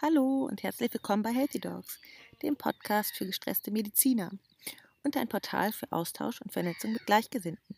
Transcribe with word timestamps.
Hallo 0.00 0.44
und 0.44 0.62
herzlich 0.62 0.94
willkommen 0.94 1.24
bei 1.24 1.32
Healthy 1.32 1.58
Dogs, 1.58 1.98
dem 2.40 2.54
Podcast 2.54 3.16
für 3.16 3.26
gestresste 3.26 3.72
Mediziner 3.72 4.30
und 5.02 5.16
ein 5.16 5.26
Portal 5.26 5.72
für 5.72 5.90
Austausch 5.90 6.40
und 6.40 6.52
Vernetzung 6.52 6.92
mit 6.92 7.04
Gleichgesinnten. 7.04 7.74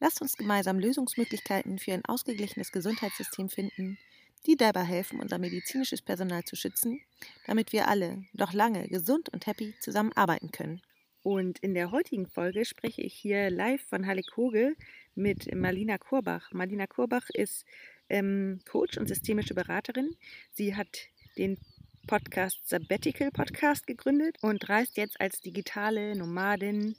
Lasst 0.00 0.20
uns 0.20 0.36
gemeinsam 0.36 0.80
Lösungsmöglichkeiten 0.80 1.78
für 1.78 1.92
ein 1.92 2.04
ausgeglichenes 2.04 2.72
Gesundheitssystem 2.72 3.48
finden, 3.48 3.96
die 4.44 4.56
dabei 4.56 4.82
helfen, 4.82 5.20
unser 5.20 5.38
medizinisches 5.38 6.02
Personal 6.02 6.42
zu 6.42 6.56
schützen, 6.56 7.00
damit 7.46 7.72
wir 7.72 7.86
alle 7.86 8.24
noch 8.32 8.52
lange 8.52 8.88
gesund 8.88 9.28
und 9.28 9.46
happy 9.46 9.72
zusammenarbeiten 9.78 10.50
können. 10.50 10.82
Und 11.22 11.60
in 11.60 11.74
der 11.74 11.92
heutigen 11.92 12.26
Folge 12.26 12.64
spreche 12.64 13.02
ich 13.02 13.14
hier 13.14 13.50
live 13.50 13.82
von 13.82 14.08
Hallig-Hogel 14.08 14.76
mit 15.14 15.54
Marlina 15.54 15.96
Korbach. 15.96 16.50
Marlina 16.50 16.88
Korbach 16.88 17.30
ist 17.30 17.64
ähm, 18.08 18.58
Coach 18.68 18.98
und 18.98 19.06
systemische 19.06 19.54
Beraterin. 19.54 20.16
Sie 20.50 20.74
hat 20.74 21.08
den 21.38 21.58
Podcast 22.06 22.68
Sabbatical 22.68 23.30
Podcast 23.30 23.86
gegründet 23.86 24.36
und 24.42 24.68
reist 24.68 24.96
jetzt 24.96 25.20
als 25.20 25.40
digitale 25.40 26.16
Nomadin 26.16 26.96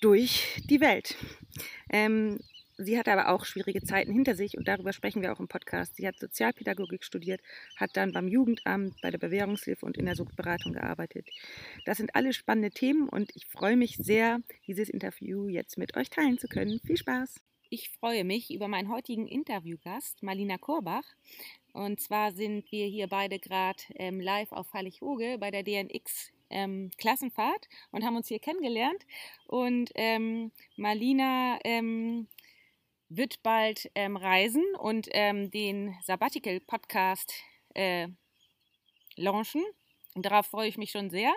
durch 0.00 0.62
die 0.68 0.80
Welt. 0.80 1.16
Ähm, 1.90 2.38
Sie 2.76 2.98
hat 2.98 3.06
aber 3.06 3.28
auch 3.28 3.44
schwierige 3.44 3.82
Zeiten 3.82 4.12
hinter 4.12 4.34
sich 4.34 4.58
und 4.58 4.66
darüber 4.66 4.92
sprechen 4.92 5.22
wir 5.22 5.32
auch 5.32 5.38
im 5.38 5.46
Podcast. 5.46 5.94
Sie 5.94 6.08
hat 6.08 6.18
Sozialpädagogik 6.18 7.04
studiert, 7.04 7.40
hat 7.76 7.90
dann 7.94 8.12
beim 8.12 8.26
Jugendamt, 8.26 9.00
bei 9.00 9.12
der 9.12 9.18
Bewährungshilfe 9.18 9.86
und 9.86 9.96
in 9.96 10.06
der 10.06 10.16
Suchtberatung 10.16 10.72
gearbeitet. 10.72 11.28
Das 11.84 11.98
sind 11.98 12.16
alle 12.16 12.32
spannende 12.32 12.70
Themen 12.70 13.08
und 13.08 13.30
ich 13.36 13.46
freue 13.46 13.76
mich 13.76 13.96
sehr, 13.98 14.40
dieses 14.66 14.88
Interview 14.88 15.48
jetzt 15.48 15.78
mit 15.78 15.96
euch 15.96 16.10
teilen 16.10 16.38
zu 16.38 16.48
können. 16.48 16.80
Viel 16.84 16.96
Spaß! 16.96 17.36
Ich 17.70 17.90
freue 17.90 18.24
mich 18.24 18.52
über 18.52 18.66
meinen 18.66 18.90
heutigen 18.90 19.28
Interviewgast, 19.28 20.22
Marlina 20.22 20.58
Korbach. 20.58 21.04
Und 21.74 22.00
zwar 22.00 22.30
sind 22.30 22.70
wir 22.70 22.86
hier 22.86 23.08
beide 23.08 23.40
gerade 23.40 23.82
ähm, 23.96 24.20
live 24.20 24.52
auf 24.52 24.72
Hallig-Hoge 24.72 25.38
bei 25.40 25.50
der 25.50 25.64
DNX 25.64 26.30
ähm, 26.48 26.92
Klassenfahrt 26.98 27.68
und 27.90 28.04
haben 28.04 28.14
uns 28.14 28.28
hier 28.28 28.38
kennengelernt. 28.38 29.04
Und 29.48 29.90
ähm, 29.96 30.52
Marlina 30.76 31.58
ähm, 31.64 32.28
wird 33.08 33.42
bald 33.42 33.90
ähm, 33.96 34.16
reisen 34.16 34.64
und 34.78 35.08
ähm, 35.10 35.50
den 35.50 35.96
Sabbatical 36.04 36.60
Podcast 36.60 37.34
äh, 37.74 38.06
launchen. 39.16 39.64
Darauf 40.14 40.46
freue 40.46 40.68
ich 40.68 40.78
mich 40.78 40.90
schon 40.90 41.10
sehr. 41.10 41.32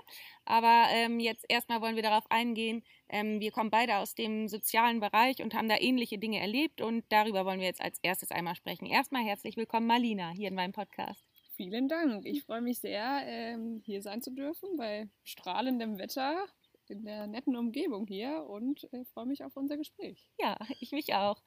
Aber 0.46 0.86
ähm, 0.92 1.20
jetzt 1.20 1.46
erstmal 1.50 1.82
wollen 1.82 1.96
wir 1.96 2.04
darauf 2.04 2.30
eingehen. 2.30 2.84
Ähm, 3.10 3.40
wir 3.40 3.52
kommen 3.52 3.72
beide 3.72 3.98
aus 3.98 4.14
dem 4.14 4.48
sozialen 4.48 5.00
Bereich 5.00 5.42
und 5.42 5.54
haben 5.56 5.68
da 5.68 5.78
ähnliche 5.80 6.18
Dinge 6.18 6.40
erlebt. 6.40 6.82
Und 6.82 7.04
darüber 7.10 7.46
wollen 7.46 7.60
wir 7.60 7.68
jetzt 7.68 7.82
als 7.82 8.00
erstes 8.04 8.32
einmal 8.32 8.56
sprechen. 8.56 8.86
Erstmal 8.86 9.24
herzlich 9.24 9.58
willkommen, 9.58 9.88
Malina, 9.88 10.30
hier 10.30 10.50
in 10.50 10.56
meinem 10.56 10.74
Podcast. 10.74 11.26
Vielen 11.56 11.88
Dank. 11.88 12.26
Ich 12.28 12.44
freue 12.44 12.62
mich 12.62 12.80
sehr, 12.80 13.22
ähm, 13.26 13.82
hier 13.84 14.04
sein 14.04 14.22
zu 14.22 14.32
dürfen 14.32 14.78
bei 14.78 15.10
strahlendem 15.24 15.98
Wetter 15.98 16.46
in 16.90 17.06
der 17.06 17.28
netten 17.28 17.56
Umgebung 17.56 18.08
hier 18.08 18.46
und 18.48 18.92
äh, 18.94 19.06
freue 19.06 19.26
mich 19.26 19.44
auf 19.44 19.56
unser 19.56 19.78
Gespräch. 19.78 20.30
Ja, 20.40 20.58
ich 20.80 20.92
mich 20.92 21.14
auch. 21.14 21.42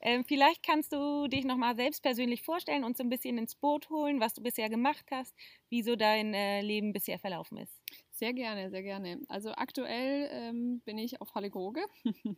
Ähm, 0.00 0.24
vielleicht 0.24 0.64
kannst 0.64 0.92
du 0.92 1.26
dich 1.28 1.44
nochmal 1.44 1.76
selbst 1.76 2.02
persönlich 2.02 2.42
vorstellen 2.42 2.84
und 2.84 2.96
so 2.96 3.04
ein 3.04 3.10
bisschen 3.10 3.38
ins 3.38 3.54
Boot 3.54 3.90
holen, 3.90 4.20
was 4.20 4.34
du 4.34 4.42
bisher 4.42 4.68
gemacht 4.68 5.06
hast, 5.10 5.34
wie 5.68 5.82
so 5.82 5.96
dein 5.96 6.34
äh, 6.34 6.60
Leben 6.60 6.92
bisher 6.92 7.18
verlaufen 7.18 7.58
ist. 7.58 7.80
Sehr 8.12 8.32
gerne, 8.32 8.70
sehr 8.70 8.82
gerne. 8.82 9.20
Also 9.28 9.50
aktuell 9.50 10.30
ähm, 10.32 10.80
bin 10.86 10.96
ich 10.96 11.20
auf 11.20 11.34
Hallegoge, 11.34 11.84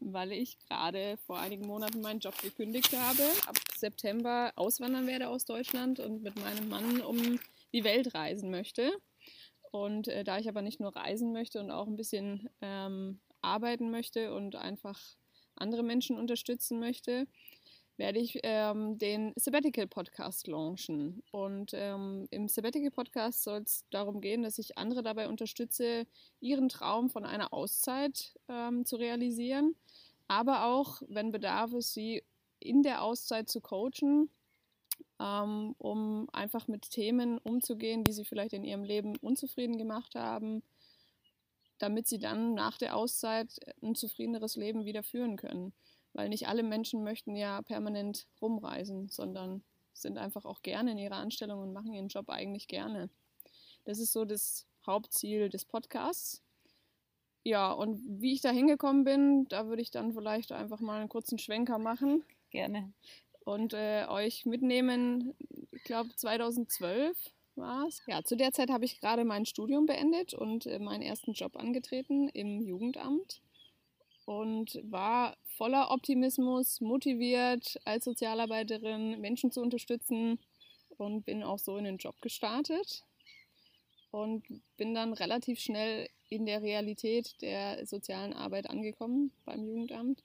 weil 0.00 0.32
ich 0.32 0.58
gerade 0.58 1.18
vor 1.18 1.38
einigen 1.38 1.66
Monaten 1.66 2.00
meinen 2.00 2.18
Job 2.18 2.36
gekündigt 2.42 2.92
habe. 2.96 3.22
Ab 3.46 3.56
September 3.76 4.52
auswandern 4.56 5.06
werde 5.06 5.28
aus 5.28 5.44
Deutschland 5.44 6.00
und 6.00 6.22
mit 6.22 6.34
meinem 6.40 6.68
Mann 6.68 7.00
um 7.00 7.38
die 7.72 7.84
Welt 7.84 8.14
reisen 8.14 8.50
möchte. 8.50 8.90
Und 9.74 10.06
äh, 10.06 10.22
da 10.22 10.38
ich 10.38 10.48
aber 10.48 10.62
nicht 10.62 10.78
nur 10.78 10.94
reisen 10.94 11.32
möchte 11.32 11.58
und 11.58 11.72
auch 11.72 11.88
ein 11.88 11.96
bisschen 11.96 12.48
ähm, 12.60 13.18
arbeiten 13.42 13.90
möchte 13.90 14.32
und 14.32 14.54
einfach 14.54 15.00
andere 15.56 15.82
Menschen 15.82 16.16
unterstützen 16.16 16.78
möchte, 16.78 17.26
werde 17.96 18.20
ich 18.20 18.38
ähm, 18.44 18.98
den 18.98 19.32
Sabbatical 19.34 19.88
Podcast 19.88 20.46
launchen. 20.46 21.24
Und 21.32 21.72
ähm, 21.74 22.28
im 22.30 22.46
Sabbatical 22.46 22.92
Podcast 22.92 23.42
soll 23.42 23.62
es 23.62 23.84
darum 23.90 24.20
gehen, 24.20 24.44
dass 24.44 24.60
ich 24.60 24.78
andere 24.78 25.02
dabei 25.02 25.26
unterstütze, 25.26 26.06
ihren 26.38 26.68
Traum 26.68 27.10
von 27.10 27.24
einer 27.24 27.52
Auszeit 27.52 28.32
ähm, 28.48 28.84
zu 28.84 28.94
realisieren, 28.94 29.74
aber 30.28 30.66
auch, 30.66 31.02
wenn 31.08 31.32
Bedarf 31.32 31.72
ist, 31.72 31.94
sie 31.94 32.22
in 32.60 32.84
der 32.84 33.02
Auszeit 33.02 33.48
zu 33.48 33.60
coachen 33.60 34.30
ähm, 35.24 35.74
um 35.78 36.28
einfach 36.32 36.68
mit 36.68 36.90
Themen 36.90 37.38
umzugehen, 37.38 38.04
die 38.04 38.12
sie 38.12 38.26
vielleicht 38.26 38.52
in 38.52 38.62
ihrem 38.62 38.84
Leben 38.84 39.16
unzufrieden 39.16 39.78
gemacht 39.78 40.14
haben, 40.14 40.62
damit 41.78 42.06
sie 42.06 42.18
dann 42.18 42.52
nach 42.54 42.76
der 42.76 42.94
Auszeit 42.94 43.58
ein 43.82 43.94
zufriedeneres 43.94 44.56
Leben 44.56 44.84
wieder 44.84 45.02
führen 45.02 45.36
können. 45.36 45.72
Weil 46.12 46.28
nicht 46.28 46.46
alle 46.46 46.62
Menschen 46.62 47.02
möchten 47.02 47.34
ja 47.34 47.62
permanent 47.62 48.26
rumreisen, 48.40 49.08
sondern 49.08 49.64
sind 49.94 50.18
einfach 50.18 50.44
auch 50.44 50.62
gerne 50.62 50.92
in 50.92 50.98
ihrer 50.98 51.16
Anstellung 51.16 51.60
und 51.60 51.72
machen 51.72 51.94
ihren 51.94 52.08
Job 52.08 52.28
eigentlich 52.28 52.68
gerne. 52.68 53.08
Das 53.84 53.98
ist 53.98 54.12
so 54.12 54.24
das 54.24 54.66
Hauptziel 54.86 55.48
des 55.48 55.64
Podcasts. 55.64 56.42
Ja, 57.44 57.72
und 57.72 58.00
wie 58.20 58.34
ich 58.34 58.42
da 58.42 58.50
hingekommen 58.50 59.04
bin, 59.04 59.46
da 59.48 59.66
würde 59.66 59.82
ich 59.82 59.90
dann 59.90 60.12
vielleicht 60.12 60.52
einfach 60.52 60.80
mal 60.80 61.00
einen 61.00 61.08
kurzen 61.08 61.38
Schwenker 61.38 61.78
machen. 61.78 62.24
Gerne 62.50 62.92
und 63.44 63.74
äh, 63.74 64.06
euch 64.08 64.46
mitnehmen. 64.46 65.34
Ich 65.72 65.84
glaube 65.84 66.10
2012 66.14 67.16
war 67.56 67.86
es. 67.86 68.02
Ja, 68.06 68.22
zu 68.22 68.36
der 68.36 68.52
Zeit 68.52 68.70
habe 68.70 68.84
ich 68.84 69.00
gerade 69.00 69.24
mein 69.24 69.46
Studium 69.46 69.86
beendet 69.86 70.34
und 70.34 70.66
äh, 70.66 70.78
meinen 70.78 71.02
ersten 71.02 71.32
Job 71.32 71.56
angetreten 71.56 72.28
im 72.28 72.60
Jugendamt 72.60 73.40
und 74.24 74.80
war 74.84 75.36
voller 75.56 75.90
Optimismus, 75.90 76.80
motiviert 76.80 77.78
als 77.84 78.04
Sozialarbeiterin 78.04 79.20
Menschen 79.20 79.52
zu 79.52 79.60
unterstützen 79.60 80.40
und 80.96 81.24
bin 81.24 81.42
auch 81.42 81.58
so 81.58 81.76
in 81.76 81.84
den 81.84 81.98
Job 81.98 82.20
gestartet 82.20 83.04
und 84.10 84.44
bin 84.76 84.94
dann 84.94 85.12
relativ 85.12 85.60
schnell 85.60 86.08
in 86.28 86.46
der 86.46 86.62
Realität 86.62 87.40
der 87.42 87.84
sozialen 87.86 88.32
Arbeit 88.32 88.70
angekommen 88.70 89.32
beim 89.44 89.64
Jugendamt. 89.64 90.22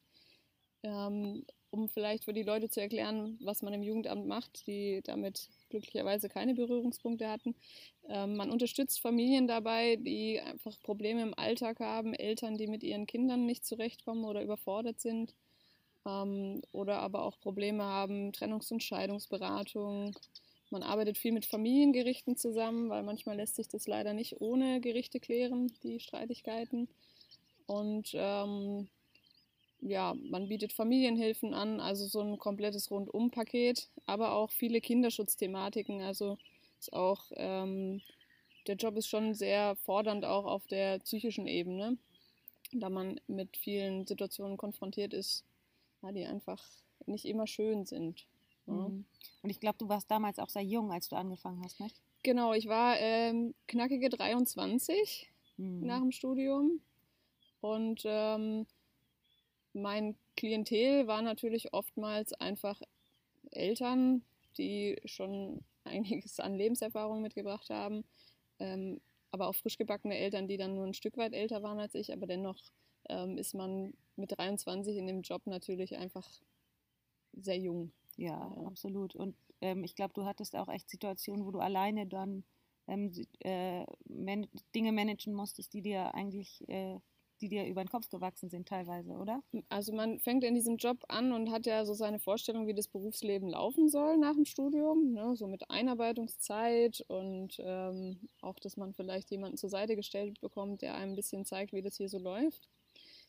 Ähm, 0.84 1.46
um 1.72 1.88
vielleicht 1.90 2.26
für 2.26 2.34
die 2.34 2.44
Leute 2.44 2.70
zu 2.70 2.82
erklären, 2.82 3.38
was 3.42 3.62
man 3.62 3.74
im 3.74 3.84
Jugendamt 3.84 4.26
macht, 4.28 4.66
die 4.68 5.02
damit 5.04 5.50
glücklicherweise 5.70 6.30
keine 6.30 6.56
Berührungspunkte 6.56 7.30
hatten. 7.30 7.56
Ähm, 8.08 8.36
man 8.36 8.52
unterstützt 8.52 9.02
Familien 9.02 9.48
dabei, 9.48 9.96
die 9.98 10.40
einfach 10.40 10.80
Probleme 10.82 11.22
im 11.22 11.38
Alltag 11.38 11.80
haben, 11.80 12.14
Eltern, 12.14 12.58
die 12.58 12.68
mit 12.68 12.84
ihren 12.84 13.06
Kindern 13.06 13.46
nicht 13.46 13.66
zurechtkommen 13.66 14.26
oder 14.26 14.42
überfordert 14.42 15.00
sind 15.00 15.36
ähm, 16.06 16.62
oder 16.72 17.00
aber 17.00 17.24
auch 17.24 17.40
Probleme 17.40 17.84
haben, 17.84 18.32
Trennungs- 18.32 18.72
und 18.72 18.84
Scheidungsberatung. 18.84 20.16
Man 20.72 20.84
arbeitet 20.84 21.18
viel 21.18 21.32
mit 21.32 21.46
Familiengerichten 21.46 22.36
zusammen, 22.36 22.90
weil 22.90 23.04
manchmal 23.04 23.38
lässt 23.38 23.56
sich 23.56 23.68
das 23.68 23.88
leider 23.88 24.14
nicht 24.14 24.40
ohne 24.42 24.82
Gerichte 24.82 25.20
klären, 25.20 25.72
die 25.84 26.00
Streitigkeiten. 26.00 26.88
Und 27.66 28.12
ähm, 28.14 28.88
ja, 29.82 30.14
man 30.14 30.48
bietet 30.48 30.74
Familienhilfen 30.74 31.54
an, 31.54 31.80
also 31.80 32.06
so 32.08 32.22
ein 32.22 32.38
komplettes 32.38 32.92
Rundumpaket, 32.92 33.90
aber 34.06 34.34
auch 34.34 34.52
viele 34.52 34.82
Kinderschutzthematiken. 34.82 36.02
Also 36.02 36.38
ist 36.80 36.94
auch 36.94 37.32
ähm, 37.36 38.02
der 38.68 38.76
Job 38.76 38.98
ist 38.98 39.08
schon 39.08 39.34
sehr 39.34 39.76
fordernd 39.78 40.26
auch 40.26 40.46
auf 40.46 40.68
der 40.68 41.00
psychischen 41.00 41.48
Ebene, 41.48 41.98
da 42.72 42.90
man 42.90 43.20
mit 43.28 43.58
vielen 43.58 44.06
Situationen 44.06 44.58
konfrontiert 44.58 45.14
ist, 45.14 45.44
ja, 46.02 46.12
die 46.12 46.26
einfach 46.26 46.64
nicht 47.06 47.26
immer 47.26 47.48
schön 47.48 47.86
sind. 47.86 48.28
Ja. 48.68 48.74
Mhm. 48.74 49.06
Und 49.42 49.50
ich 49.50 49.60
glaube, 49.60 49.78
du 49.78 49.90
warst 49.90 50.12
damals 50.12 50.40
auch 50.40 50.50
sehr 50.50 50.64
jung, 50.64 50.92
als 50.92 51.10
du 51.10 51.16
angefangen 51.16 51.64
hast, 51.64 51.80
nicht? 51.80 51.96
Genau, 52.22 52.54
ich 52.54 52.68
war 52.68 53.00
ähm, 53.00 53.56
knackige 53.68 54.10
23 54.10 55.32
mhm. 55.58 55.86
nach 55.86 56.02
dem 56.02 56.12
Studium 56.12 56.82
und 57.62 58.02
ähm, 58.06 58.68
mein 59.74 60.16
Klientel 60.36 61.08
war 61.08 61.22
natürlich 61.22 61.74
oftmals 61.74 62.34
einfach 62.34 62.82
Eltern, 63.52 64.24
die 64.58 65.00
schon 65.06 65.64
einiges 65.84 66.40
an 66.40 66.56
Lebenserfahrung 66.56 67.22
mitgebracht 67.22 67.70
haben, 67.70 68.04
ähm, 68.60 69.02
aber 69.32 69.48
auch 69.48 69.56
frisch 69.56 69.78
gebackene 69.78 70.18
Eltern, 70.18 70.48
die 70.48 70.58
dann 70.58 70.76
nur 70.76 70.86
ein 70.86 70.94
Stück 70.94 71.18
weit 71.18 71.34
älter 71.34 71.64
waren 71.64 71.80
als 71.80 71.96
ich, 71.96 72.12
aber 72.14 72.28
dennoch 72.28 72.60
ähm, 73.10 73.38
ist 73.38 73.54
man 73.54 73.94
mit 74.16 74.38
23 74.38 74.98
in 74.98 75.08
dem 75.08 75.22
Job 75.22 75.46
natürlich 75.46 75.96
einfach 75.98 76.28
sehr 77.34 77.58
jung. 77.58 77.92
Ja, 78.18 78.52
ja. 78.56 78.68
absolut. 78.68 79.16
Und 79.16 79.36
ähm, 79.62 79.84
ich 79.84 79.96
glaube, 79.96 80.14
du 80.14 80.26
hattest 80.26 80.56
auch 80.56 80.68
echt 80.68 80.90
Situationen, 80.90 81.46
wo 81.46 81.52
du 81.52 81.60
alleine 81.60 82.06
dann 82.06 82.44
ähm, 82.88 83.12
äh, 83.42 83.86
man 84.08 84.48
Dinge 84.76 84.92
managen 84.92 85.34
musstest, 85.34 85.74
die 85.74 85.82
dir 85.82 86.14
eigentlich 86.16 86.68
äh, 86.68 87.00
die 87.42 87.50
dir 87.50 87.66
über 87.66 87.84
den 87.84 87.90
Kopf 87.90 88.10
gewachsen 88.10 88.50
sind 88.50 88.68
teilweise, 88.68 89.14
oder? 89.14 89.42
Also 89.70 89.94
man 89.94 90.20
fängt 90.20 90.44
in 90.44 90.56
diesem 90.56 90.78
Job 90.78 91.04
an 91.08 91.32
und 91.32 91.52
hat 91.52 91.66
ja 91.66 91.86
so 91.86 91.94
seine 91.94 92.20
Vorstellung, 92.20 92.68
wie 92.68 92.74
das 92.74 92.88
Berufsleben 92.88 93.50
laufen 93.50 93.90
soll 93.90 94.18
nach 94.18 94.34
dem 94.34 94.46
Studium, 94.46 95.14
ne? 95.14 95.36
so 95.36 95.48
mit 95.48 95.70
Einarbeitungszeit 95.70 97.04
und 97.08 97.60
ähm, 97.60 98.30
auch, 98.42 98.60
dass 98.60 98.78
man 98.78 98.94
vielleicht 98.94 99.32
jemanden 99.32 99.58
zur 99.58 99.70
Seite 99.70 99.96
gestellt 99.96 100.40
bekommt, 100.42 100.82
der 100.82 100.96
einem 100.96 101.14
ein 101.14 101.16
bisschen 101.16 101.46
zeigt, 101.46 101.74
wie 101.74 101.82
das 101.82 101.98
hier 101.98 102.10
so 102.10 102.20
läuft. 102.20 102.68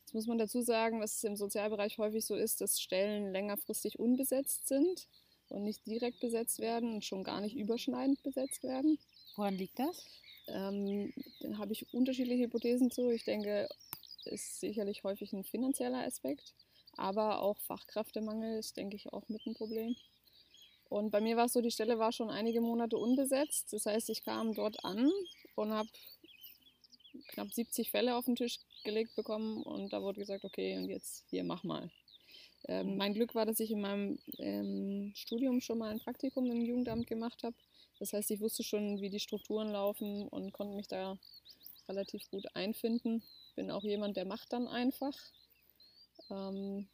Jetzt 0.01 0.15
muss 0.15 0.27
man 0.27 0.39
dazu 0.39 0.61
sagen, 0.61 1.01
was 1.01 1.23
im 1.23 1.37
Sozialbereich 1.37 1.99
häufig 1.99 2.25
so 2.25 2.35
ist, 2.35 2.61
dass 2.61 2.81
Stellen 2.81 3.33
längerfristig 3.33 3.99
unbesetzt 3.99 4.67
sind 4.67 5.07
und 5.51 5.65
nicht 5.65 5.87
direkt 5.87 6.21
besetzt 6.21 6.59
werden 6.59 6.95
und 6.95 7.05
schon 7.05 7.23
gar 7.23 7.41
nicht 7.41 7.57
überschneidend 7.57 8.23
besetzt 8.23 8.63
werden. 8.63 8.99
Woran 9.37 9.55
liegt 9.55 9.79
das? 9.79 10.05
Ähm, 10.49 11.13
da 11.41 11.59
habe 11.59 11.73
ich 11.73 11.93
unterschiedliche 11.93 12.45
Hypothesen 12.45 12.91
zu. 12.91 13.11
Ich 13.11 13.25
denke, 13.25 13.69
ist 14.27 14.61
sicherlich 14.61 15.05
häufig 15.05 15.33
ein 15.33 15.45
finanzieller 15.45 16.05
Aspekt, 16.05 16.55
aber 16.97 17.41
auch 17.41 17.59
Fachkräftemangel 17.59 18.59
ist, 18.59 18.77
denke 18.77 18.97
ich, 18.97 19.13
auch 19.13 19.29
mit 19.29 19.45
ein 19.47 19.55
Problem. 19.55 19.97
Und 20.89 21.11
bei 21.11 21.21
mir 21.21 21.37
war 21.37 21.47
es 21.47 21.53
so, 21.53 21.61
die 21.61 21.71
Stelle 21.71 21.99
war 21.99 22.13
schon 22.13 22.31
einige 22.31 22.61
Monate 22.61 22.99
unbesetzt. 22.99 23.73
Das 23.73 23.87
heißt, 23.87 24.11
ich 24.11 24.25
kam 24.25 24.55
dort 24.55 24.85
an 24.85 25.11
und 25.55 25.73
habe 25.73 25.89
knapp 27.29 27.53
70 27.53 27.91
Fälle 27.91 28.17
auf 28.17 28.25
den 28.25 28.37
Tisch 28.37 28.59
gelegt 28.85 29.15
bekommen 29.15 29.63
und 29.63 29.93
da 29.93 30.03
wurde 30.03 30.21
gesagt, 30.21 30.45
okay, 30.45 30.77
und 30.77 30.89
jetzt 30.89 31.25
hier, 31.31 31.45
mach 31.45 31.63
mal. 31.65 31.91
Ähm, 32.69 32.97
mein 32.97 33.15
Glück 33.15 33.35
war, 33.35 33.47
dass 33.47 33.61
ich 33.61 33.71
in 33.71 33.81
meinem 33.81 34.19
ähm, 34.39 35.13
Studium 35.15 35.61
schon 35.61 35.79
mal 35.79 35.91
ein 35.91 36.01
Praktikum 36.01 36.51
im 36.51 36.61
Jugendamt 36.61 37.07
gemacht 37.07 37.43
habe. 37.43 37.57
Das 37.99 38.13
heißt, 38.13 38.31
ich 38.31 38.41
wusste 38.41 38.63
schon, 38.63 39.01
wie 39.01 39.11
die 39.11 39.21
Strukturen 39.21 39.71
laufen 39.71 40.29
und 40.29 40.53
konnte 40.53 40.75
mich 40.75 40.89
da 40.89 41.19
relativ 41.91 42.31
gut 42.31 42.47
einfinden 42.55 43.23
bin 43.61 43.71
auch 43.71 43.85
jemand, 43.85 44.17
der 44.17 44.25
macht 44.25 44.55
dann 44.55 44.69
einfach. 44.69 45.15
Ähm, 46.31 46.89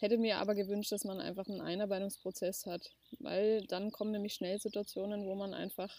hätte 0.00 0.18
mir 0.18 0.38
aber 0.38 0.56
gewünscht, 0.56 0.90
dass 0.90 1.04
man 1.04 1.20
einfach 1.20 1.46
einen 1.46 1.60
Einarbeitungsprozess 1.60 2.66
hat, 2.66 2.90
weil 3.20 3.64
dann 3.68 3.92
kommen 3.92 4.10
nämlich 4.10 4.34
schnell 4.34 4.58
Situationen, 4.58 5.26
wo 5.26 5.36
man 5.36 5.54
einfach 5.54 5.96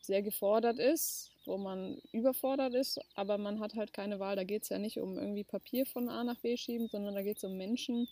sehr 0.00 0.22
gefordert 0.22 0.80
ist, 0.80 1.30
wo 1.44 1.56
man 1.56 2.00
überfordert 2.10 2.74
ist, 2.74 3.00
aber 3.14 3.38
man 3.38 3.60
hat 3.60 3.74
halt 3.74 3.92
keine 3.92 4.18
Wahl. 4.18 4.34
Da 4.34 4.42
geht 4.42 4.64
es 4.64 4.70
ja 4.70 4.78
nicht 4.78 4.98
um 4.98 5.16
irgendwie 5.16 5.44
Papier 5.44 5.86
von 5.86 6.08
A 6.08 6.24
nach 6.24 6.40
B 6.40 6.56
schieben, 6.56 6.88
sondern 6.88 7.14
da 7.14 7.22
geht 7.22 7.36
es 7.36 7.44
um 7.44 7.56
Menschen, 7.56 8.08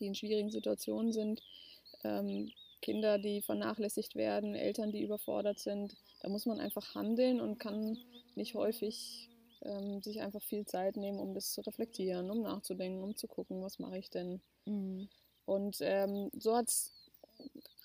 die 0.00 0.06
in 0.06 0.16
schwierigen 0.16 0.50
Situationen 0.50 1.12
sind, 1.12 1.42
ähm, 2.02 2.50
Kinder, 2.82 3.18
die 3.18 3.40
vernachlässigt 3.42 4.16
werden, 4.16 4.56
Eltern, 4.56 4.90
die 4.90 5.02
überfordert 5.02 5.60
sind. 5.60 5.94
Da 6.20 6.28
muss 6.28 6.46
man 6.46 6.60
einfach 6.60 6.94
handeln 6.94 7.40
und 7.40 7.58
kann 7.58 7.98
nicht 8.34 8.54
häufig 8.54 9.28
ähm, 9.62 10.02
sich 10.02 10.20
einfach 10.20 10.42
viel 10.42 10.64
Zeit 10.66 10.96
nehmen, 10.96 11.18
um 11.18 11.34
das 11.34 11.52
zu 11.52 11.60
reflektieren, 11.62 12.30
um 12.30 12.42
nachzudenken, 12.42 13.02
um 13.02 13.16
zu 13.16 13.26
gucken, 13.26 13.62
was 13.62 13.78
mache 13.78 13.98
ich 13.98 14.10
denn. 14.10 14.40
Mhm. 14.66 15.08
Und 15.46 15.78
ähm, 15.80 16.30
so 16.32 16.56
hat 16.56 16.68
es 16.68 16.92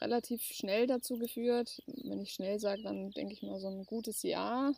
relativ 0.01 0.43
schnell 0.43 0.87
dazu 0.87 1.17
geführt, 1.17 1.81
wenn 2.03 2.21
ich 2.21 2.33
schnell 2.33 2.59
sage, 2.59 2.83
dann 2.83 3.11
denke 3.11 3.33
ich 3.33 3.41
mal 3.41 3.59
so 3.59 3.67
ein 3.67 3.85
gutes 3.85 4.23
Jahr, 4.23 4.73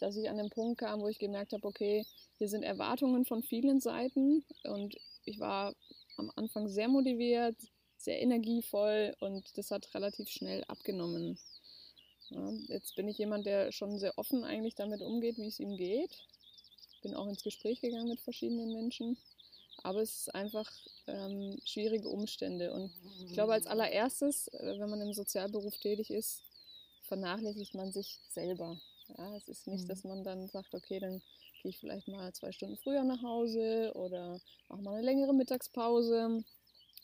dass 0.00 0.16
ich 0.16 0.28
an 0.28 0.36
den 0.36 0.50
Punkt 0.50 0.80
kam, 0.80 1.00
wo 1.00 1.08
ich 1.08 1.18
gemerkt 1.18 1.52
habe, 1.52 1.66
okay, 1.66 2.04
hier 2.38 2.48
sind 2.48 2.64
Erwartungen 2.64 3.24
von 3.24 3.42
vielen 3.42 3.80
Seiten 3.80 4.44
und 4.64 4.96
ich 5.24 5.38
war 5.38 5.74
am 6.16 6.30
Anfang 6.34 6.68
sehr 6.68 6.88
motiviert, 6.88 7.56
sehr 7.96 8.20
energievoll 8.20 9.14
und 9.20 9.56
das 9.56 9.70
hat 9.70 9.94
relativ 9.94 10.28
schnell 10.28 10.64
abgenommen. 10.64 11.38
Jetzt 12.68 12.96
bin 12.96 13.08
ich 13.08 13.18
jemand, 13.18 13.46
der 13.46 13.72
schon 13.72 13.98
sehr 13.98 14.16
offen 14.18 14.44
eigentlich 14.44 14.74
damit 14.74 15.02
umgeht, 15.02 15.38
wie 15.38 15.48
es 15.48 15.60
ihm 15.60 15.76
geht. 15.76 16.10
Bin 17.02 17.14
auch 17.14 17.26
ins 17.26 17.42
Gespräch 17.42 17.80
gegangen 17.80 18.08
mit 18.08 18.20
verschiedenen 18.20 18.72
Menschen. 18.72 19.16
Aber 19.82 20.00
es 20.00 20.18
ist 20.18 20.34
einfach 20.34 20.70
ähm, 21.06 21.58
schwierige 21.64 22.08
Umstände. 22.08 22.72
Und 22.72 22.92
ich 23.24 23.32
glaube, 23.32 23.52
als 23.52 23.66
allererstes, 23.66 24.48
äh, 24.48 24.78
wenn 24.78 24.90
man 24.90 25.00
im 25.00 25.12
Sozialberuf 25.12 25.76
tätig 25.78 26.10
ist, 26.10 26.42
vernachlässigt 27.02 27.74
man 27.74 27.90
sich 27.92 28.20
selber. 28.28 28.78
Ja, 29.18 29.36
es 29.36 29.48
ist 29.48 29.66
nicht, 29.66 29.84
mhm. 29.84 29.88
dass 29.88 30.04
man 30.04 30.24
dann 30.24 30.48
sagt, 30.48 30.74
okay, 30.74 31.00
dann 31.00 31.20
gehe 31.62 31.70
ich 31.70 31.78
vielleicht 31.78 32.08
mal 32.08 32.32
zwei 32.32 32.52
Stunden 32.52 32.76
früher 32.76 33.04
nach 33.04 33.22
Hause 33.22 33.92
oder 33.94 34.40
mache 34.68 34.82
mal 34.82 34.94
eine 34.94 35.02
längere 35.02 35.34
Mittagspause, 35.34 36.44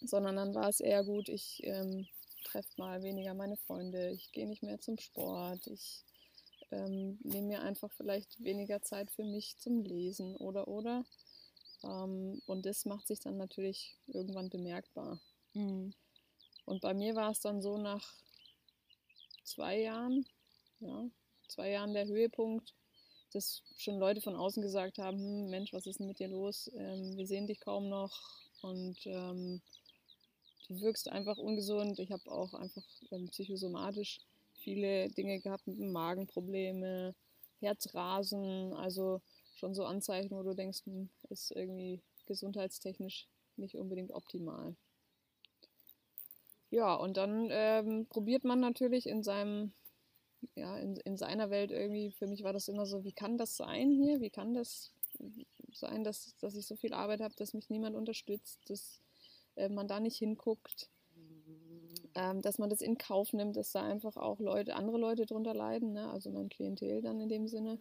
sondern 0.00 0.36
dann 0.36 0.54
war 0.54 0.68
es 0.68 0.80
eher 0.80 1.04
gut, 1.04 1.28
ich 1.28 1.60
ähm, 1.64 2.06
treffe 2.44 2.70
mal 2.76 3.02
weniger 3.02 3.34
meine 3.34 3.56
Freunde, 3.56 4.10
ich 4.10 4.32
gehe 4.32 4.46
nicht 4.46 4.62
mehr 4.62 4.80
zum 4.80 4.98
Sport, 4.98 5.66
ich 5.66 6.04
ähm, 6.70 7.18
nehme 7.22 7.48
mir 7.48 7.62
einfach 7.62 7.90
vielleicht 7.92 8.42
weniger 8.42 8.82
Zeit 8.82 9.10
für 9.10 9.24
mich 9.24 9.56
zum 9.58 9.82
Lesen 9.82 10.36
oder 10.36 10.68
oder. 10.68 11.04
Ähm, 11.84 12.42
und 12.46 12.66
das 12.66 12.84
macht 12.84 13.06
sich 13.06 13.20
dann 13.20 13.36
natürlich 13.36 13.96
irgendwann 14.06 14.50
bemerkbar. 14.50 15.20
Mhm. 15.54 15.94
Und 16.64 16.82
bei 16.82 16.94
mir 16.94 17.14
war 17.14 17.30
es 17.30 17.40
dann 17.40 17.62
so 17.62 17.78
nach 17.78 18.14
zwei 19.44 19.80
Jahren, 19.80 20.26
ja, 20.80 21.08
zwei 21.48 21.70
Jahren 21.70 21.94
der 21.94 22.06
Höhepunkt, 22.06 22.74
dass 23.32 23.62
schon 23.76 23.98
Leute 23.98 24.20
von 24.20 24.36
außen 24.36 24.62
gesagt 24.62 24.98
haben, 24.98 25.18
hm, 25.18 25.50
Mensch, 25.50 25.72
was 25.72 25.86
ist 25.86 25.98
denn 25.98 26.06
mit 26.06 26.18
dir 26.18 26.28
los? 26.28 26.70
Ähm, 26.74 27.16
wir 27.16 27.26
sehen 27.26 27.46
dich 27.46 27.60
kaum 27.60 27.88
noch 27.88 28.14
und 28.62 28.98
ähm, 29.06 29.62
du 30.68 30.80
wirkst 30.80 31.08
einfach 31.08 31.38
ungesund. 31.38 31.98
Ich 31.98 32.12
habe 32.12 32.30
auch 32.30 32.54
einfach 32.54 32.84
ähm, 33.10 33.28
psychosomatisch 33.28 34.20
viele 34.54 35.08
Dinge 35.10 35.40
gehabt 35.40 35.66
mit 35.66 35.78
Magenprobleme, 35.78 37.14
Herzrasen, 37.60 38.72
also 38.74 39.20
schon 39.56 39.74
so 39.74 39.84
Anzeichen, 39.84 40.30
wo 40.30 40.42
du 40.42 40.54
denkst, 40.54 40.84
hm, 40.84 41.08
ist 41.30 41.50
irgendwie 41.50 42.00
gesundheitstechnisch 42.26 43.26
nicht 43.56 43.76
unbedingt 43.76 44.12
optimal. 44.12 44.76
Ja, 46.70 46.94
und 46.94 47.16
dann 47.16 47.48
ähm, 47.50 48.06
probiert 48.08 48.44
man 48.44 48.60
natürlich 48.60 49.06
in 49.06 49.22
seinem, 49.22 49.72
ja, 50.54 50.76
in, 50.78 50.96
in 50.96 51.16
seiner 51.16 51.50
Welt 51.50 51.70
irgendwie, 51.70 52.12
für 52.12 52.26
mich 52.26 52.42
war 52.42 52.52
das 52.52 52.68
immer 52.68 52.84
so, 52.84 53.04
wie 53.04 53.12
kann 53.12 53.38
das 53.38 53.56
sein 53.56 53.90
hier? 53.90 54.20
Wie 54.20 54.30
kann 54.30 54.52
das 54.52 54.92
sein, 55.72 56.04
dass, 56.04 56.36
dass 56.40 56.54
ich 56.56 56.66
so 56.66 56.76
viel 56.76 56.92
Arbeit 56.92 57.20
habe, 57.20 57.34
dass 57.36 57.54
mich 57.54 57.70
niemand 57.70 57.96
unterstützt, 57.96 58.60
dass 58.68 59.00
äh, 59.58 59.68
man 59.68 59.88
da 59.88 60.00
nicht 60.00 60.16
hinguckt, 60.16 60.88
ähm, 62.14 62.42
dass 62.42 62.58
man 62.58 62.70
das 62.70 62.80
in 62.80 62.98
Kauf 62.98 63.32
nimmt, 63.32 63.56
dass 63.56 63.72
da 63.72 63.82
einfach 63.82 64.16
auch 64.16 64.40
Leute, 64.40 64.74
andere 64.74 64.98
Leute 64.98 65.26
drunter 65.26 65.54
leiden, 65.54 65.92
ne? 65.92 66.10
also 66.10 66.30
mein 66.30 66.48
Klientel 66.48 67.02
dann 67.02 67.20
in 67.20 67.28
dem 67.28 67.48
Sinne. 67.48 67.78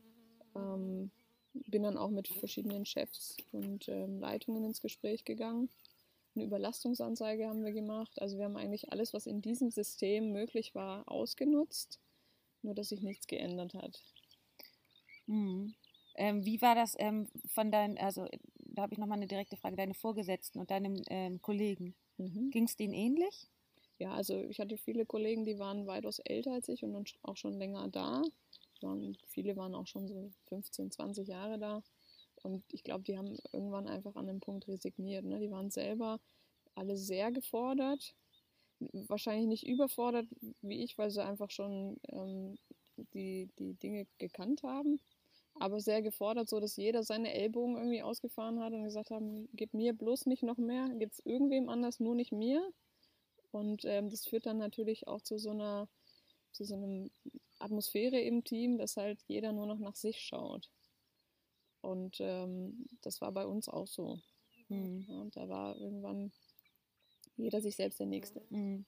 Ähm, 0.56 1.12
bin 1.54 1.84
dann 1.84 1.98
auch 1.98 2.10
mit 2.10 2.28
verschiedenen 2.28 2.86
Chefs 2.86 3.38
und 3.52 3.88
ähm, 3.90 4.20
Leitungen 4.20 4.64
ins 4.64 4.82
Gespräch 4.82 5.26
gegangen. 5.26 5.70
Eine 6.36 6.46
Überlastungsanzeige 6.46 7.48
haben 7.48 7.66
wir 7.66 7.72
gemacht. 7.72 8.22
Also 8.22 8.38
wir 8.38 8.46
haben 8.46 8.58
eigentlich 8.58 8.92
alles, 8.92 9.14
was 9.14 9.26
in 9.26 9.42
diesem 9.42 9.72
System 9.72 10.32
möglich 10.32 10.76
war, 10.76 11.10
ausgenutzt, 11.12 12.00
nur 12.62 12.76
dass 12.76 12.90
sich 12.90 13.02
nichts 13.02 13.26
geändert 13.26 13.74
hat. 13.74 14.04
Mhm. 15.26 15.74
Ähm, 16.16 16.46
wie 16.46 16.62
war 16.62 16.76
das 16.76 16.96
ähm, 17.00 17.28
von 17.48 17.72
deinen, 17.72 17.98
also 17.98 18.28
da 18.78 18.84
habe 18.84 18.94
ich 18.94 19.00
nochmal 19.00 19.18
eine 19.18 19.26
direkte 19.26 19.58
Frage, 19.58 19.76
deine 19.76 19.96
Vorgesetzten 19.96 20.60
und 20.60 20.70
deinem 20.70 21.02
ähm, 21.10 21.42
Kollegen, 21.42 21.96
mhm. 22.18 22.52
ging 22.52 22.66
es 22.66 22.76
denen 22.76 22.94
ähnlich? 22.94 23.50
Ja, 23.98 24.14
also 24.14 24.44
ich 24.44 24.60
hatte 24.60 24.78
viele 24.78 25.08
Kollegen, 25.08 25.46
die 25.46 25.58
waren 25.58 25.88
weitaus 25.88 26.20
älter 26.20 26.54
als 26.54 26.70
ich 26.70 26.84
und 26.84 27.18
auch 27.24 27.38
schon 27.38 27.58
länger 27.58 27.88
da. 27.88 28.22
Waren, 28.82 29.18
viele 29.26 29.56
waren 29.56 29.74
auch 29.74 29.88
schon 29.88 30.08
so 30.08 30.32
15, 30.50 30.92
20 30.92 31.28
Jahre 31.28 31.58
da. 31.58 31.82
Und 32.44 32.64
ich 32.72 32.84
glaube, 32.84 33.04
die 33.04 33.18
haben 33.18 33.36
irgendwann 33.52 33.88
einfach 33.88 34.16
an 34.16 34.28
dem 34.28 34.42
Punkt 34.42 34.68
resigniert. 34.68 35.26
Ne? 35.26 35.40
Die 35.40 35.50
waren 35.50 35.72
selber 35.72 36.20
alle 36.76 36.98
sehr 36.98 37.32
gefordert. 37.32 38.14
Wahrscheinlich 39.08 39.48
nicht 39.48 39.68
überfordert 39.68 40.28
wie 40.62 40.84
ich, 40.84 41.00
weil 41.00 41.10
sie 41.10 41.26
einfach 41.26 41.50
schon 41.50 42.00
ähm, 42.10 42.60
die, 43.16 43.50
die 43.58 43.74
Dinge 43.74 44.06
gekannt 44.20 44.62
haben 44.62 45.00
aber 45.60 45.80
sehr 45.80 46.02
gefordert, 46.02 46.50
so 46.50 46.60
dass 46.60 46.76
jeder 46.76 47.04
seine 47.04 47.34
Ellbogen 47.34 47.78
irgendwie 47.78 48.04
ausgefahren 48.04 48.60
hat 48.60 48.74
und 48.74 48.84
gesagt 48.84 49.12
haben, 49.12 49.50
gib 49.54 49.74
mir 49.74 49.94
bloß 49.94 50.26
nicht 50.26 50.44
noch 50.44 50.58
mehr, 50.58 50.90
gibt 50.98 51.14
es 51.14 51.26
irgendwem 51.26 51.70
anders, 51.70 52.00
nur 52.00 52.16
nicht 52.16 52.32
mir. 52.32 52.72
Und 53.52 53.86
ähm, 53.86 54.10
das 54.10 54.26
führt 54.26 54.46
dann 54.46 54.58
natürlich 54.58 55.08
auch 55.08 55.22
zu 55.22 55.38
so 55.38 55.52
einer, 55.52 55.88
zu 56.52 56.64
so 56.64 56.76
einer 56.76 57.10
Atmosphäre 57.60 58.20
im 58.20 58.44
Team, 58.44 58.78
dass 58.78 58.98
halt 58.98 59.24
jeder 59.28 59.52
nur 59.52 59.66
noch 59.68 59.80
nach 59.80 59.96
sich 59.96 60.20
schaut. 60.20 60.70
Und 61.82 62.18
ähm, 62.20 62.86
das 63.02 63.22
war 63.22 63.32
bei 63.32 63.46
uns 63.46 63.70
auch 63.70 63.88
so. 63.88 64.20
Mhm. 64.68 65.06
Ja, 65.08 65.22
und 65.22 65.36
da 65.38 65.48
war 65.48 65.78
irgendwann 65.78 66.32
jeder 67.36 67.62
sich 67.62 67.76
selbst 67.76 68.00
der 68.00 68.08
Nächste. 68.08 68.42
Mhm. 68.50 68.86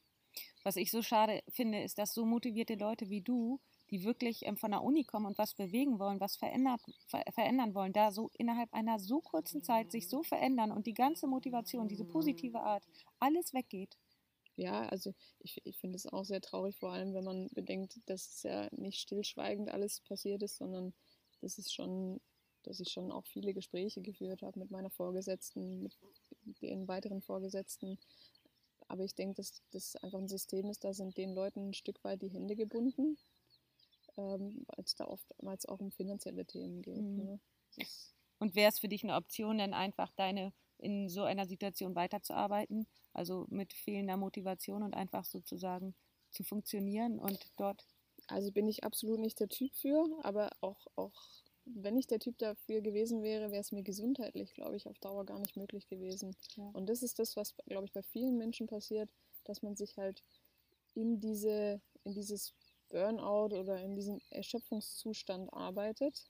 Was 0.63 0.75
ich 0.75 0.91
so 0.91 1.01
schade 1.01 1.41
finde, 1.49 1.81
ist, 1.83 1.97
dass 1.97 2.13
so 2.13 2.25
motivierte 2.25 2.75
Leute 2.75 3.09
wie 3.09 3.21
du 3.21 3.59
die 3.91 4.03
wirklich 4.03 4.45
ähm, 4.45 4.57
von 4.57 4.71
der 4.71 4.83
Uni 4.83 5.03
kommen 5.03 5.25
und 5.25 5.37
was 5.37 5.53
bewegen 5.53 5.99
wollen, 5.99 6.19
was 6.19 6.35
verändert, 6.35 6.81
ver 7.07 7.23
verändern 7.31 7.73
wollen, 7.73 7.93
da 7.93 8.11
so 8.11 8.29
innerhalb 8.37 8.73
einer 8.73 8.99
so 8.99 9.21
kurzen 9.21 9.63
Zeit 9.63 9.91
sich 9.91 10.09
so 10.09 10.23
verändern 10.23 10.71
und 10.71 10.87
die 10.87 10.93
ganze 10.93 11.27
Motivation, 11.27 11.87
diese 11.87 12.05
positive 12.05 12.61
Art, 12.61 12.83
alles 13.19 13.53
weggeht. 13.53 13.97
Ja, 14.55 14.81
also 14.87 15.13
ich, 15.39 15.61
ich 15.65 15.77
finde 15.77 15.95
es 15.95 16.05
auch 16.05 16.25
sehr 16.25 16.41
traurig, 16.41 16.75
vor 16.77 16.91
allem 16.91 17.13
wenn 17.13 17.23
man 17.23 17.47
bedenkt, 17.53 17.97
dass 18.07 18.27
es 18.27 18.43
ja 18.43 18.67
nicht 18.71 18.99
stillschweigend 18.99 19.69
alles 19.69 20.01
passiert 20.01 20.43
ist, 20.43 20.57
sondern 20.57 20.93
dass 21.41 21.57
es 21.57 21.71
schon 21.73 22.19
dass 22.63 22.79
ich 22.79 22.89
schon 22.89 23.11
auch 23.11 23.25
viele 23.25 23.53
Gespräche 23.53 24.01
geführt 24.01 24.41
habe 24.41 24.59
mit 24.59 24.71
meiner 24.71 24.89
Vorgesetzten, 24.89 25.83
mit 25.83 25.97
den 26.61 26.87
weiteren 26.87 27.21
Vorgesetzten. 27.21 27.97
Aber 28.87 29.03
ich 29.03 29.15
denke, 29.15 29.35
dass 29.35 29.61
das 29.71 29.95
einfach 29.97 30.19
ein 30.19 30.27
System 30.27 30.69
ist, 30.69 30.83
da 30.83 30.93
sind 30.93 31.17
den 31.17 31.33
Leuten 31.33 31.69
ein 31.69 31.73
Stück 31.73 32.03
weit 32.03 32.21
die 32.21 32.29
Hände 32.29 32.55
gebunden, 32.55 33.17
ähm, 34.35 34.65
weil 34.67 34.85
es 34.85 34.95
da 34.95 35.05
oftmals 35.05 35.65
auch 35.65 35.79
um 35.79 35.91
finanzielle 35.91 36.45
Themen 36.45 36.81
geht. 36.81 37.01
Mhm. 37.01 37.17
Ne? 37.17 37.39
Und 38.39 38.55
wäre 38.55 38.69
es 38.69 38.79
für 38.79 38.87
dich 38.87 39.03
eine 39.03 39.15
Option, 39.15 39.57
dann 39.57 39.73
einfach 39.73 40.11
deine 40.13 40.53
in 40.77 41.09
so 41.09 41.23
einer 41.23 41.45
Situation 41.45 41.95
weiterzuarbeiten, 41.95 42.87
also 43.13 43.45
mit 43.49 43.73
fehlender 43.73 44.17
Motivation 44.17 44.81
und 44.83 44.95
einfach 44.95 45.25
sozusagen 45.25 45.93
zu 46.31 46.43
funktionieren 46.43 47.19
und 47.19 47.51
dort? 47.57 47.85
Also 48.27 48.51
bin 48.51 48.67
ich 48.67 48.83
absolut 48.83 49.19
nicht 49.19 49.39
der 49.39 49.49
Typ 49.49 49.73
für, 49.75 50.05
aber 50.23 50.51
auch, 50.61 50.87
auch 50.95 51.13
wenn 51.65 51.97
ich 51.97 52.07
der 52.07 52.19
Typ 52.19 52.37
dafür 52.37 52.81
gewesen 52.81 53.21
wäre, 53.23 53.51
wäre 53.51 53.61
es 53.61 53.71
mir 53.71 53.83
gesundheitlich, 53.83 54.53
glaube 54.53 54.75
ich, 54.75 54.87
auf 54.87 54.97
Dauer 54.99 55.25
gar 55.25 55.39
nicht 55.39 55.57
möglich 55.57 55.87
gewesen. 55.87 56.35
Ja. 56.55 56.69
Und 56.73 56.87
das 56.87 57.03
ist 57.03 57.19
das, 57.19 57.35
was, 57.35 57.55
glaube 57.67 57.85
ich, 57.85 57.91
bei 57.91 58.01
vielen 58.01 58.37
Menschen 58.37 58.67
passiert, 58.67 59.09
dass 59.43 59.61
man 59.61 59.75
sich 59.75 59.97
halt 59.97 60.23
in, 60.95 61.19
diese, 61.19 61.81
in 62.03 62.13
dieses 62.13 62.53
Burnout 62.89 63.55
oder 63.55 63.81
in 63.81 63.95
diesen 63.95 64.21
Erschöpfungszustand 64.29 65.51
arbeitet. 65.53 66.25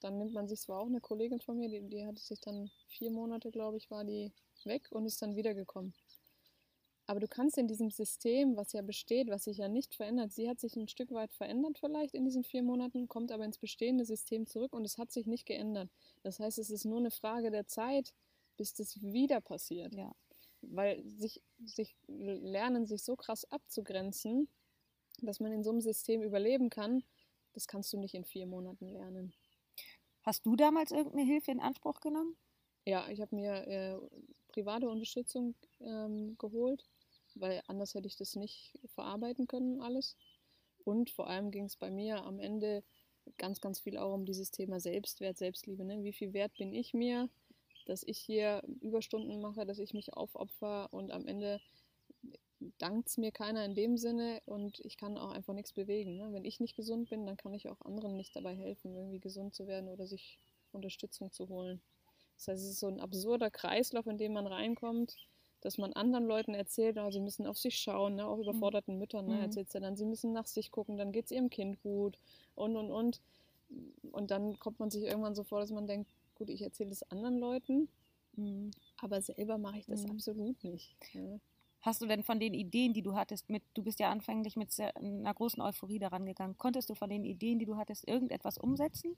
Dann 0.00 0.18
nimmt 0.18 0.32
man 0.32 0.48
sich, 0.48 0.60
zwar 0.60 0.80
auch 0.80 0.86
eine 0.86 1.00
Kollegin 1.00 1.40
von 1.40 1.58
mir, 1.58 1.68
die, 1.68 1.80
die 1.88 2.06
hatte 2.06 2.20
sich 2.20 2.40
dann 2.40 2.70
vier 2.88 3.10
Monate, 3.10 3.50
glaube 3.50 3.76
ich, 3.76 3.90
war 3.90 4.04
die 4.04 4.32
weg 4.64 4.88
und 4.90 5.06
ist 5.06 5.22
dann 5.22 5.36
wiedergekommen. 5.36 5.94
Aber 7.08 7.20
du 7.20 7.28
kannst 7.28 7.56
in 7.56 7.68
diesem 7.68 7.90
System, 7.90 8.56
was 8.56 8.72
ja 8.72 8.82
besteht, 8.82 9.28
was 9.28 9.44
sich 9.44 9.58
ja 9.58 9.68
nicht 9.68 9.94
verändert, 9.94 10.32
sie 10.32 10.48
hat 10.48 10.58
sich 10.58 10.74
ein 10.74 10.88
Stück 10.88 11.12
weit 11.12 11.32
verändert 11.32 11.78
vielleicht 11.78 12.14
in 12.14 12.24
diesen 12.24 12.42
vier 12.42 12.62
Monaten, 12.62 13.06
kommt 13.06 13.30
aber 13.30 13.44
ins 13.44 13.58
bestehende 13.58 14.04
System 14.04 14.46
zurück 14.46 14.72
und 14.72 14.84
es 14.84 14.98
hat 14.98 15.12
sich 15.12 15.26
nicht 15.26 15.46
geändert. 15.46 15.88
Das 16.24 16.40
heißt, 16.40 16.58
es 16.58 16.70
ist 16.70 16.84
nur 16.84 16.98
eine 16.98 17.12
Frage 17.12 17.52
der 17.52 17.66
Zeit, 17.66 18.12
bis 18.56 18.74
das 18.74 19.00
wieder 19.02 19.40
passiert. 19.40 19.94
Ja. 19.94 20.12
Weil 20.62 21.00
sich, 21.04 21.40
sich 21.64 21.96
lernen, 22.08 22.86
sich 22.86 23.04
so 23.04 23.14
krass 23.14 23.44
abzugrenzen, 23.52 24.48
dass 25.22 25.40
man 25.40 25.52
in 25.52 25.62
so 25.62 25.70
einem 25.70 25.80
System 25.80 26.22
überleben 26.22 26.70
kann, 26.70 27.02
das 27.52 27.66
kannst 27.66 27.92
du 27.92 27.98
nicht 27.98 28.14
in 28.14 28.24
vier 28.24 28.46
Monaten 28.46 28.88
lernen. 28.88 29.32
Hast 30.22 30.44
du 30.44 30.56
damals 30.56 30.90
irgendeine 30.90 31.24
Hilfe 31.24 31.52
in 31.52 31.60
Anspruch 31.60 32.00
genommen? 32.00 32.36
Ja, 32.84 33.08
ich 33.08 33.20
habe 33.20 33.34
mir 33.34 33.66
äh, 33.66 33.98
private 34.48 34.88
Unterstützung 34.88 35.54
ähm, 35.80 36.36
geholt 36.38 36.84
weil 37.40 37.62
anders 37.66 37.94
hätte 37.94 38.08
ich 38.08 38.16
das 38.16 38.34
nicht 38.34 38.78
verarbeiten 38.94 39.46
können, 39.46 39.80
alles. 39.80 40.16
Und 40.84 41.10
vor 41.10 41.28
allem 41.28 41.50
ging 41.50 41.64
es 41.64 41.76
bei 41.76 41.90
mir 41.90 42.24
am 42.24 42.40
Ende 42.40 42.82
ganz, 43.38 43.60
ganz 43.60 43.80
viel 43.80 43.98
auch 43.98 44.14
um 44.14 44.24
dieses 44.24 44.50
Thema 44.50 44.80
Selbstwert, 44.80 45.36
Selbstliebe. 45.36 45.84
Ne? 45.84 46.02
Wie 46.04 46.12
viel 46.12 46.32
Wert 46.32 46.54
bin 46.56 46.72
ich 46.72 46.94
mir, 46.94 47.28
dass 47.86 48.02
ich 48.02 48.18
hier 48.18 48.62
Überstunden 48.80 49.40
mache, 49.40 49.66
dass 49.66 49.78
ich 49.78 49.94
mich 49.94 50.12
aufopfer 50.14 50.92
und 50.92 51.10
am 51.10 51.26
Ende 51.26 51.60
dankt 52.78 53.08
es 53.08 53.16
mir 53.16 53.32
keiner 53.32 53.64
in 53.64 53.74
dem 53.74 53.96
Sinne 53.96 54.40
und 54.46 54.80
ich 54.80 54.96
kann 54.96 55.18
auch 55.18 55.30
einfach 55.30 55.54
nichts 55.54 55.72
bewegen. 55.72 56.16
Ne? 56.16 56.32
Wenn 56.32 56.44
ich 56.44 56.60
nicht 56.60 56.76
gesund 56.76 57.10
bin, 57.10 57.26
dann 57.26 57.36
kann 57.36 57.54
ich 57.54 57.68
auch 57.68 57.80
anderen 57.82 58.16
nicht 58.16 58.34
dabei 58.36 58.54
helfen, 58.54 58.94
irgendwie 58.94 59.20
gesund 59.20 59.54
zu 59.54 59.66
werden 59.66 59.88
oder 59.88 60.06
sich 60.06 60.38
Unterstützung 60.72 61.32
zu 61.32 61.48
holen. 61.48 61.80
Das 62.36 62.48
heißt, 62.48 62.62
es 62.62 62.70
ist 62.70 62.80
so 62.80 62.88
ein 62.88 63.00
absurder 63.00 63.50
Kreislauf, 63.50 64.06
in 64.06 64.18
den 64.18 64.32
man 64.32 64.46
reinkommt 64.46 65.16
dass 65.66 65.78
man 65.78 65.92
anderen 65.94 66.26
Leuten 66.26 66.54
erzählt, 66.54 66.96
oh, 66.96 67.10
sie 67.10 67.18
müssen 67.18 67.44
auf 67.44 67.58
sich 67.58 67.78
schauen, 67.78 68.14
ne? 68.16 68.26
auch 68.26 68.36
mhm. 68.36 68.42
überforderten 68.42 68.98
Müttern, 68.98 69.26
ne? 69.26 69.34
Mhm. 69.34 69.40
erzählt 69.42 69.70
sie 69.70 69.80
dann, 69.80 69.96
sie 69.96 70.04
müssen 70.04 70.32
nach 70.32 70.46
sich 70.46 70.70
gucken, 70.70 70.96
dann 70.96 71.10
geht 71.10 71.26
es 71.26 71.32
ihrem 71.32 71.50
Kind 71.50 71.82
gut 71.82 72.18
und 72.54 72.76
und 72.76 72.90
und. 72.92 73.20
Und 74.12 74.30
dann 74.30 74.56
kommt 74.60 74.78
man 74.78 74.90
sich 74.90 75.02
irgendwann 75.02 75.34
so 75.34 75.42
vor, 75.42 75.58
dass 75.58 75.72
man 75.72 75.88
denkt, 75.88 76.08
gut, 76.36 76.50
ich 76.50 76.62
erzähle 76.62 76.90
es 76.90 77.02
anderen 77.10 77.38
Leuten, 77.38 77.88
mhm. 78.36 78.70
aber 78.98 79.20
selber 79.20 79.58
mache 79.58 79.78
ich 79.78 79.86
das 79.86 80.04
mhm. 80.04 80.12
absolut 80.12 80.62
nicht. 80.62 80.94
Ja. 81.12 81.40
Hast 81.86 82.02
du 82.02 82.06
denn 82.06 82.24
von 82.24 82.40
den 82.40 82.52
Ideen, 82.52 82.92
die 82.92 83.02
du 83.02 83.14
hattest, 83.14 83.48
mit, 83.48 83.62
du 83.74 83.82
bist 83.84 84.00
ja 84.00 84.10
anfänglich 84.10 84.56
mit 84.56 84.72
sehr, 84.72 84.96
einer 84.96 85.32
großen 85.32 85.62
Euphorie 85.62 86.00
daran 86.00 86.26
gegangen, 86.26 86.58
konntest 86.58 86.90
du 86.90 86.94
von 86.94 87.08
den 87.08 87.24
Ideen, 87.24 87.60
die 87.60 87.64
du 87.64 87.76
hattest, 87.76 88.06
irgendetwas 88.08 88.58
umsetzen? 88.58 89.16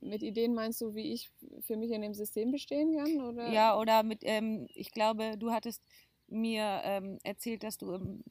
mit 0.00 0.22
Ideen 0.22 0.54
meinst 0.54 0.80
du, 0.82 0.94
wie 0.94 1.12
ich 1.12 1.30
für 1.60 1.76
mich 1.76 1.90
in 1.90 2.02
dem 2.02 2.14
System 2.14 2.52
bestehen 2.52 2.96
kann? 2.96 3.20
Oder? 3.22 3.50
Ja, 3.50 3.76
oder 3.76 4.02
mit, 4.02 4.20
ähm, 4.22 4.68
ich 4.74 4.92
glaube, 4.92 5.36
du 5.36 5.50
hattest 5.50 5.82
mir 6.28 6.80
ähm, 6.84 7.18
erzählt, 7.24 7.62
dass 7.64 7.78
du 7.78 7.94
ähm, 7.94 8.24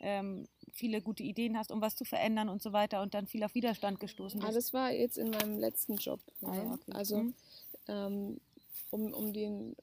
ähm 0.00 0.48
viele 0.72 1.00
gute 1.00 1.22
Ideen 1.22 1.56
hast, 1.56 1.72
um 1.72 1.80
was 1.80 1.96
zu 1.96 2.04
verändern 2.04 2.48
und 2.48 2.62
so 2.62 2.72
weiter 2.72 3.02
und 3.02 3.14
dann 3.14 3.26
viel 3.26 3.42
auf 3.42 3.54
Widerstand 3.54 3.98
gestoßen 3.98 4.40
ah, 4.40 4.46
bist. 4.46 4.52
Ah, 4.52 4.58
das 4.58 4.72
war 4.72 4.92
jetzt 4.92 5.16
in 5.16 5.30
meinem 5.30 5.58
letzten 5.58 5.96
Job. 5.96 6.20
Ah, 6.42 6.54
ja, 6.54 6.72
okay. 6.74 6.92
Also, 6.92 7.16
mhm. 7.16 7.34
Ähm, 7.88 8.40
um, 8.90 9.12
um, 9.14 9.32
den, 9.32 9.74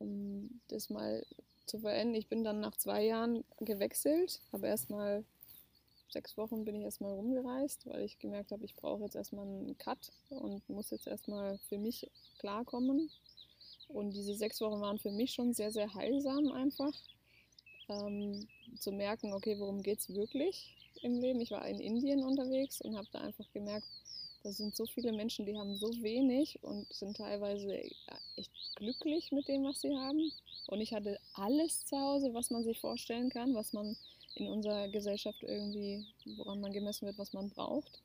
um 0.00 0.60
das 0.68 0.90
mal 0.90 1.24
zu 1.66 1.78
verändern, 1.78 2.16
ich 2.16 2.26
bin 2.26 2.42
dann 2.42 2.60
nach 2.60 2.76
zwei 2.76 3.04
Jahren 3.04 3.44
gewechselt, 3.60 4.40
habe 4.52 4.66
erstmal 4.66 5.24
sechs 6.12 6.36
Wochen 6.36 6.64
bin 6.64 6.74
ich 6.74 6.82
erstmal 6.82 7.12
rumgereist, 7.12 7.86
weil 7.86 8.02
ich 8.02 8.18
gemerkt 8.18 8.50
habe, 8.50 8.64
ich 8.64 8.74
brauche 8.74 9.04
jetzt 9.04 9.14
erstmal 9.14 9.46
einen 9.46 9.78
Cut 9.78 10.10
und 10.28 10.68
muss 10.68 10.90
jetzt 10.90 11.06
erstmal 11.06 11.58
für 11.68 11.78
mich 11.78 12.10
klarkommen. 12.38 13.10
Und 13.88 14.12
diese 14.14 14.34
sechs 14.34 14.60
Wochen 14.60 14.80
waren 14.80 14.98
für 14.98 15.10
mich 15.10 15.32
schon 15.32 15.52
sehr, 15.52 15.72
sehr 15.72 15.94
heilsam 15.94 16.50
einfach. 16.52 16.92
Ähm, 17.88 18.46
zu 18.78 18.92
merken, 18.92 19.32
okay, 19.32 19.58
worum 19.58 19.82
geht 19.82 19.98
es 19.98 20.14
wirklich 20.14 20.76
im 21.02 21.20
Leben? 21.20 21.40
Ich 21.40 21.50
war 21.50 21.66
in 21.66 21.80
Indien 21.80 22.24
unterwegs 22.24 22.80
und 22.80 22.96
habe 22.96 23.08
da 23.12 23.20
einfach 23.20 23.50
gemerkt, 23.52 23.86
da 24.42 24.52
sind 24.52 24.74
so 24.74 24.86
viele 24.86 25.12
Menschen, 25.12 25.44
die 25.44 25.56
haben 25.56 25.76
so 25.76 25.88
wenig 26.02 26.58
und 26.62 26.90
sind 26.92 27.16
teilweise 27.16 27.74
echt 28.36 28.76
glücklich 28.76 29.30
mit 29.32 29.46
dem, 29.48 29.64
was 29.64 29.82
sie 29.82 29.94
haben. 29.94 30.32
Und 30.68 30.80
ich 30.80 30.94
hatte 30.94 31.18
alles 31.34 31.84
zu 31.84 31.98
Hause, 31.98 32.32
was 32.32 32.50
man 32.50 32.64
sich 32.64 32.80
vorstellen 32.80 33.28
kann, 33.28 33.54
was 33.54 33.72
man 33.72 33.96
in 34.36 34.48
unserer 34.48 34.88
Gesellschaft 34.88 35.42
irgendwie, 35.42 36.06
woran 36.36 36.60
man 36.60 36.72
gemessen 36.72 37.06
wird, 37.06 37.18
was 37.18 37.32
man 37.32 37.50
braucht. 37.50 38.00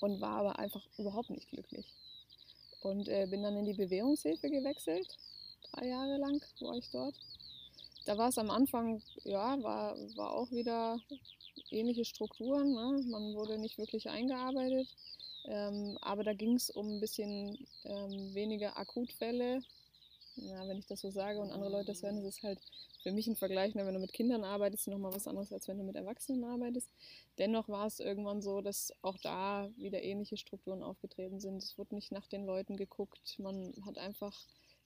Und 0.00 0.20
war 0.20 0.38
aber 0.38 0.58
einfach 0.58 0.82
überhaupt 0.98 1.30
nicht 1.30 1.48
glücklich. 1.48 1.86
Und 2.82 3.08
äh, 3.08 3.26
bin 3.28 3.42
dann 3.42 3.56
in 3.56 3.64
die 3.64 3.72
Bewährungshilfe 3.72 4.50
gewechselt. 4.50 5.08
Drei 5.72 5.88
Jahre 5.88 6.18
lang 6.18 6.44
war 6.60 6.76
ich 6.76 6.90
dort. 6.90 7.14
Da 8.04 8.18
war 8.18 8.28
es 8.28 8.38
am 8.38 8.50
Anfang, 8.50 9.02
ja, 9.24 9.60
war, 9.62 9.96
war 10.16 10.34
auch 10.34 10.50
wieder 10.52 11.00
ähnliche 11.74 12.04
Strukturen. 12.04 12.72
Ne? 12.72 13.02
Man 13.08 13.34
wurde 13.34 13.58
nicht 13.58 13.78
wirklich 13.78 14.08
eingearbeitet. 14.08 14.88
Ähm, 15.46 15.98
aber 16.00 16.24
da 16.24 16.32
ging 16.32 16.54
es 16.54 16.70
um 16.70 16.96
ein 16.96 17.00
bisschen 17.00 17.66
ähm, 17.84 18.34
weniger 18.34 18.78
Akutfälle. 18.78 19.60
Ja, 20.36 20.66
wenn 20.66 20.78
ich 20.78 20.86
das 20.86 21.00
so 21.00 21.10
sage 21.10 21.38
und 21.38 21.52
andere 21.52 21.70
Leute 21.70 21.86
das 21.86 22.02
hören, 22.02 22.18
ist 22.18 22.38
es 22.38 22.42
halt 22.42 22.58
für 23.02 23.12
mich 23.12 23.28
ein 23.28 23.36
Vergleich, 23.36 23.74
ne, 23.74 23.86
wenn 23.86 23.94
du 23.94 24.00
mit 24.00 24.12
Kindern 24.12 24.42
arbeitest, 24.42 24.88
nochmal 24.88 25.14
was 25.14 25.28
anderes, 25.28 25.52
als 25.52 25.68
wenn 25.68 25.78
du 25.78 25.84
mit 25.84 25.94
Erwachsenen 25.94 26.42
arbeitest. 26.42 26.90
Dennoch 27.38 27.68
war 27.68 27.86
es 27.86 28.00
irgendwann 28.00 28.42
so, 28.42 28.60
dass 28.60 28.92
auch 29.02 29.18
da 29.18 29.70
wieder 29.76 30.02
ähnliche 30.02 30.36
Strukturen 30.36 30.82
aufgetreten 30.82 31.38
sind. 31.38 31.62
Es 31.62 31.78
wurde 31.78 31.94
nicht 31.94 32.10
nach 32.10 32.26
den 32.26 32.46
Leuten 32.46 32.76
geguckt. 32.76 33.38
Man 33.38 33.74
hat 33.84 33.98
einfach 33.98 34.34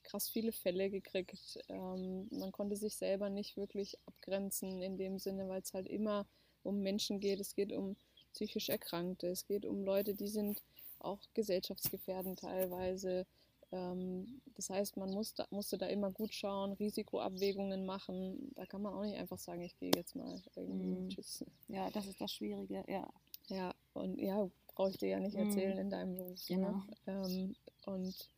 krass 0.03 0.29
viele 0.29 0.51
Fälle 0.51 0.89
gekriegt. 0.89 1.59
Ähm, 1.69 2.27
man 2.31 2.51
konnte 2.51 2.75
sich 2.75 2.95
selber 2.95 3.29
nicht 3.29 3.57
wirklich 3.57 3.97
abgrenzen 4.05 4.81
in 4.81 4.97
dem 4.97 5.17
Sinne, 5.17 5.47
weil 5.47 5.61
es 5.61 5.73
halt 5.73 5.87
immer 5.87 6.27
um 6.63 6.81
Menschen 6.81 7.19
geht. 7.19 7.39
Es 7.39 7.55
geht 7.55 7.71
um 7.71 7.95
psychisch 8.33 8.69
Erkrankte. 8.69 9.27
Es 9.27 9.45
geht 9.45 9.65
um 9.65 9.83
Leute, 9.83 10.13
die 10.13 10.27
sind 10.27 10.61
auch 10.99 11.19
gesellschaftsgefährdend 11.33 12.39
teilweise. 12.39 13.25
Ähm, 13.71 14.41
das 14.55 14.69
heißt, 14.69 14.97
man 14.97 15.11
muss 15.11 15.33
da, 15.33 15.47
musste 15.51 15.77
da 15.77 15.87
immer 15.87 16.11
gut 16.11 16.33
schauen, 16.33 16.73
Risikoabwägungen 16.73 17.85
machen. 17.85 18.51
Da 18.55 18.65
kann 18.65 18.81
man 18.81 18.93
auch 18.93 19.03
nicht 19.03 19.17
einfach 19.17 19.39
sagen, 19.39 19.61
ich 19.61 19.77
gehe 19.77 19.91
jetzt 19.95 20.15
mal 20.15 20.41
irgendwie 20.55 21.01
mm. 21.01 21.09
tschüss. 21.09 21.45
Ja, 21.67 21.89
das 21.91 22.07
ist 22.07 22.19
das 22.19 22.33
Schwierige, 22.33 22.83
ja. 22.87 23.07
Ja, 23.47 23.73
und 23.93 24.19
ja, 24.19 24.49
brauche 24.75 24.91
ich 24.91 24.97
dir 24.97 25.09
ja 25.09 25.19
nicht 25.19 25.35
mhm. 25.35 25.47
erzählen 25.47 25.77
mm. 25.77 25.79
in 25.79 25.89
deinem 25.89 26.15
Beruf. 26.15 26.49
Ne? 26.49 26.55
Genau. 26.55 26.83
Ne? 27.05 27.53
Und 27.85 28.29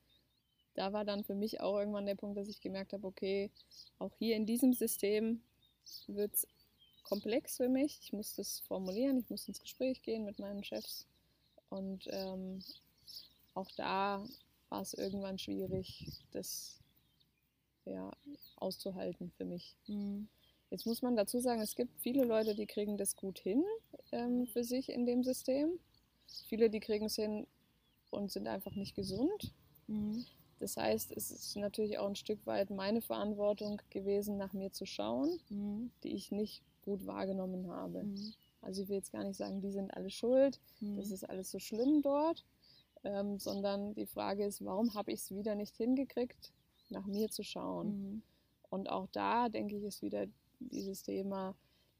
da 0.75 0.93
war 0.93 1.05
dann 1.05 1.23
für 1.23 1.35
mich 1.35 1.61
auch 1.61 1.77
irgendwann 1.77 2.05
der 2.05 2.15
Punkt, 2.15 2.37
dass 2.37 2.47
ich 2.47 2.61
gemerkt 2.61 2.93
habe, 2.93 3.05
okay, 3.07 3.51
auch 3.99 4.11
hier 4.17 4.35
in 4.35 4.45
diesem 4.45 4.73
System 4.73 5.41
wird 6.07 6.33
es 6.33 6.47
komplex 7.03 7.57
für 7.57 7.69
mich. 7.69 7.99
Ich 8.01 8.13
muss 8.13 8.35
das 8.35 8.59
formulieren, 8.59 9.17
ich 9.17 9.29
muss 9.29 9.47
ins 9.47 9.61
Gespräch 9.61 10.01
gehen 10.01 10.25
mit 10.25 10.39
meinen 10.39 10.63
Chefs. 10.63 11.07
Und 11.69 12.07
ähm, 12.11 12.59
auch 13.53 13.69
da 13.77 14.25
war 14.69 14.81
es 14.81 14.93
irgendwann 14.93 15.37
schwierig, 15.37 16.05
das 16.31 16.79
ja, 17.85 18.11
auszuhalten 18.57 19.31
für 19.31 19.45
mich. 19.45 19.75
Mhm. 19.87 20.27
Jetzt 20.69 20.85
muss 20.85 21.01
man 21.01 21.15
dazu 21.15 21.39
sagen, 21.39 21.61
es 21.61 21.75
gibt 21.75 21.99
viele 21.99 22.23
Leute, 22.23 22.55
die 22.55 22.65
kriegen 22.65 22.97
das 22.97 23.15
gut 23.15 23.39
hin 23.39 23.63
ähm, 24.11 24.47
für 24.47 24.63
sich 24.63 24.89
in 24.89 25.05
dem 25.05 25.23
System. 25.23 25.79
Viele, 26.47 26.69
die 26.69 26.79
kriegen 26.79 27.05
es 27.05 27.15
hin 27.15 27.45
und 28.09 28.31
sind 28.31 28.47
einfach 28.47 28.75
nicht 28.75 28.95
gesund. 28.95 29.53
Mhm. 29.87 30.25
Das 30.59 30.77
heißt, 30.77 31.11
es 31.11 31.31
ist 31.31 31.57
natürlich 31.57 31.97
auch 31.97 32.07
ein 32.07 32.15
Stück 32.15 32.45
weit 32.45 32.69
meine 32.69 33.01
Verantwortung 33.01 33.81
gewesen, 33.89 34.37
nach 34.37 34.53
mir 34.53 34.71
zu 34.71 34.85
schauen, 34.85 35.39
mhm. 35.49 35.91
die 36.03 36.13
ich 36.13 36.31
nicht 36.31 36.61
gut 36.81 37.05
wahrgenommen 37.05 37.69
habe. 37.69 38.03
Mhm. 38.03 38.33
Also 38.61 38.83
ich 38.83 38.89
will 38.89 38.97
jetzt 38.97 39.11
gar 39.11 39.23
nicht 39.23 39.37
sagen, 39.37 39.61
die 39.61 39.71
sind 39.71 39.93
alle 39.95 40.09
schuld, 40.09 40.59
Mhm. 40.79 40.97
das 40.97 41.11
ist 41.11 41.27
alles 41.29 41.51
so 41.51 41.59
schlimm 41.59 42.01
dort, 42.01 42.43
ähm, 43.03 43.39
sondern 43.39 43.93
die 43.95 44.05
Frage 44.05 44.45
ist, 44.45 44.63
warum 44.63 44.93
habe 44.93 45.11
ich 45.11 45.21
es 45.21 45.31
wieder 45.31 45.55
nicht 45.55 45.75
hingekriegt, 45.75 46.51
nach 46.89 47.05
mir 47.05 47.29
zu 47.29 47.43
schauen? 47.43 47.87
Mhm. 47.87 48.21
Und 48.69 48.89
auch 48.89 49.07
da, 49.11 49.49
denke 49.49 49.77
ich, 49.77 49.83
ist 49.83 50.01
wieder 50.01 50.27
dieses 50.59 51.03
Thema, 51.03 51.55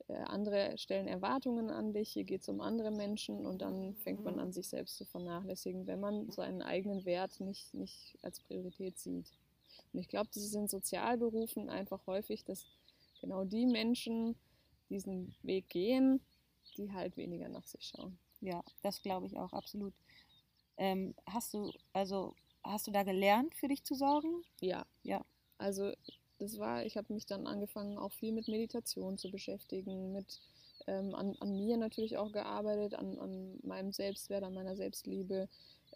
äh, 0.07 0.13
andere 0.13 0.77
stellen 0.77 1.07
Erwartungen 1.07 1.69
an 1.69 1.93
dich, 1.93 2.11
hier 2.11 2.23
geht 2.23 2.41
es 2.41 2.49
um 2.49 2.61
andere 2.61 2.91
Menschen 2.91 3.45
und 3.45 3.61
dann 3.61 3.95
fängt 3.95 4.23
man 4.23 4.39
an, 4.39 4.51
sich 4.51 4.67
selbst 4.67 4.97
zu 4.97 5.05
vernachlässigen, 5.05 5.87
wenn 5.87 5.99
man 5.99 6.29
seinen 6.31 6.61
eigenen 6.61 7.05
Wert 7.05 7.39
nicht, 7.39 7.73
nicht 7.73 8.17
als 8.21 8.39
Priorität 8.39 8.99
sieht. 8.99 9.31
Und 9.93 9.99
ich 9.99 10.07
glaube, 10.07 10.29
das 10.33 10.43
ist 10.43 10.53
in 10.55 10.67
Sozialberufen 10.67 11.69
einfach 11.69 12.05
häufig, 12.07 12.43
dass 12.45 12.65
genau 13.19 13.43
die 13.43 13.65
Menschen 13.65 14.35
diesen 14.91 15.33
Weg 15.41 15.69
gehen, 15.69 16.21
die 16.77 16.91
halt 16.91 17.17
weniger 17.17 17.49
nach 17.49 17.65
sich 17.65 17.87
schauen. 17.87 18.17
Ja, 18.41 18.63
das 18.81 19.01
glaube 19.01 19.27
ich 19.27 19.37
auch, 19.37 19.53
absolut. 19.53 19.93
Ähm, 20.77 21.15
hast 21.25 21.53
du, 21.53 21.71
also, 21.93 22.35
hast 22.63 22.87
du 22.87 22.91
da 22.91 23.03
gelernt, 23.03 23.55
für 23.55 23.67
dich 23.67 23.83
zu 23.83 23.95
sorgen? 23.95 24.43
Ja. 24.59 24.85
Ja. 25.03 25.23
Also 25.57 25.91
das 26.39 26.57
war, 26.57 26.85
ich 26.85 26.97
habe 26.97 27.13
mich 27.13 27.25
dann 27.25 27.45
angefangen, 27.45 27.97
auch 27.97 28.11
viel 28.11 28.31
mit 28.31 28.47
Meditation 28.47 29.17
zu 29.17 29.29
beschäftigen, 29.29 30.11
mit 30.11 30.39
ähm, 30.87 31.13
an, 31.13 31.35
an 31.39 31.55
mir 31.55 31.77
natürlich 31.77 32.17
auch 32.17 32.31
gearbeitet, 32.31 32.95
an, 32.95 33.19
an 33.19 33.59
meinem 33.63 33.91
Selbstwert, 33.91 34.43
an 34.43 34.55
meiner 34.55 34.75
Selbstliebe, 34.75 35.47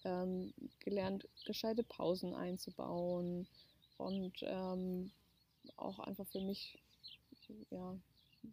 ähm, 0.03 0.53
gelernt, 0.79 1.27
gescheite 1.45 1.83
Pausen 1.83 2.35
einzubauen 2.35 3.47
und 3.97 4.33
ähm, 4.43 5.11
auch 5.77 5.97
einfach 5.99 6.27
für 6.27 6.41
mich 6.41 6.77
ja, 7.71 7.95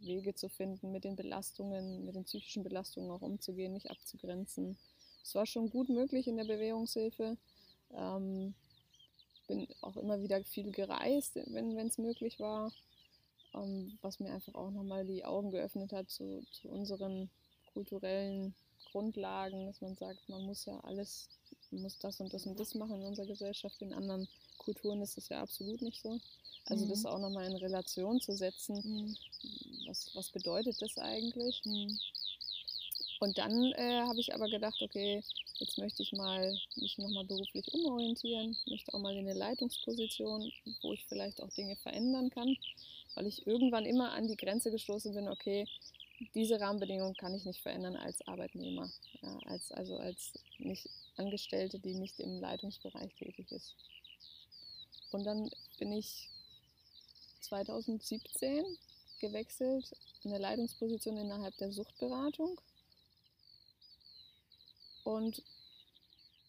Wege 0.00 0.34
zu 0.34 0.48
finden, 0.48 0.92
mit 0.92 1.04
den 1.04 1.16
Belastungen, 1.16 2.04
mit 2.04 2.14
den 2.14 2.24
psychischen 2.24 2.62
Belastungen 2.62 3.10
auch 3.10 3.22
umzugehen, 3.22 3.72
mich 3.72 3.90
abzugrenzen. 3.90 4.76
Es 5.22 5.34
war 5.34 5.46
schon 5.46 5.70
gut 5.70 5.88
möglich 5.88 6.26
in 6.26 6.36
der 6.36 6.44
Bewährungshilfe. 6.44 7.36
Ähm, 7.94 8.54
bin 9.46 9.68
auch 9.82 9.96
immer 9.96 10.20
wieder 10.22 10.42
viel 10.44 10.70
gereist, 10.72 11.36
wenn 11.36 11.76
es 11.78 11.98
möglich 11.98 12.40
war, 12.40 12.72
ähm, 13.54 13.98
was 14.00 14.20
mir 14.20 14.32
einfach 14.32 14.54
auch 14.54 14.70
nochmal 14.70 15.04
die 15.04 15.24
Augen 15.24 15.50
geöffnet 15.50 15.92
hat 15.92 16.10
zu, 16.10 16.42
zu 16.52 16.68
unseren 16.68 17.30
kulturellen 17.72 18.54
Grundlagen, 18.90 19.66
dass 19.66 19.80
man 19.80 19.96
sagt, 19.96 20.28
man 20.28 20.42
muss 20.42 20.64
ja 20.64 20.78
alles, 20.80 21.28
man 21.70 21.82
muss 21.82 21.98
das 21.98 22.20
und 22.20 22.32
das 22.32 22.46
und 22.46 22.58
das 22.58 22.74
machen 22.74 23.00
in 23.00 23.06
unserer 23.06 23.26
Gesellschaft. 23.26 23.80
In 23.82 23.94
anderen 23.94 24.28
Kulturen 24.64 25.02
ist 25.02 25.16
das 25.16 25.28
ja 25.28 25.40
absolut 25.42 25.82
nicht 25.82 26.00
so. 26.02 26.18
Also 26.66 26.86
Mhm. 26.86 26.90
das 26.90 27.06
auch 27.06 27.18
nochmal 27.18 27.46
in 27.46 27.56
Relation 27.56 28.20
zu 28.20 28.32
setzen, 28.32 28.76
Mhm. 28.84 29.16
was, 29.86 30.10
was 30.14 30.30
bedeutet 30.30 30.80
das 30.80 30.98
eigentlich? 30.98 31.62
Mhm. 31.64 31.98
Und 33.20 33.38
dann 33.38 33.72
äh, 33.72 34.00
habe 34.02 34.20
ich 34.20 34.34
aber 34.34 34.48
gedacht, 34.48 34.80
okay, 34.82 35.22
jetzt 35.58 35.78
möchte 35.78 36.02
ich 36.02 36.12
mal 36.12 36.52
mich 36.76 36.98
nochmal 36.98 37.24
beruflich 37.24 37.72
umorientieren, 37.72 38.56
möchte 38.68 38.92
auch 38.94 38.98
mal 38.98 39.12
in 39.14 39.28
eine 39.28 39.38
Leitungsposition, 39.38 40.52
wo 40.82 40.92
ich 40.92 41.04
vielleicht 41.06 41.40
auch 41.40 41.50
Dinge 41.50 41.76
verändern 41.76 42.30
kann, 42.30 42.56
weil 43.14 43.26
ich 43.26 43.46
irgendwann 43.46 43.86
immer 43.86 44.12
an 44.12 44.26
die 44.26 44.36
Grenze 44.36 44.70
gestoßen 44.72 45.14
bin, 45.14 45.28
okay, 45.28 45.66
diese 46.34 46.60
Rahmenbedingungen 46.60 47.16
kann 47.16 47.34
ich 47.34 47.44
nicht 47.44 47.60
verändern 47.60 47.96
als 47.96 48.26
Arbeitnehmer, 48.26 48.90
ja, 49.22 49.38
als, 49.46 49.70
also 49.72 49.96
als 49.98 50.32
nicht 50.58 50.88
Angestellte, 51.16 51.78
die 51.78 51.94
nicht 51.94 52.18
im 52.20 52.40
Leitungsbereich 52.40 53.14
tätig 53.14 53.52
ist. 53.52 53.76
Und 55.12 55.24
dann 55.24 55.50
bin 55.78 55.92
ich 55.92 56.28
2017 57.40 58.64
gewechselt 59.20 59.92
in 60.24 60.30
eine 60.30 60.40
Leitungsposition 60.40 61.16
innerhalb 61.16 61.56
der 61.58 61.72
Suchtberatung 61.72 62.60
und 65.04 65.42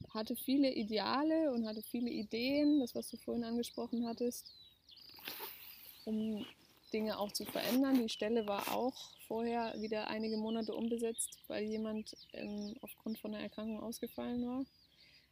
hatte 0.09 0.35
viele 0.35 0.71
Ideale 0.71 1.51
und 1.51 1.67
hatte 1.67 1.81
viele 1.81 2.09
Ideen, 2.09 2.79
das 2.79 2.95
was 2.95 3.09
du 3.09 3.17
vorhin 3.17 3.43
angesprochen 3.43 4.07
hattest, 4.07 4.53
um 6.05 6.45
Dinge 6.91 7.17
auch 7.17 7.31
zu 7.31 7.45
verändern. 7.45 8.01
Die 8.01 8.09
Stelle 8.09 8.45
war 8.45 8.71
auch 8.71 9.11
vorher 9.27 9.73
wieder 9.81 10.07
einige 10.07 10.37
Monate 10.37 10.73
unbesetzt, 10.73 11.39
weil 11.47 11.63
jemand 11.63 12.15
ähm, 12.33 12.75
aufgrund 12.81 13.17
von 13.17 13.33
einer 13.33 13.43
Erkrankung 13.43 13.81
ausgefallen 13.81 14.47
war. 14.47 14.65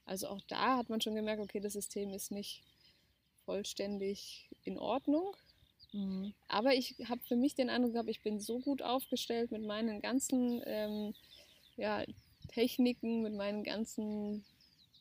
Also 0.05 0.27
auch 0.27 0.41
da 0.47 0.77
hat 0.77 0.89
man 0.89 0.99
schon 0.99 1.15
gemerkt, 1.15 1.41
okay, 1.41 1.59
das 1.59 1.73
System 1.73 2.11
ist 2.13 2.31
nicht 2.31 2.63
vollständig 3.45 4.49
in 4.63 4.77
Ordnung. 4.77 5.35
Mhm. 5.93 6.33
Aber 6.47 6.73
ich 6.73 6.95
habe 7.07 7.21
für 7.23 7.35
mich 7.35 7.55
den 7.55 7.69
Eindruck 7.69 7.93
gehabt, 7.93 8.09
ich 8.09 8.21
bin 8.21 8.39
so 8.39 8.59
gut 8.59 8.81
aufgestellt 8.81 9.51
mit 9.51 9.63
meinen 9.63 10.01
ganzen 10.01 10.61
ähm, 10.65 11.13
ja, 11.77 12.03
Techniken, 12.47 13.21
mit 13.21 13.33
meinen 13.33 13.63
ganzen 13.63 14.45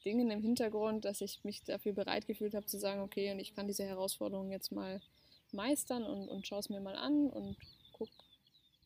Dingen 0.05 0.31
im 0.31 0.43
Hintergrund, 0.43 1.05
dass 1.05 1.21
ich 1.21 1.45
mich 1.45 1.63
dafür 1.63 1.93
bereit 1.93 2.27
gefühlt 2.27 2.55
habe 2.55 2.67
zu 2.67 2.79
sagen, 2.79 3.03
okay, 3.03 3.31
und 3.33 3.39
ich 3.39 3.55
kann 3.55 3.67
diese 3.67 3.85
Herausforderung 3.85 4.51
jetzt 4.51 4.73
mal 4.73 5.01
meistern 5.53 6.05
und, 6.05 6.29
und 6.29 6.47
schaue 6.47 6.61
es 6.61 6.71
mir 6.71 6.81
mal 6.81 6.97
an 6.97 7.29
und 7.29 7.57
gucke, 7.93 8.13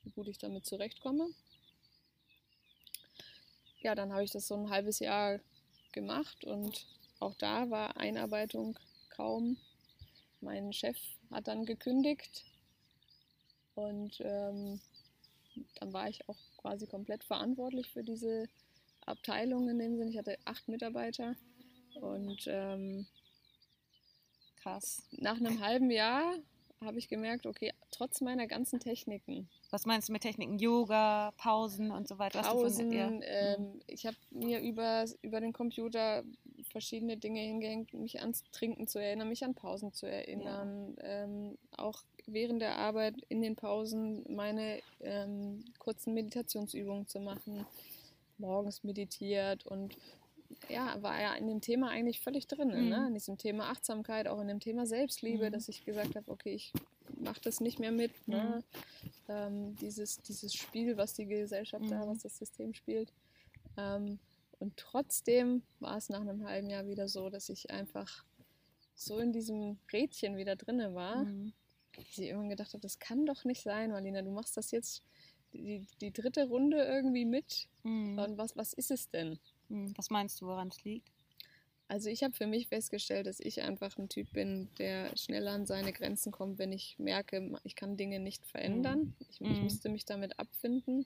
wie 0.02 0.10
gut 0.10 0.28
ich 0.28 0.38
damit 0.38 0.66
zurechtkomme. 0.66 1.28
Ja, 3.80 3.94
dann 3.94 4.12
habe 4.12 4.24
ich 4.24 4.30
das 4.30 4.48
so 4.48 4.54
ein 4.54 4.70
halbes 4.70 4.98
Jahr 4.98 5.40
gemacht 5.92 6.44
und 6.44 6.86
auch 7.20 7.34
da 7.34 7.70
war 7.70 7.96
Einarbeitung 7.96 8.78
kaum. 9.16 9.56
Mein 10.40 10.72
Chef 10.72 10.96
hat 11.30 11.48
dann 11.48 11.64
gekündigt 11.64 12.44
und 13.74 14.20
ähm, 14.20 14.80
dann 15.80 15.92
war 15.92 16.08
ich 16.08 16.28
auch 16.28 16.38
quasi 16.58 16.86
komplett 16.86 17.24
verantwortlich 17.24 17.90
für 17.90 18.02
diese 18.02 18.48
Abteilung 19.06 19.68
in 19.68 19.78
dem 19.78 19.96
Sinne. 19.96 20.10
Ich 20.10 20.18
hatte 20.18 20.38
acht 20.44 20.68
Mitarbeiter 20.68 21.34
und 22.00 22.44
ähm, 22.46 23.06
Krass. 24.62 25.02
nach 25.12 25.36
einem 25.36 25.60
halben 25.60 25.90
Jahr 25.90 26.36
habe 26.80 26.98
ich 26.98 27.08
gemerkt, 27.08 27.46
okay, 27.46 27.72
trotz 27.90 28.20
meiner 28.20 28.46
ganzen 28.46 28.78
Techniken, 28.80 29.48
Was 29.70 29.86
meinst 29.86 30.08
du 30.08 30.12
mit 30.12 30.22
Techniken? 30.22 30.58
Yoga, 30.58 31.32
Pausen 31.36 31.90
und 31.90 32.08
so 32.08 32.18
weiter? 32.18 32.42
Pausen, 32.42 32.92
ähm, 32.92 33.80
ich 33.86 34.06
habe 34.06 34.16
mir 34.30 34.60
über, 34.60 35.06
über 35.22 35.40
den 35.40 35.52
Computer 35.52 36.22
verschiedene 36.74 37.16
Dinge 37.16 37.38
hingehängt, 37.40 37.94
mich 37.94 38.20
ans 38.20 38.42
Trinken 38.50 38.88
zu 38.88 38.98
erinnern, 38.98 39.28
mich 39.28 39.44
an 39.44 39.54
Pausen 39.54 39.92
zu 39.92 40.06
erinnern, 40.06 40.96
ähm, 41.00 41.56
auch 41.76 42.02
während 42.26 42.60
der 42.60 42.76
Arbeit 42.78 43.14
in 43.28 43.40
den 43.42 43.54
Pausen 43.54 44.24
meine 44.34 44.80
ähm, 45.00 45.64
kurzen 45.78 46.14
Meditationsübungen 46.14 47.06
zu 47.06 47.20
machen, 47.20 47.64
morgens 48.38 48.82
meditiert 48.82 49.64
und 49.68 49.96
ja, 50.68 51.00
war 51.00 51.20
ja 51.22 51.34
in 51.34 51.46
dem 51.46 51.60
Thema 51.60 51.90
eigentlich 51.90 52.20
völlig 52.20 52.48
drin, 52.48 52.68
Mhm. 52.68 52.88
ne? 52.88 53.04
in 53.06 53.14
diesem 53.14 53.38
Thema 53.38 53.70
Achtsamkeit, 53.70 54.26
auch 54.26 54.40
in 54.40 54.48
dem 54.48 54.58
Thema 54.58 54.84
Selbstliebe, 54.84 55.46
Mhm. 55.46 55.52
dass 55.52 55.68
ich 55.68 55.84
gesagt 55.84 56.16
habe, 56.16 56.28
okay, 56.28 56.54
ich 56.54 56.72
mache 57.20 57.40
das 57.40 57.60
nicht 57.60 57.78
mehr 57.78 57.92
mit, 57.92 58.10
ne? 58.26 58.64
ähm, 59.28 59.76
dieses, 59.76 60.16
dieses 60.22 60.52
Spiel, 60.54 60.96
was 60.96 61.14
die 61.14 61.26
Gesellschaft 61.26 61.84
da, 61.88 62.04
Mhm. 62.04 62.08
was 62.10 62.22
das 62.22 62.36
System 62.36 62.74
spielt. 62.74 63.12
Ähm, 63.76 64.18
und 64.64 64.78
trotzdem 64.78 65.62
war 65.78 65.98
es 65.98 66.08
nach 66.08 66.22
einem 66.22 66.46
halben 66.48 66.70
Jahr 66.70 66.86
wieder 66.86 67.06
so, 67.06 67.28
dass 67.28 67.50
ich 67.50 67.70
einfach 67.70 68.24
so 68.94 69.18
in 69.18 69.30
diesem 69.30 69.76
Rädchen 69.92 70.38
wieder 70.38 70.56
drinne 70.56 70.94
war, 70.94 71.24
Mhm. 71.26 71.52
dass 71.94 72.06
ich 72.16 72.20
irgendwann 72.28 72.48
gedacht 72.48 72.72
habe, 72.72 72.80
das 72.80 72.98
kann 72.98 73.26
doch 73.26 73.44
nicht 73.44 73.60
sein, 73.62 73.90
Marlina, 73.90 74.22
du 74.22 74.30
machst 74.30 74.56
das 74.56 74.70
jetzt 74.70 75.02
die, 75.52 75.86
die 76.00 76.12
dritte 76.12 76.48
Runde 76.48 76.82
irgendwie 76.82 77.26
mit. 77.26 77.68
Mhm. 77.82 78.18
Und 78.18 78.38
was, 78.38 78.56
was 78.56 78.72
ist 78.72 78.90
es 78.90 79.10
denn? 79.10 79.38
Mhm. 79.68 79.92
Was 79.98 80.08
meinst 80.08 80.40
du, 80.40 80.46
woran 80.46 80.68
es 80.68 80.82
liegt? 80.82 81.12
Also 81.88 82.08
ich 82.08 82.22
habe 82.24 82.32
für 82.32 82.46
mich 82.46 82.68
festgestellt, 82.68 83.26
dass 83.26 83.40
ich 83.40 83.60
einfach 83.60 83.98
ein 83.98 84.08
Typ 84.08 84.32
bin, 84.32 84.70
der 84.78 85.14
schneller 85.14 85.52
an 85.52 85.66
seine 85.66 85.92
Grenzen 85.92 86.32
kommt, 86.32 86.58
wenn 86.58 86.72
ich 86.72 86.98
merke, 86.98 87.60
ich 87.64 87.76
kann 87.76 87.98
Dinge 87.98 88.18
nicht 88.18 88.46
verändern. 88.46 89.14
Ich, 89.28 89.42
ich 89.42 89.58
Mhm. 89.58 89.64
müsste 89.64 89.90
mich 89.90 90.06
damit 90.06 90.38
abfinden. 90.38 91.04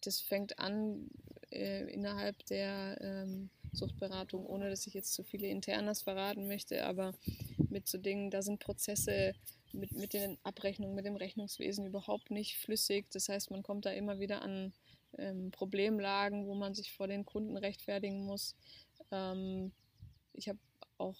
Das 0.00 0.20
fängt 0.20 0.58
an 0.58 1.08
äh, 1.52 1.84
innerhalb 1.92 2.44
der 2.46 2.98
ähm, 3.00 3.50
Suchtberatung, 3.72 4.46
ohne 4.46 4.68
dass 4.68 4.86
ich 4.86 4.94
jetzt 4.94 5.14
zu 5.14 5.22
viele 5.22 5.48
Internas 5.48 6.02
verraten 6.02 6.46
möchte, 6.46 6.84
aber 6.84 7.14
mit 7.70 7.88
so 7.88 7.98
Dingen, 7.98 8.30
da 8.30 8.42
sind 8.42 8.60
Prozesse 8.60 9.34
mit, 9.72 9.92
mit 9.92 10.12
den 10.12 10.38
Abrechnungen, 10.42 10.94
mit 10.94 11.06
dem 11.06 11.16
Rechnungswesen 11.16 11.86
überhaupt 11.86 12.30
nicht 12.30 12.58
flüssig. 12.58 13.06
Das 13.12 13.28
heißt, 13.28 13.50
man 13.50 13.62
kommt 13.62 13.86
da 13.86 13.90
immer 13.90 14.18
wieder 14.18 14.42
an 14.42 14.72
ähm, 15.18 15.50
Problemlagen, 15.50 16.46
wo 16.46 16.54
man 16.54 16.74
sich 16.74 16.92
vor 16.92 17.08
den 17.08 17.24
Kunden 17.24 17.56
rechtfertigen 17.56 18.24
muss. 18.24 18.54
Ähm, 19.10 19.72
ich 20.34 20.48
habe 20.48 20.58
auch 20.98 21.18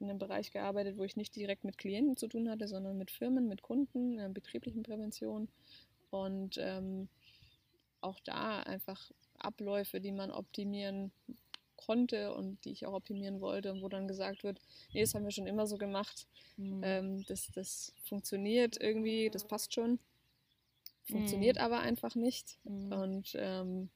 in 0.00 0.10
einem 0.10 0.18
Bereich 0.18 0.50
gearbeitet, 0.50 0.98
wo 0.98 1.04
ich 1.04 1.16
nicht 1.16 1.34
direkt 1.34 1.64
mit 1.64 1.78
Klienten 1.78 2.16
zu 2.16 2.28
tun 2.28 2.50
hatte, 2.50 2.68
sondern 2.68 2.98
mit 2.98 3.10
Firmen, 3.10 3.48
mit 3.48 3.62
Kunden, 3.62 4.16
der 4.16 4.28
betrieblichen 4.28 4.82
Prävention. 4.82 5.48
Und 6.10 6.56
ähm, 6.58 7.08
auch 8.00 8.20
da 8.20 8.60
einfach 8.60 9.10
Abläufe, 9.44 10.00
die 10.00 10.12
man 10.12 10.30
optimieren 10.30 11.12
konnte 11.76 12.34
und 12.34 12.64
die 12.64 12.70
ich 12.70 12.86
auch 12.86 12.94
optimieren 12.94 13.40
wollte, 13.40 13.72
und 13.72 13.82
wo 13.82 13.88
dann 13.88 14.08
gesagt 14.08 14.42
wird, 14.42 14.58
nee, 14.92 15.00
das 15.02 15.14
haben 15.14 15.24
wir 15.24 15.30
schon 15.30 15.46
immer 15.46 15.66
so 15.66 15.76
gemacht, 15.76 16.26
Mhm. 16.56 16.80
ähm, 16.84 17.24
das, 17.26 17.48
das 17.54 17.92
funktioniert 18.04 18.80
irgendwie, 18.80 19.30
das 19.30 19.44
passt 19.44 19.74
schon. 19.74 19.98
Funktioniert 21.04 21.56
mhm. 21.56 21.62
aber 21.62 21.80
einfach 21.80 22.14
nicht. 22.14 22.58
Mhm. 22.64 22.92
Und 22.92 23.36
ähm, 23.38 23.90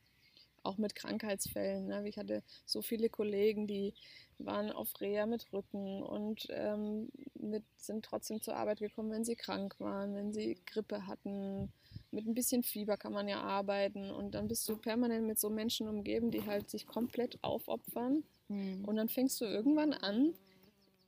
auch 0.63 0.77
mit 0.77 0.95
Krankheitsfällen. 0.95 1.87
Ne? 1.87 2.07
Ich 2.09 2.19
hatte 2.19 2.43
so 2.67 2.83
viele 2.83 3.09
Kollegen, 3.09 3.67
die 3.67 3.95
waren 4.39 4.71
auf 4.71 5.01
Reha 5.01 5.27
mit 5.27 5.53
Rücken 5.53 6.03
und 6.03 6.47
ähm, 6.51 7.11
mit, 7.35 7.65
sind 7.77 8.05
trotzdem 8.05 8.43
zur 8.43 8.57
Arbeit 8.57 8.81
gekommen, 8.81 9.11
wenn 9.11 9.25
sie 9.25 9.37
krank 9.37 9.77
waren, 9.79 10.15
wenn 10.15 10.33
sie 10.33 10.59
Grippe 10.67 11.07
hatten. 11.07 11.73
Mit 12.11 12.27
ein 12.27 12.35
bisschen 12.35 12.63
Fieber 12.63 12.97
kann 12.97 13.13
man 13.13 13.29
ja 13.29 13.41
arbeiten 13.41 14.11
und 14.11 14.35
dann 14.35 14.49
bist 14.49 14.69
du 14.69 14.77
permanent 14.77 15.27
mit 15.27 15.39
so 15.39 15.51
Menschen 15.51 15.89
umgeben, 15.89 16.31
die 16.31 16.45
halt 16.47 16.71
sich 16.71 16.87
komplett 16.87 17.39
aufopfern. 17.43 18.25
Mhm. 18.49 18.85
Und 18.87 18.97
dann 18.97 19.09
fängst 19.09 19.41
du 19.41 19.45
irgendwann 19.45 19.93
an, 19.93 20.35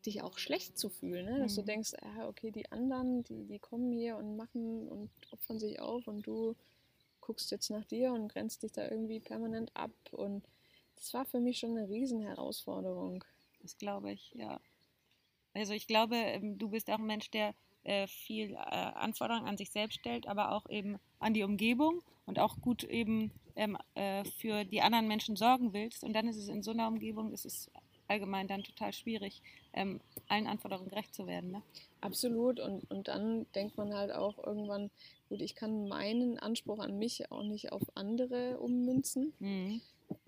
dich 0.07 0.23
auch 0.23 0.39
schlecht 0.39 0.79
zu 0.79 0.89
fühlen, 0.89 1.27
ne? 1.27 1.39
dass 1.41 1.53
mhm. 1.53 1.57
du 1.57 1.63
denkst, 1.65 1.93
ah, 2.01 2.29
okay, 2.29 2.51
die 2.51 2.71
anderen, 2.71 3.23
die, 3.25 3.45
die 3.47 3.59
kommen 3.59 3.93
hier 3.93 4.17
und 4.17 4.37
machen 4.37 4.89
und 4.89 5.11
opfern 5.31 5.59
sich 5.59 5.81
auf 5.81 6.07
und 6.07 6.27
du 6.27 6.55
guckst 7.21 7.51
jetzt 7.51 7.71
nach 7.71 7.85
dir 7.85 8.13
und 8.13 8.29
grenzt 8.29 8.63
dich 8.63 8.73
da 8.73 8.89
irgendwie 8.89 9.21
permanent 9.21 9.75
ab. 9.75 9.93
Und 10.11 10.45
das 10.97 11.13
war 11.15 11.25
für 11.25 11.41
mich 11.41 11.59
schon 11.59 11.77
eine 11.77 11.89
Riesenherausforderung. 11.89 13.25
Das 13.63 13.77
glaube 13.77 14.13
ich, 14.13 14.33
ja. 14.35 14.61
Also 15.55 15.73
ich 15.73 15.87
glaube, 15.87 16.17
ähm, 16.17 16.59
du 16.59 16.71
bist 16.71 16.91
auch 16.91 16.99
ein 16.99 17.07
Mensch, 17.07 17.31
der 17.31 17.55
äh, 17.85 18.07
viel 18.07 18.53
äh, 18.53 18.57
Anforderungen 18.57 19.47
an 19.47 19.57
sich 19.57 19.71
selbst 19.71 19.99
stellt, 20.01 20.27
aber 20.27 20.53
auch 20.53 20.69
eben 20.69 20.99
an 21.19 21.35
die 21.35 21.43
Umgebung 21.43 22.03
und 22.27 22.39
auch 22.39 22.61
gut 22.61 22.85
eben 22.85 23.31
ähm, 23.57 23.77
äh, 23.95 24.25
für 24.25 24.65
die 24.65 24.83
anderen 24.83 25.09
Menschen 25.09 25.37
sorgen 25.37 25.73
willst. 25.73 26.05
Und 26.05 26.13
dann 26.13 26.29
ist 26.29 26.37
es 26.37 26.49
in 26.49 26.63
so 26.63 26.71
einer 26.71 26.89
Umgebung, 26.89 27.33
ist 27.33 27.45
es 27.45 27.71
allgemein 28.11 28.49
dann 28.49 28.63
total 28.63 28.93
schwierig, 28.93 29.41
ähm, 29.73 30.01
allen 30.29 30.47
Anforderungen 30.47 30.91
gerecht 30.91 31.15
zu 31.15 31.27
werden. 31.27 31.53
Ne? 31.53 31.63
Absolut. 32.01 32.61
Und, 32.61 32.91
und 32.91 33.09
dann 33.09 33.47
denkt 33.55 33.77
man 33.77 33.95
halt 33.95 34.13
auch 34.13 34.39
irgendwann, 34.45 34.91
gut, 35.29 35.41
ich 35.41 35.55
kann 35.55 35.89
meinen 35.89 36.39
Anspruch 36.39 36.81
an 36.81 36.99
mich 36.99 37.31
auch 37.31 37.45
nicht 37.45 37.73
auf 37.73 37.83
andere 37.95 38.59
ummünzen. 38.59 39.33
Mhm. 39.39 39.81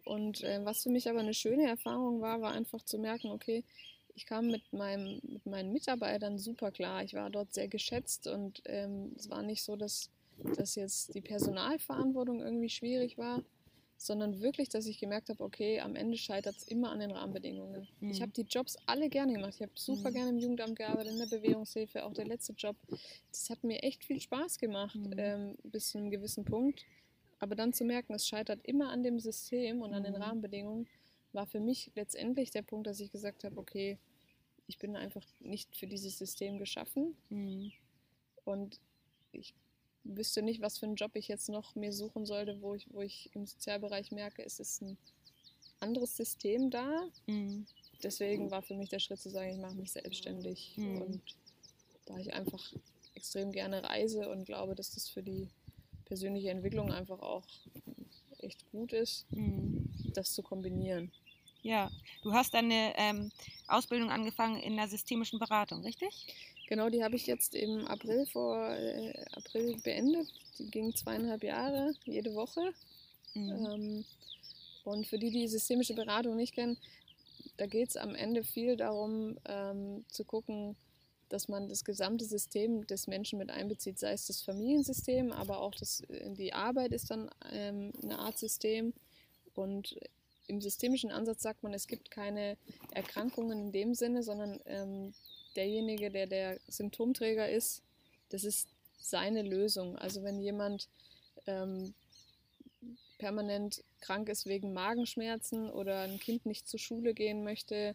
Und 0.05 0.43
äh, 0.43 0.65
was 0.65 0.85
für 0.85 0.91
mich 0.91 1.09
aber 1.11 1.21
eine 1.21 1.35
schöne 1.35 1.67
Erfahrung 1.67 2.21
war, 2.21 2.41
war 2.41 2.53
einfach 2.53 2.83
zu 2.83 2.99
merken, 2.99 3.31
okay, 3.31 3.65
ich 4.15 4.27
kam 4.27 4.49
mit, 4.49 4.73
meinem, 4.73 5.21
mit 5.25 5.47
meinen 5.47 5.73
Mitarbeitern 5.73 6.39
super 6.39 6.71
klar. 6.71 7.03
Ich 7.03 7.15
war 7.15 7.31
dort 7.31 7.53
sehr 7.53 7.69
geschätzt 7.69 8.27
und 8.27 8.63
ähm, 8.67 9.13
es 9.17 9.31
war 9.31 9.43
nicht 9.43 9.63
so, 9.63 9.77
dass, 9.77 10.11
dass 10.57 10.75
jetzt 10.75 11.15
die 11.15 11.21
Personalverantwortung 11.21 12.41
irgendwie 12.41 12.69
schwierig 12.69 13.17
war, 13.19 13.43
sondern 13.97 14.41
wirklich, 14.41 14.69
dass 14.69 14.87
ich 14.87 14.99
gemerkt 14.99 15.29
habe, 15.29 15.43
okay, 15.43 15.81
am 15.81 15.95
Ende 15.95 16.19
scheitert 16.19 16.57
es 16.57 16.69
immer 16.69 16.91
an 16.91 17.01
den 17.01 17.13
Rahmenbedingungen. 17.13 17.89
Mhm. 18.01 18.11
Ich 18.11 18.21
habe 18.21 18.33
die 18.33 18.43
Jobs 18.43 18.77
alle 18.87 19.09
gerne 19.09 19.33
gemacht. 19.33 19.55
Ich 19.55 19.63
habe 19.63 19.73
super 19.75 20.11
mhm. 20.11 20.15
gerne 20.15 20.31
im 20.31 20.39
Jugendamt 20.39 20.77
gearbeitet, 20.77 21.13
in 21.13 21.19
der 21.19 21.37
Bewährungshilfe, 21.37 22.05
auch 22.05 22.13
der 22.13 22.27
letzte 22.27 22.53
Job. 22.53 22.77
Das 23.31 23.49
hat 23.51 23.63
mir 23.65 23.83
echt 23.83 24.05
viel 24.05 24.21
Spaß 24.21 24.59
gemacht, 24.59 24.97
mhm. 24.97 25.15
ähm, 25.17 25.57
bis 25.63 25.91
zu 25.91 25.99
einem 25.99 26.11
gewissen 26.11 26.45
Punkt. 26.45 26.85
Aber 27.39 27.55
dann 27.55 27.73
zu 27.73 27.85
merken, 27.85 28.15
es 28.15 28.27
scheitert 28.27 28.61
immer 28.65 28.91
an 28.91 29.03
dem 29.03 29.19
System 29.19 29.83
und 29.83 29.95
an 29.95 30.05
den 30.05 30.15
mhm. 30.15 30.23
Rahmenbedingungen, 30.23 30.89
war 31.35 31.47
für 31.47 31.61
mich 31.61 31.91
letztendlich 31.95 32.51
der 32.51 32.63
Punkt, 32.63 32.87
dass 32.87 33.01
ich 33.01 33.11
gesagt 33.11 33.45
habe, 33.45 33.59
okay, 33.59 33.99
ich 34.67 34.79
bin 34.79 34.97
einfach 34.97 35.27
nicht 35.41 35.77
für 35.77 35.87
dieses 35.87 36.19
System 36.19 36.59
geschaffen. 36.59 37.17
Mhm. 37.29 37.73
Und 38.45 38.81
ich 39.33 39.55
wüsste 40.05 40.43
nicht, 40.43 40.61
was 40.61 40.79
für 40.79 40.87
einen 40.87 40.97
Job 40.97 41.15
ich 41.15 41.29
jetzt 41.29 41.49
noch 41.49 41.75
mir 41.75 41.93
suchen 41.93 42.27
sollte, 42.27 42.61
wo 42.61 42.75
ich, 42.75 42.93
wo 42.93 43.01
ich 43.03 43.31
im 43.35 43.47
Sozialbereich 43.47 44.11
merke, 44.11 44.45
es 44.45 44.61
ist 44.61 44.83
ein 44.83 44.97
anderes 45.81 46.17
System 46.17 46.71
da. 46.71 47.09
Mhm. 47.27 47.67
Deswegen 48.03 48.51
war 48.51 48.63
für 48.63 48.75
mich 48.75 48.89
der 48.89 48.99
Schritt 48.99 49.21
zu 49.21 49.31
sagen, 49.31 49.51
ich 49.51 49.59
mache 49.59 49.77
mich 49.77 49.93
selbstständig. 49.93 50.75
Mhm. 50.77 51.03
Und 51.03 51.23
da 52.07 52.19
ich 52.19 52.33
einfach 52.35 52.73
extrem 53.15 53.53
gerne 53.53 53.85
reise 53.85 54.29
und 54.29 54.45
glaube, 54.45 54.75
dass 54.75 54.95
das 54.95 55.09
für 55.09 55.23
die 55.23 55.49
persönliche 56.07 56.51
Entwicklung 56.51 56.93
einfach 56.93 57.21
auch 57.21 57.47
echt 58.39 58.69
gut 58.71 58.93
ist, 58.93 59.31
mhm. 59.31 59.89
das 60.15 60.33
zu 60.33 60.43
kombinieren. 60.43 61.13
Ja, 61.63 61.91
du 62.23 62.33
hast 62.33 62.55
eine 62.55 62.93
ähm, 62.97 63.31
Ausbildung 63.69 64.11
angefangen 64.11 64.61
in 64.61 64.77
der 64.77 64.89
systemischen 64.89 65.39
Beratung, 65.39 65.83
richtig? 65.83 66.35
Genau, 66.69 66.89
die 66.91 67.05
habe 67.05 67.17
ich 67.17 67.27
jetzt 67.27 67.55
im 67.55 67.87
April 67.87 68.27
vor 68.27 68.71
äh, 68.71 69.13
April 69.33 69.77
beendet. 69.83 70.29
Die 70.59 70.71
ging 70.71 70.95
zweieinhalb 70.95 71.45
Jahre, 71.45 71.95
jede 72.05 72.35
Woche. 72.35 72.73
Mhm. 73.35 73.67
Ähm, 73.67 74.05
und 74.85 75.07
für 75.07 75.19
die, 75.19 75.31
die 75.31 75.47
systemische 75.47 75.95
Beratung 75.95 76.37
nicht 76.37 76.55
kennen, 76.55 76.77
da 77.57 77.67
geht 77.67 77.91
es 77.91 77.97
am 77.97 78.15
Ende 78.15 78.43
viel 78.43 78.77
darum, 78.77 79.37
ähm, 79.47 80.05
zu 80.09 80.25
gucken, 80.25 80.77
dass 81.29 81.49
man 81.49 81.69
das 81.69 81.85
gesamte 81.85 82.25
System 82.25 82.87
des 82.87 83.07
Menschen 83.07 83.39
mit 83.39 83.51
einbezieht, 83.51 83.99
sei 83.99 84.13
es 84.13 84.27
das 84.27 84.43
Familiensystem, 84.43 85.33
aber 85.33 85.61
auch 85.61 85.75
das, 85.75 86.03
die 86.09 86.53
Arbeit 86.53 86.93
ist 86.93 87.11
dann 87.11 87.31
ähm, 87.51 87.93
eine 88.03 88.19
Art 88.19 88.39
System. 88.39 88.93
Und 89.55 89.97
im 90.47 90.61
systemischen 90.61 91.11
Ansatz 91.11 91.43
sagt 91.43 91.63
man, 91.63 91.73
es 91.73 91.87
gibt 91.87 92.11
keine 92.11 92.57
Erkrankungen 92.93 93.59
in 93.59 93.73
dem 93.73 93.95
Sinne, 93.95 94.23
sondern 94.23 94.61
ähm, 94.67 95.15
derjenige, 95.57 96.11
der 96.11 96.27
der 96.27 96.59
Symptomträger 96.69 97.49
ist, 97.49 97.83
das 98.31 98.45
ist 98.45 98.69
seine 98.99 99.43
Lösung. 99.43 99.97
Also 99.97 100.23
wenn 100.23 100.41
jemand 100.41 100.89
ähm, 101.47 101.95
permanent 103.19 103.85
krank 104.01 104.29
ist 104.29 104.47
wegen 104.47 104.73
Magenschmerzen 104.73 105.71
oder 105.71 106.01
ein 106.01 106.19
Kind 106.19 106.47
nicht 106.47 106.69
zur 106.69 106.81
Schule 106.81 107.15
gehen 107.15 107.45
möchte, 107.45 107.95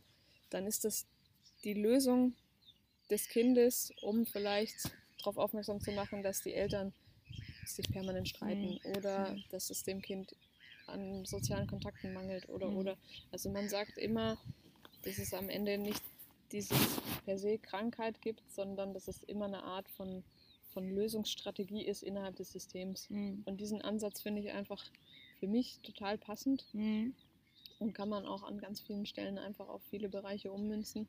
dann 0.49 0.65
ist 0.65 0.85
das 0.85 1.05
die 1.63 1.73
Lösung 1.73 2.33
des 3.09 3.27
Kindes, 3.27 3.91
um 4.01 4.25
vielleicht 4.25 4.91
darauf 5.19 5.37
aufmerksam 5.37 5.81
zu 5.81 5.91
machen, 5.91 6.23
dass 6.23 6.41
die 6.43 6.53
Eltern 6.53 6.93
sich 7.65 7.89
permanent 7.89 8.29
streiten 8.29 8.79
mhm. 8.83 8.97
oder 8.97 9.31
mhm. 9.31 9.43
dass 9.49 9.69
es 9.69 9.83
dem 9.83 10.01
Kind 10.01 10.35
an 10.87 11.25
sozialen 11.25 11.67
Kontakten 11.67 12.13
mangelt 12.13 12.47
oder 12.49 12.69
mhm. 12.69 12.77
oder. 12.77 12.97
Also 13.31 13.49
man 13.49 13.69
sagt 13.69 13.97
immer, 13.97 14.37
dass 15.03 15.17
es 15.17 15.33
am 15.33 15.49
Ende 15.49 15.77
nicht 15.77 16.03
dieses 16.51 16.77
per 17.25 17.37
se 17.37 17.57
Krankheit 17.57 18.21
gibt, 18.21 18.49
sondern 18.51 18.93
dass 18.93 19.07
es 19.07 19.23
immer 19.23 19.45
eine 19.45 19.63
Art 19.63 19.89
von, 19.89 20.23
von 20.69 20.89
Lösungsstrategie 20.89 21.85
ist 21.85 22.03
innerhalb 22.03 22.35
des 22.37 22.51
Systems. 22.51 23.09
Mhm. 23.09 23.43
Und 23.45 23.59
diesen 23.59 23.81
Ansatz 23.81 24.21
finde 24.21 24.41
ich 24.41 24.51
einfach 24.51 24.83
für 25.39 25.47
mich 25.47 25.79
total 25.83 26.17
passend 26.17 26.65
mhm. 26.73 27.13
und 27.79 27.93
kann 27.93 28.09
man 28.09 28.25
auch 28.25 28.43
an 28.43 28.59
ganz 28.59 28.81
vielen 28.81 29.05
Stellen 29.05 29.37
einfach 29.37 29.67
auf 29.67 29.81
viele 29.89 30.09
Bereiche 30.09 30.51
ummünzen. 30.51 31.07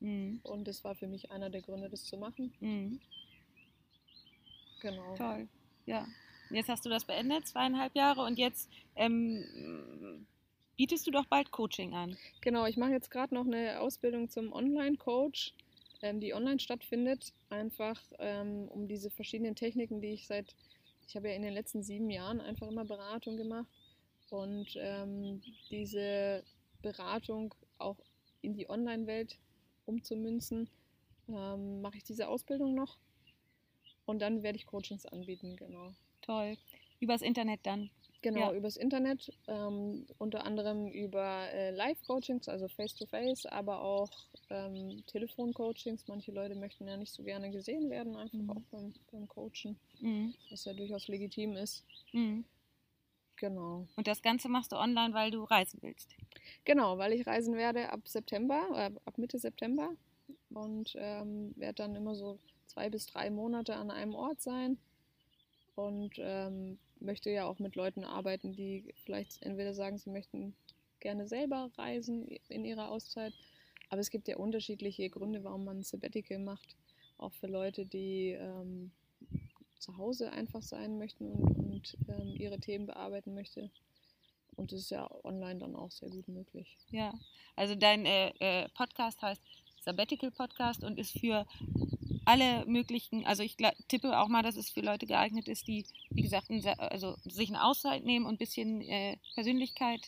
Mhm. 0.00 0.40
Und 0.42 0.66
das 0.66 0.82
war 0.84 0.94
für 0.94 1.06
mich 1.06 1.30
einer 1.30 1.50
der 1.50 1.62
Gründe, 1.62 1.88
das 1.88 2.04
zu 2.04 2.16
machen. 2.16 2.52
Mhm. 2.60 3.00
Genau. 4.80 5.14
Toll. 5.14 5.48
Ja. 5.86 6.06
Jetzt 6.50 6.68
hast 6.68 6.84
du 6.84 6.88
das 6.90 7.04
beendet, 7.04 7.46
zweieinhalb 7.46 7.94
Jahre, 7.94 8.22
und 8.22 8.36
jetzt 8.36 8.68
ähm, 8.96 10.26
bietest 10.76 11.06
du 11.06 11.12
doch 11.12 11.26
bald 11.26 11.52
Coaching 11.52 11.94
an. 11.94 12.16
Genau, 12.40 12.66
ich 12.66 12.76
mache 12.76 12.90
jetzt 12.90 13.10
gerade 13.10 13.34
noch 13.34 13.46
eine 13.46 13.80
Ausbildung 13.80 14.28
zum 14.28 14.52
Online-Coach, 14.52 15.54
ähm, 16.02 16.18
die 16.18 16.34
online 16.34 16.58
stattfindet, 16.58 17.32
einfach 17.50 18.00
ähm, 18.18 18.66
um 18.68 18.88
diese 18.88 19.10
verschiedenen 19.10 19.54
Techniken, 19.54 20.00
die 20.00 20.14
ich 20.14 20.26
seit, 20.26 20.56
ich 21.06 21.14
habe 21.14 21.28
ja 21.28 21.34
in 21.34 21.42
den 21.42 21.54
letzten 21.54 21.84
sieben 21.84 22.10
Jahren 22.10 22.40
einfach 22.40 22.66
immer 22.66 22.84
Beratung 22.84 23.36
gemacht 23.36 23.68
und 24.30 24.74
ähm, 24.76 25.40
diese 25.70 26.42
Beratung 26.82 27.54
auch 27.78 27.98
in 28.42 28.54
die 28.54 28.68
Online-Welt 28.68 29.38
umzumünzen, 29.86 30.68
ähm, 31.28 31.80
mache 31.80 31.98
ich 31.98 32.04
diese 32.04 32.26
Ausbildung 32.26 32.74
noch 32.74 32.98
und 34.04 34.18
dann 34.18 34.42
werde 34.42 34.56
ich 34.56 34.66
Coachings 34.66 35.06
anbieten, 35.06 35.54
genau. 35.54 35.92
Toll. 36.30 36.56
Übers 37.00 37.22
Internet 37.22 37.60
dann. 37.64 37.90
Genau, 38.22 38.52
ja. 38.52 38.52
übers 38.52 38.76
Internet, 38.76 39.32
ähm, 39.48 40.06
unter 40.18 40.44
anderem 40.44 40.86
über 40.88 41.50
äh, 41.52 41.70
Live-Coachings, 41.70 42.48
also 42.48 42.68
Face-to-Face, 42.68 43.46
-face, 43.46 43.48
aber 43.50 43.82
auch 43.82 44.10
ähm, 44.50 45.02
Telefon-Coachings. 45.06 46.06
Manche 46.06 46.30
Leute 46.30 46.54
möchten 46.54 46.86
ja 46.86 46.96
nicht 46.96 47.12
so 47.12 47.24
gerne 47.24 47.50
gesehen 47.50 47.90
werden, 47.90 48.14
einfach 48.14 48.38
mhm. 48.38 48.50
auch 48.50 48.62
beim, 48.70 48.92
beim 49.10 49.26
Coachen, 49.26 49.76
mhm. 50.00 50.34
was 50.50 50.66
ja 50.66 50.72
durchaus 50.72 51.08
legitim 51.08 51.56
ist. 51.56 51.84
Mhm. 52.12 52.44
Genau. 53.36 53.88
Und 53.96 54.06
das 54.06 54.22
Ganze 54.22 54.48
machst 54.48 54.70
du 54.70 54.76
online, 54.76 55.14
weil 55.14 55.32
du 55.32 55.42
reisen 55.42 55.80
willst? 55.82 56.14
Genau, 56.64 56.98
weil 56.98 57.14
ich 57.14 57.26
reisen 57.26 57.56
werde 57.56 57.90
ab 57.90 58.06
September, 58.06 58.68
äh, 58.76 58.90
ab 59.04 59.18
Mitte 59.18 59.38
September 59.38 59.96
und 60.50 60.92
ähm, 60.96 61.54
werde 61.56 61.74
dann 61.82 61.96
immer 61.96 62.14
so 62.14 62.38
zwei 62.66 62.88
bis 62.88 63.06
drei 63.06 63.30
Monate 63.30 63.74
an 63.74 63.90
einem 63.90 64.14
Ort 64.14 64.40
sein 64.42 64.78
und 65.86 66.14
ähm, 66.18 66.78
möchte 67.00 67.30
ja 67.30 67.46
auch 67.46 67.58
mit 67.58 67.76
Leuten 67.76 68.04
arbeiten, 68.04 68.52
die 68.52 68.94
vielleicht 69.04 69.42
entweder 69.42 69.74
sagen, 69.74 69.98
sie 69.98 70.10
möchten 70.10 70.54
gerne 71.00 71.26
selber 71.26 71.70
reisen 71.76 72.28
in 72.48 72.64
ihrer 72.64 72.90
Auszeit, 72.90 73.32
aber 73.88 74.00
es 74.00 74.10
gibt 74.10 74.28
ja 74.28 74.36
unterschiedliche 74.36 75.08
Gründe, 75.08 75.42
warum 75.44 75.64
man 75.64 75.78
ein 75.78 75.82
Sabbatical 75.82 76.38
macht, 76.38 76.76
auch 77.18 77.32
für 77.32 77.46
Leute, 77.46 77.86
die 77.86 78.30
ähm, 78.30 78.90
zu 79.78 79.96
Hause 79.96 80.30
einfach 80.32 80.62
sein 80.62 80.98
möchten 80.98 81.32
und, 81.32 81.56
und 81.56 81.96
ähm, 82.08 82.34
ihre 82.36 82.60
Themen 82.60 82.86
bearbeiten 82.86 83.34
möchten. 83.34 83.70
Und 84.56 84.72
das 84.72 84.80
ist 84.80 84.90
ja 84.90 85.08
online 85.24 85.60
dann 85.60 85.74
auch 85.74 85.90
sehr 85.90 86.10
gut 86.10 86.28
möglich. 86.28 86.76
Ja, 86.90 87.14
also 87.56 87.74
dein 87.74 88.04
äh, 88.04 88.28
äh, 88.40 88.68
Podcast 88.76 89.22
heißt 89.22 89.42
Sabbatical 89.82 90.30
Podcast 90.30 90.84
und 90.84 90.98
ist 90.98 91.18
für 91.18 91.46
alle 92.30 92.64
möglichen, 92.66 93.26
also 93.26 93.42
ich 93.42 93.56
tippe 93.88 94.18
auch 94.18 94.28
mal, 94.28 94.42
dass 94.42 94.56
es 94.56 94.70
für 94.70 94.82
Leute 94.82 95.06
geeignet 95.06 95.48
ist, 95.48 95.66
die, 95.66 95.84
wie 96.10 96.22
gesagt, 96.22 96.48
also 96.78 97.16
sich 97.24 97.48
eine 97.48 97.64
Auszeit 97.64 98.04
nehmen 98.04 98.24
und 98.24 98.34
ein 98.34 98.38
bisschen 98.38 98.80
äh, 98.82 99.16
Persönlichkeit 99.34 100.00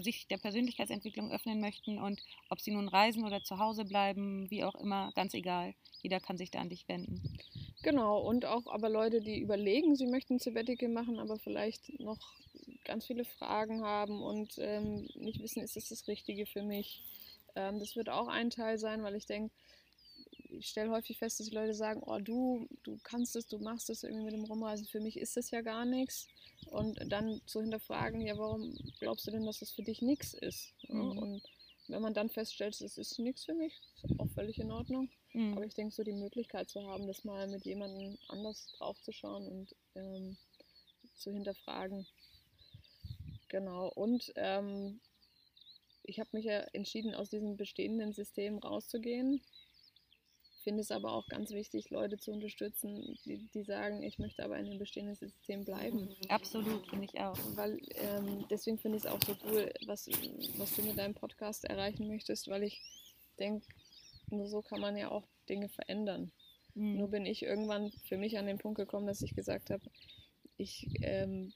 sich 0.00 0.28
der 0.28 0.38
Persönlichkeitsentwicklung 0.38 1.32
öffnen 1.32 1.60
möchten 1.60 1.98
und 1.98 2.22
ob 2.48 2.60
sie 2.60 2.70
nun 2.70 2.88
reisen 2.88 3.24
oder 3.24 3.42
zu 3.42 3.58
Hause 3.58 3.84
bleiben, 3.84 4.48
wie 4.50 4.62
auch 4.62 4.76
immer, 4.76 5.12
ganz 5.16 5.34
egal. 5.34 5.74
Jeder 6.00 6.20
kann 6.20 6.38
sich 6.38 6.50
da 6.50 6.60
an 6.60 6.68
dich 6.68 6.86
wenden. 6.88 7.20
Genau, 7.82 8.20
und 8.20 8.44
auch 8.44 8.66
aber 8.66 8.88
Leute, 8.88 9.20
die 9.20 9.40
überlegen, 9.40 9.96
sie 9.96 10.06
möchten 10.06 10.38
Sabbatical 10.38 10.88
machen, 10.88 11.18
aber 11.18 11.38
vielleicht 11.38 11.98
noch 11.98 12.18
ganz 12.84 13.06
viele 13.06 13.24
Fragen 13.24 13.82
haben 13.82 14.22
und 14.22 14.58
ähm, 14.58 15.08
nicht 15.16 15.42
wissen, 15.42 15.62
ist 15.62 15.76
das 15.76 15.88
das 15.88 16.06
Richtige 16.06 16.46
für 16.46 16.62
mich. 16.62 17.02
Ähm, 17.56 17.80
das 17.80 17.96
wird 17.96 18.08
auch 18.08 18.28
ein 18.28 18.50
Teil 18.50 18.78
sein, 18.78 19.02
weil 19.02 19.16
ich 19.16 19.26
denke, 19.26 19.52
ich 20.58 20.68
stelle 20.68 20.90
häufig 20.90 21.18
fest, 21.18 21.40
dass 21.40 21.48
die 21.48 21.54
Leute 21.54 21.74
sagen, 21.74 22.02
oh 22.04 22.18
du, 22.18 22.68
du 22.82 22.98
kannst 23.02 23.36
es, 23.36 23.46
du 23.46 23.58
machst 23.58 23.90
es 23.90 24.02
irgendwie 24.02 24.24
mit 24.24 24.34
dem 24.34 24.44
Rumreisen, 24.44 24.86
für 24.86 25.00
mich 25.00 25.18
ist 25.18 25.36
das 25.36 25.50
ja 25.50 25.60
gar 25.60 25.84
nichts. 25.84 26.28
Und 26.70 26.98
dann 27.12 27.40
zu 27.46 27.60
hinterfragen, 27.60 28.20
ja, 28.20 28.36
warum 28.38 28.76
glaubst 28.98 29.26
du 29.26 29.30
denn, 29.30 29.44
dass 29.44 29.60
das 29.60 29.70
für 29.70 29.82
dich 29.82 30.02
nichts 30.02 30.34
ist? 30.34 30.74
Mhm. 30.88 31.18
Und 31.18 31.42
wenn 31.88 32.02
man 32.02 32.14
dann 32.14 32.30
feststellt, 32.30 32.80
es 32.80 32.98
ist 32.98 33.18
nichts 33.18 33.44
für 33.44 33.54
mich, 33.54 33.80
ist 34.02 34.18
auch 34.18 34.30
völlig 34.30 34.58
in 34.58 34.72
Ordnung. 34.72 35.10
Mhm. 35.32 35.56
Aber 35.56 35.66
ich 35.66 35.74
denke, 35.74 35.94
so 35.94 36.02
die 36.02 36.12
Möglichkeit 36.12 36.68
zu 36.68 36.82
haben, 36.86 37.06
das 37.06 37.24
mal 37.24 37.46
mit 37.48 37.64
jemandem 37.64 38.18
anders 38.28 38.72
draufzuschauen 38.78 39.46
und 39.46 39.76
ähm, 39.94 40.36
zu 41.14 41.30
hinterfragen. 41.30 42.06
Genau. 43.48 43.88
Und 43.88 44.32
ähm, 44.36 45.00
ich 46.02 46.18
habe 46.20 46.30
mich 46.32 46.46
ja 46.46 46.60
entschieden, 46.72 47.14
aus 47.14 47.30
diesem 47.30 47.56
bestehenden 47.56 48.12
System 48.12 48.58
rauszugehen 48.58 49.40
finde 50.66 50.80
es 50.80 50.90
aber 50.90 51.12
auch 51.12 51.28
ganz 51.28 51.52
wichtig, 51.52 51.90
Leute 51.90 52.18
zu 52.18 52.32
unterstützen, 52.32 53.16
die, 53.24 53.48
die 53.54 53.62
sagen, 53.62 54.02
ich 54.02 54.18
möchte 54.18 54.44
aber 54.44 54.58
in 54.58 54.66
dem 54.66 54.80
bestehenden 54.80 55.14
System 55.14 55.64
bleiben. 55.64 56.08
Absolut, 56.28 56.88
finde 56.88 57.04
ich 57.04 57.20
auch. 57.20 57.38
Weil 57.54 57.78
ähm, 57.94 58.44
deswegen 58.50 58.76
finde 58.76 58.98
ich 58.98 59.04
es 59.04 59.08
auch 59.08 59.20
so 59.24 59.36
cool, 59.44 59.72
was, 59.86 60.08
was 60.58 60.74
du 60.74 60.82
mit 60.82 60.98
deinem 60.98 61.14
Podcast 61.14 61.66
erreichen 61.66 62.08
möchtest, 62.08 62.48
weil 62.48 62.64
ich 62.64 62.82
denke, 63.38 63.64
nur 64.28 64.48
so 64.48 64.60
kann 64.60 64.80
man 64.80 64.96
ja 64.96 65.08
auch 65.08 65.22
Dinge 65.48 65.68
verändern. 65.68 66.32
Mhm. 66.74 66.96
Nur 66.96 67.10
bin 67.10 67.26
ich 67.26 67.44
irgendwann 67.44 67.92
für 68.08 68.16
mich 68.16 68.36
an 68.36 68.46
den 68.46 68.58
Punkt 68.58 68.76
gekommen, 68.76 69.06
dass 69.06 69.22
ich 69.22 69.36
gesagt 69.36 69.70
habe, 69.70 69.84
ich 70.56 70.88
ähm, 71.02 71.52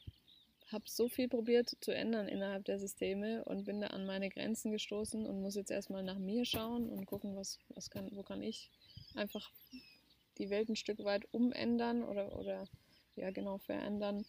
habe 0.68 0.84
so 0.86 1.08
viel 1.08 1.28
probiert 1.28 1.76
zu 1.80 1.90
ändern 1.90 2.28
innerhalb 2.28 2.64
der 2.64 2.78
Systeme 2.78 3.44
und 3.44 3.64
bin 3.64 3.80
da 3.80 3.88
an 3.88 4.06
meine 4.06 4.30
Grenzen 4.30 4.70
gestoßen 4.70 5.26
und 5.26 5.42
muss 5.42 5.56
jetzt 5.56 5.72
erstmal 5.72 6.04
nach 6.04 6.20
mir 6.20 6.44
schauen 6.44 6.88
und 6.88 7.06
gucken, 7.06 7.34
was, 7.34 7.58
was 7.70 7.90
kann, 7.90 8.08
wo 8.12 8.22
kann 8.22 8.40
ich 8.40 8.70
einfach 9.16 9.50
die 10.38 10.50
Welt 10.50 10.68
ein 10.68 10.76
Stück 10.76 11.04
weit 11.04 11.26
umändern 11.32 12.02
oder, 12.02 12.38
oder 12.38 12.68
ja 13.16 13.30
genau 13.30 13.58
verändern, 13.58 14.24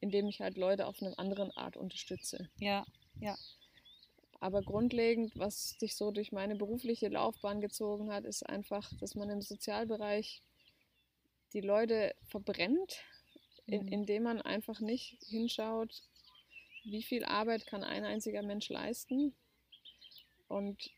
indem 0.00 0.28
ich 0.28 0.40
halt 0.40 0.56
Leute 0.56 0.86
auf 0.86 1.02
eine 1.02 1.18
andere 1.18 1.56
Art 1.56 1.76
unterstütze. 1.76 2.48
Ja, 2.58 2.84
ja. 3.20 3.36
Aber 4.38 4.62
grundlegend, 4.62 5.32
was 5.36 5.70
sich 5.78 5.96
so 5.96 6.10
durch 6.10 6.30
meine 6.30 6.56
berufliche 6.56 7.08
Laufbahn 7.08 7.60
gezogen 7.60 8.12
hat, 8.12 8.24
ist 8.24 8.46
einfach, 8.46 8.92
dass 9.00 9.14
man 9.14 9.30
im 9.30 9.40
Sozialbereich 9.40 10.42
die 11.52 11.62
Leute 11.62 12.14
verbrennt, 12.28 13.02
in, 13.66 13.86
mhm. 13.86 13.92
indem 13.92 14.22
man 14.24 14.42
einfach 14.42 14.80
nicht 14.80 15.16
hinschaut, 15.26 16.02
wie 16.84 17.02
viel 17.02 17.24
Arbeit 17.24 17.66
kann 17.66 17.82
ein 17.82 18.04
einziger 18.04 18.42
Mensch 18.42 18.68
leisten 18.68 19.34
und 20.48 20.90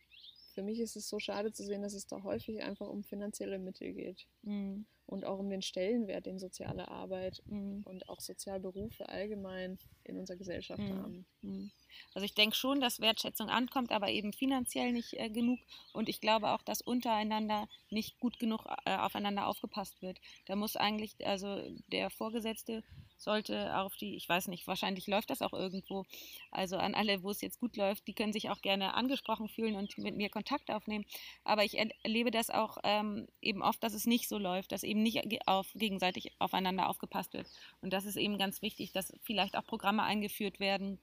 für 0.59 0.64
mich 0.64 0.81
ist 0.81 0.97
es 0.97 1.09
so 1.09 1.21
schade 1.21 1.53
zu 1.53 1.62
sehen, 1.62 1.83
dass 1.83 1.92
es 1.92 2.09
da 2.09 2.25
häufig 2.25 2.64
einfach 2.64 2.88
um 2.88 3.05
finanzielle 3.05 3.61
Mittel 3.61 3.92
geht. 3.92 4.27
Mhm. 4.42 4.87
Und 5.07 5.25
auch 5.25 5.38
um 5.38 5.49
den 5.49 5.62
Stellenwert, 5.62 6.27
den 6.27 6.40
soziale 6.40 6.88
Arbeit 6.88 7.40
mhm. 7.47 7.83
und 7.85 8.09
auch 8.09 8.18
Sozialberufe 8.18 9.09
allgemein 9.09 9.79
in 10.03 10.18
unserer 10.18 10.37
Gesellschaft 10.37 10.83
mhm. 10.83 10.94
haben. 10.97 11.27
Mhm. 11.42 11.71
Also 12.12 12.25
ich 12.25 12.35
denke 12.35 12.57
schon, 12.57 12.81
dass 12.81 12.99
Wertschätzung 12.99 13.51
ankommt, 13.51 13.92
aber 13.92 14.09
eben 14.11 14.33
finanziell 14.33 14.90
nicht 14.90 15.12
äh, 15.12 15.31
genug. 15.31 15.61
Und 15.92 16.09
ich 16.09 16.21
glaube 16.21 16.51
auch, 16.51 16.62
dass 16.62 16.83
untereinander 16.83 17.68
nicht 17.88 18.18
gut 18.18 18.40
genug 18.40 18.66
äh, 18.85 18.97
aufeinander 18.97 19.47
aufgepasst 19.47 20.03
wird. 20.03 20.18
Da 20.47 20.57
muss 20.57 20.75
eigentlich, 20.75 21.25
also 21.25 21.62
der 21.87 22.11
Vorgesetzte 22.11 22.83
sollte 23.18 23.76
auf 23.76 23.96
die, 23.96 24.16
ich 24.16 24.28
weiß 24.28 24.48
nicht, 24.48 24.66
wahrscheinlich 24.66 25.07
läuft 25.07 25.31
das 25.31 25.42
auch 25.42 25.52
irgendwo. 25.52 26.04
Also 26.50 26.76
an 26.76 26.94
alle, 26.94 27.22
wo 27.22 27.31
es 27.31 27.40
jetzt 27.40 27.61
gut 27.61 27.76
läuft, 27.76 28.07
die 28.07 28.14
können 28.14 28.33
sich 28.33 28.50
auch 28.50 28.61
gerne 28.62 28.94
angesprochen 28.94 29.48
fühlen 29.48 29.76
und 29.76 29.98
mit 29.98 30.16
mir 30.16 30.31
Kontakt 30.31 30.70
aufnehmen. 30.70 31.04
Aber 31.44 31.64
ich 31.64 31.76
erlebe 31.78 32.31
das 32.31 32.50
auch 32.50 32.78
ähm, 32.85 33.26
eben 33.42 33.62
oft, 33.62 33.83
dass 33.83 33.94
es 33.94 34.07
nicht 34.07 34.28
so 34.28 34.38
läuft, 34.38 34.72
dass 34.72 34.83
eben 34.83 35.02
nicht 35.02 35.48
auf, 35.48 35.66
gegenseitig 35.74 36.33
aufeinander 36.38 36.88
aufgepasst 36.88 37.35
wird. 37.35 37.48
Und 37.83 37.92
das 37.92 38.04
ist 38.04 38.16
eben 38.16 38.38
ganz 38.38 38.62
wichtig, 38.62 38.92
dass 38.92 39.12
vielleicht 39.22 39.57
auch 39.57 39.64
Programme 39.64 40.02
eingeführt 40.02 40.61
werden. 40.61 40.98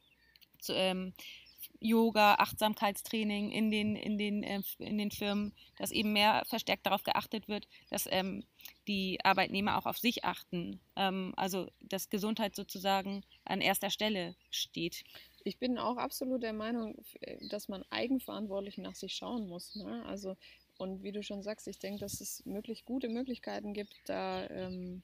Zu, 0.60 0.73
ähm, 0.73 1.13
Yoga, 1.80 2.36
Achtsamkeitstraining 2.36 3.51
in 3.51 3.71
den, 3.71 3.95
in 3.95 4.17
den, 4.17 4.43
äh, 4.43 4.62
in 4.80 4.97
den 4.97 5.12
Firmen, 5.12 5.54
dass 5.78 5.91
eben 5.91 6.13
mehr 6.13 6.43
verstärkt 6.45 6.86
darauf 6.86 7.04
geachtet 7.04 7.47
wird, 7.47 7.67
dass 7.89 8.08
ähm, 8.10 8.43
die 8.88 9.19
Arbeitnehmer 9.23 9.78
auch 9.78 9.86
auf 9.86 9.97
sich 9.97 10.23
achten. 10.23 10.80
Ähm, 10.95 11.34
also 11.38 11.67
dass 11.82 12.10
Gesundheit 12.10 12.56
sozusagen 12.56 13.23
an 13.43 13.62
erster 13.62 13.89
Stelle 13.89 14.36
steht. 14.49 15.04
Ich 15.43 15.60
bin 15.60 15.78
auch 15.78 15.97
absolut 15.97 16.41
der 16.41 16.54
Meinung, 16.54 17.04
dass 17.49 17.67
man 17.67 17.84
eigenverantwortlich 17.91 18.78
nach 18.80 18.95
sich 18.95 19.13
schauen 19.13 19.47
muss. 19.47 19.75
Ne? 19.75 20.04
Also, 20.06 20.36
und 20.78 21.04
wie 21.04 21.12
du 21.12 21.21
schon 21.21 21.43
sagst, 21.43 21.67
ich 21.67 21.78
denke, 21.78 21.99
dass 21.99 22.19
es 22.19 22.43
möglich 22.45 22.84
gute 22.84 23.10
Möglichkeiten 23.10 23.73
gibt, 23.73 23.93
da 24.06 24.49
ähm, 24.49 25.04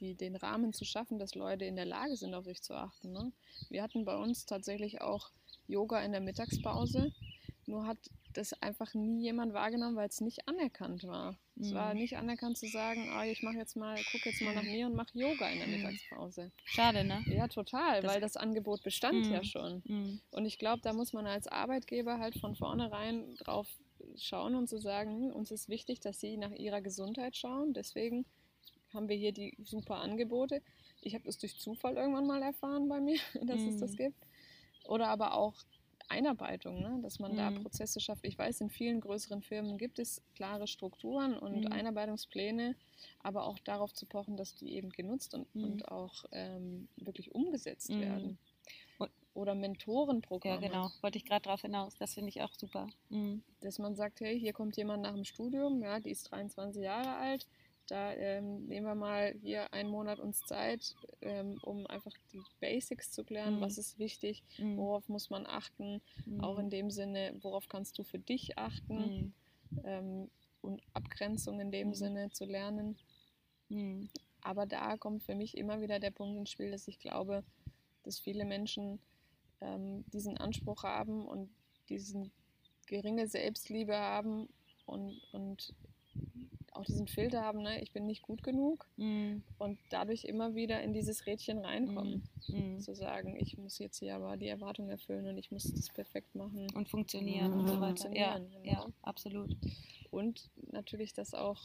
die, 0.00 0.14
den 0.14 0.36
Rahmen 0.36 0.72
zu 0.72 0.84
schaffen, 0.84 1.18
dass 1.18 1.34
Leute 1.34 1.64
in 1.64 1.76
der 1.76 1.86
Lage 1.86 2.16
sind, 2.16 2.34
auf 2.34 2.44
sich 2.44 2.62
zu 2.62 2.74
achten. 2.74 3.12
Ne? 3.12 3.32
Wir 3.68 3.82
hatten 3.82 4.04
bei 4.04 4.16
uns 4.16 4.46
tatsächlich 4.46 5.00
auch 5.00 5.30
Yoga 5.66 6.00
in 6.00 6.12
der 6.12 6.20
Mittagspause, 6.20 7.12
nur 7.66 7.86
hat 7.86 7.98
das 8.32 8.52
einfach 8.62 8.94
nie 8.94 9.22
jemand 9.22 9.52
wahrgenommen, 9.52 9.96
weil 9.96 10.08
es 10.08 10.20
nicht 10.20 10.46
anerkannt 10.48 11.04
war. 11.04 11.32
Mhm. 11.54 11.64
Es 11.64 11.74
war 11.74 11.94
mhm. 11.94 12.00
nicht 12.00 12.16
anerkannt 12.16 12.58
zu 12.58 12.66
sagen, 12.66 13.10
oh, 13.16 13.22
ich 13.22 13.42
mache 13.42 13.56
jetzt 13.56 13.76
mal, 13.76 13.96
gucke 14.12 14.30
jetzt 14.30 14.40
mal 14.42 14.54
nach 14.54 14.62
mir 14.62 14.86
und 14.86 14.94
mache 14.94 15.18
Yoga 15.18 15.48
in 15.48 15.58
der 15.58 15.68
mhm. 15.68 15.76
Mittagspause. 15.76 16.52
Schade, 16.64 17.04
ne? 17.04 17.22
Ja, 17.26 17.48
total, 17.48 18.02
das 18.02 18.10
weil 18.10 18.20
das 18.20 18.36
Angebot 18.36 18.82
bestand 18.82 19.26
mhm. 19.26 19.32
ja 19.32 19.44
schon. 19.44 19.82
Mhm. 19.84 20.20
Und 20.30 20.46
ich 20.46 20.58
glaube, 20.58 20.80
da 20.82 20.92
muss 20.92 21.12
man 21.12 21.26
als 21.26 21.48
Arbeitgeber 21.48 22.18
halt 22.18 22.38
von 22.38 22.54
vornherein 22.54 23.34
drauf 23.36 23.66
schauen 24.16 24.54
und 24.54 24.68
zu 24.68 24.78
sagen, 24.78 25.28
hm, 25.28 25.32
uns 25.32 25.50
ist 25.50 25.68
wichtig, 25.68 26.00
dass 26.00 26.20
sie 26.20 26.36
nach 26.36 26.52
ihrer 26.52 26.80
Gesundheit 26.80 27.36
schauen. 27.36 27.74
Deswegen 27.74 28.24
haben 28.92 29.08
wir 29.08 29.16
hier 29.16 29.32
die 29.32 29.56
super 29.64 29.96
Angebote. 29.96 30.62
Ich 31.00 31.14
habe 31.14 31.24
das 31.24 31.38
durch 31.38 31.58
Zufall 31.58 31.96
irgendwann 31.96 32.26
mal 32.26 32.42
erfahren 32.42 32.88
bei 32.88 33.00
mir, 33.00 33.18
dass 33.42 33.60
es 33.60 33.78
das 33.78 33.96
gibt. 33.96 34.26
Oder 34.86 35.08
aber 35.08 35.34
auch 35.34 35.54
Einarbeitung, 36.10 36.80
ne? 36.80 36.98
dass 37.02 37.20
man 37.20 37.32
mhm. 37.32 37.36
da 37.36 37.50
Prozesse 37.50 38.00
schafft. 38.00 38.26
Ich 38.26 38.36
weiß, 38.36 38.60
in 38.60 38.70
vielen 38.70 39.00
größeren 39.00 39.42
Firmen 39.42 39.78
gibt 39.78 39.98
es 39.98 40.22
klare 40.34 40.66
Strukturen 40.66 41.38
und 41.38 41.64
mhm. 41.64 41.72
Einarbeitungspläne, 41.72 42.74
aber 43.22 43.46
auch 43.46 43.58
darauf 43.60 43.92
zu 43.92 44.06
pochen, 44.06 44.36
dass 44.36 44.56
die 44.56 44.74
eben 44.74 44.90
genutzt 44.90 45.34
und, 45.34 45.54
mhm. 45.54 45.64
und 45.64 45.88
auch 45.88 46.24
ähm, 46.32 46.88
wirklich 46.96 47.32
umgesetzt 47.34 47.90
mhm. 47.90 48.00
werden. 48.00 48.38
Oder 49.32 49.54
Mentorenprogramme. 49.54 50.60
Ja, 50.60 50.68
genau. 50.68 50.90
Wollte 51.02 51.16
ich 51.16 51.24
gerade 51.24 51.42
darauf 51.42 51.62
hinaus. 51.62 51.94
Das 51.94 52.14
finde 52.14 52.30
ich 52.30 52.42
auch 52.42 52.52
super. 52.52 52.88
Mhm. 53.10 53.44
Dass 53.60 53.78
man 53.78 53.94
sagt, 53.94 54.20
hey, 54.20 54.38
hier 54.38 54.52
kommt 54.52 54.76
jemand 54.76 55.04
nach 55.04 55.14
dem 55.14 55.24
Studium, 55.24 55.80
ja, 55.80 56.00
die 56.00 56.10
ist 56.10 56.24
23 56.32 56.82
Jahre 56.82 57.14
alt, 57.14 57.46
da 57.90 58.12
ähm, 58.14 58.66
nehmen 58.66 58.86
wir 58.86 58.94
mal 58.94 59.34
hier 59.42 59.72
einen 59.72 59.90
Monat 59.90 60.20
uns 60.20 60.40
Zeit, 60.40 60.94
ähm, 61.22 61.58
um 61.62 61.86
einfach 61.88 62.12
die 62.32 62.42
Basics 62.60 63.10
zu 63.10 63.24
klären. 63.24 63.56
Mhm. 63.56 63.60
Was 63.60 63.78
ist 63.78 63.98
wichtig? 63.98 64.42
Mhm. 64.58 64.76
Worauf 64.76 65.08
muss 65.08 65.28
man 65.30 65.46
achten? 65.46 66.00
Mhm. 66.24 66.40
Auch 66.40 66.58
in 66.58 66.70
dem 66.70 66.90
Sinne, 66.90 67.34
worauf 67.42 67.68
kannst 67.68 67.98
du 67.98 68.04
für 68.04 68.18
dich 68.18 68.56
achten? 68.58 69.32
Mhm. 69.70 69.80
Ähm, 69.84 70.30
und 70.62 70.82
Abgrenzung 70.92 71.60
in 71.60 71.70
dem 71.70 71.88
mhm. 71.88 71.94
Sinne 71.94 72.30
zu 72.30 72.44
lernen. 72.44 72.96
Mhm. 73.68 74.08
Aber 74.42 74.66
da 74.66 74.96
kommt 74.96 75.22
für 75.22 75.34
mich 75.34 75.56
immer 75.56 75.80
wieder 75.80 75.98
der 75.98 76.10
Punkt 76.10 76.38
ins 76.38 76.50
Spiel, 76.50 76.70
dass 76.70 76.88
ich 76.88 76.98
glaube, 76.98 77.44
dass 78.04 78.18
viele 78.18 78.44
Menschen 78.44 79.00
ähm, 79.60 80.04
diesen 80.12 80.38
Anspruch 80.38 80.84
haben 80.84 81.26
und 81.26 81.50
diesen 81.88 82.30
geringe 82.86 83.26
Selbstliebe 83.26 83.96
haben 83.96 84.48
und, 84.86 85.20
und 85.32 85.74
auch 86.80 86.84
diesen 86.84 87.06
Filter 87.06 87.42
haben, 87.42 87.62
ne, 87.62 87.80
ich 87.82 87.92
bin 87.92 88.06
nicht 88.06 88.22
gut 88.22 88.42
genug 88.42 88.86
mm. 88.96 89.36
und 89.58 89.78
dadurch 89.90 90.24
immer 90.24 90.54
wieder 90.54 90.82
in 90.82 90.92
dieses 90.92 91.26
Rädchen 91.26 91.58
reinkommen. 91.58 92.28
Mm. 92.48 92.78
Zu 92.78 92.94
sagen, 92.94 93.36
ich 93.38 93.58
muss 93.58 93.78
jetzt 93.78 93.98
hier 93.98 94.16
aber 94.16 94.36
die 94.36 94.48
Erwartung 94.48 94.88
erfüllen 94.88 95.26
und 95.26 95.38
ich 95.38 95.50
muss 95.50 95.64
das 95.64 95.88
perfekt 95.90 96.34
machen. 96.34 96.66
Und 96.74 96.88
funktionieren 96.88 97.50
mm. 97.50 97.60
und 97.60 97.68
so 97.68 97.80
weiter. 97.80 98.16
Ja, 98.16 98.38
genau. 98.38 98.60
ja, 98.64 98.86
absolut. 99.02 99.56
Und 100.10 100.50
natürlich, 100.72 101.12
dass 101.12 101.34
auch 101.34 101.60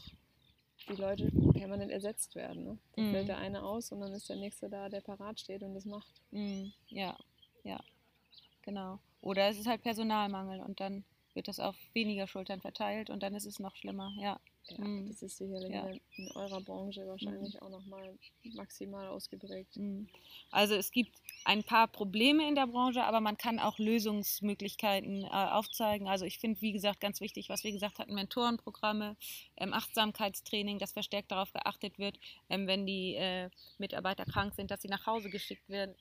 die 0.88 0.94
Leute 0.94 1.30
permanent 1.52 1.90
ersetzt 1.90 2.34
werden. 2.34 2.64
Ne? 2.64 2.78
Da 2.94 3.02
mm. 3.02 3.10
fällt 3.10 3.28
der 3.28 3.38
eine 3.38 3.62
aus 3.62 3.92
und 3.92 4.00
dann 4.00 4.12
ist 4.12 4.28
der 4.28 4.36
nächste 4.36 4.68
da, 4.68 4.88
der 4.88 5.00
parat 5.00 5.40
steht 5.40 5.62
und 5.62 5.74
das 5.74 5.84
macht. 5.84 6.20
Mm. 6.30 6.66
Ja, 6.88 7.16
ja, 7.64 7.80
genau. 8.62 9.00
Oder 9.20 9.48
es 9.48 9.58
ist 9.58 9.66
halt 9.66 9.82
Personalmangel 9.82 10.60
und 10.60 10.80
dann 10.80 11.04
wird 11.34 11.48
das 11.48 11.60
auf 11.60 11.76
weniger 11.92 12.26
Schultern 12.26 12.60
verteilt 12.60 13.10
und 13.10 13.22
dann 13.22 13.34
ist 13.34 13.46
es 13.46 13.58
noch 13.58 13.76
schlimmer, 13.76 14.12
ja. 14.18 14.40
Ja, 14.70 14.84
mhm. 14.84 15.08
das 15.08 15.22
ist 15.22 15.36
sicherlich 15.36 15.70
ja. 15.70 15.88
in, 16.16 16.30
eurer 16.32 16.60
Branche 16.60 17.06
wahrscheinlich 17.06 17.54
mhm. 17.54 17.60
auch 17.60 17.70
nochmal 17.70 18.18
maximal 18.54 19.06
ausgeprägt. 19.08 19.76
Mhm. 19.76 20.08
Also 20.50 20.74
es 20.74 20.90
gibt 20.90 21.12
ein 21.44 21.62
paar 21.62 21.86
Probleme 21.88 22.46
in 22.48 22.54
der 22.54 22.66
Branche, 22.66 23.04
aber 23.04 23.20
man 23.20 23.36
kann 23.36 23.58
auch 23.58 23.78
Lösungsmöglichkeiten 23.78 25.24
äh, 25.24 25.28
aufzeigen. 25.28 26.08
Also 26.08 26.24
ich 26.24 26.38
finde, 26.38 26.60
wie 26.60 26.72
gesagt, 26.72 27.00
ganz 27.00 27.20
wichtig, 27.20 27.48
was 27.48 27.64
wir 27.64 27.72
gesagt 27.72 27.98
hatten, 27.98 28.14
Mentorenprogramme, 28.14 29.16
ähm, 29.56 29.72
Achtsamkeitstraining, 29.72 30.78
dass 30.78 30.92
verstärkt 30.92 31.30
darauf 31.30 31.52
geachtet 31.52 31.98
wird, 31.98 32.18
ähm, 32.48 32.66
wenn 32.66 32.86
die 32.86 33.14
äh, 33.14 33.50
Mitarbeiter 33.78 34.24
krank 34.24 34.54
sind, 34.54 34.70
dass 34.70 34.82
sie 34.82 34.88
nach 34.88 35.06
Hause 35.06 35.30
geschickt 35.30 35.68
werden, 35.68 35.94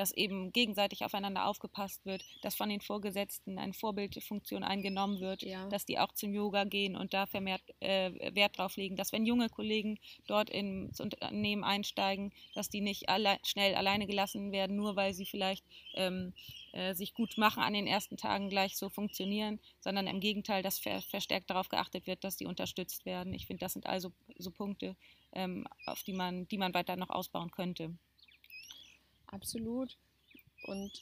dass 0.00 0.12
eben 0.12 0.50
gegenseitig 0.50 1.04
aufeinander 1.04 1.44
aufgepasst 1.46 2.06
wird, 2.06 2.24
dass 2.40 2.54
von 2.54 2.70
den 2.70 2.80
Vorgesetzten 2.80 3.58
eine 3.58 3.74
Vorbildfunktion 3.74 4.64
eingenommen 4.64 5.20
wird, 5.20 5.42
ja. 5.42 5.68
dass 5.68 5.84
die 5.84 5.98
auch 5.98 6.12
zum 6.12 6.32
Yoga 6.32 6.64
gehen 6.64 6.96
und 6.96 7.12
da 7.12 7.26
vermehrt 7.26 7.60
äh, 7.80 8.34
Wert 8.34 8.56
drauf 8.56 8.78
legen, 8.78 8.96
dass 8.96 9.12
wenn 9.12 9.26
junge 9.26 9.50
Kollegen 9.50 9.98
dort 10.26 10.48
ins 10.48 11.00
Unternehmen 11.00 11.64
einsteigen, 11.64 12.32
dass 12.54 12.70
die 12.70 12.80
nicht 12.80 13.10
alle, 13.10 13.36
schnell 13.44 13.74
alleine 13.74 14.06
gelassen 14.06 14.52
werden, 14.52 14.74
nur 14.74 14.96
weil 14.96 15.12
sie 15.12 15.26
vielleicht 15.26 15.66
ähm, 15.92 16.32
äh, 16.72 16.94
sich 16.94 17.12
gut 17.12 17.36
machen 17.36 17.62
an 17.62 17.74
den 17.74 17.86
ersten 17.86 18.16
Tagen 18.16 18.48
gleich 18.48 18.78
so 18.78 18.88
funktionieren, 18.88 19.60
sondern 19.80 20.06
im 20.06 20.20
Gegenteil, 20.20 20.62
dass 20.62 20.78
ver 20.78 21.02
verstärkt 21.02 21.50
darauf 21.50 21.68
geachtet 21.68 22.06
wird, 22.06 22.24
dass 22.24 22.38
die 22.38 22.46
unterstützt 22.46 23.04
werden. 23.04 23.34
Ich 23.34 23.46
finde, 23.46 23.60
das 23.60 23.74
sind 23.74 23.86
also 23.86 24.12
so 24.38 24.50
Punkte, 24.50 24.96
ähm, 25.32 25.66
auf 25.84 26.02
die 26.04 26.14
man, 26.14 26.48
die 26.48 26.56
man 26.56 26.72
weiter 26.72 26.96
noch 26.96 27.10
ausbauen 27.10 27.50
könnte. 27.50 27.98
Absolut. 29.30 29.96
Und 30.66 30.92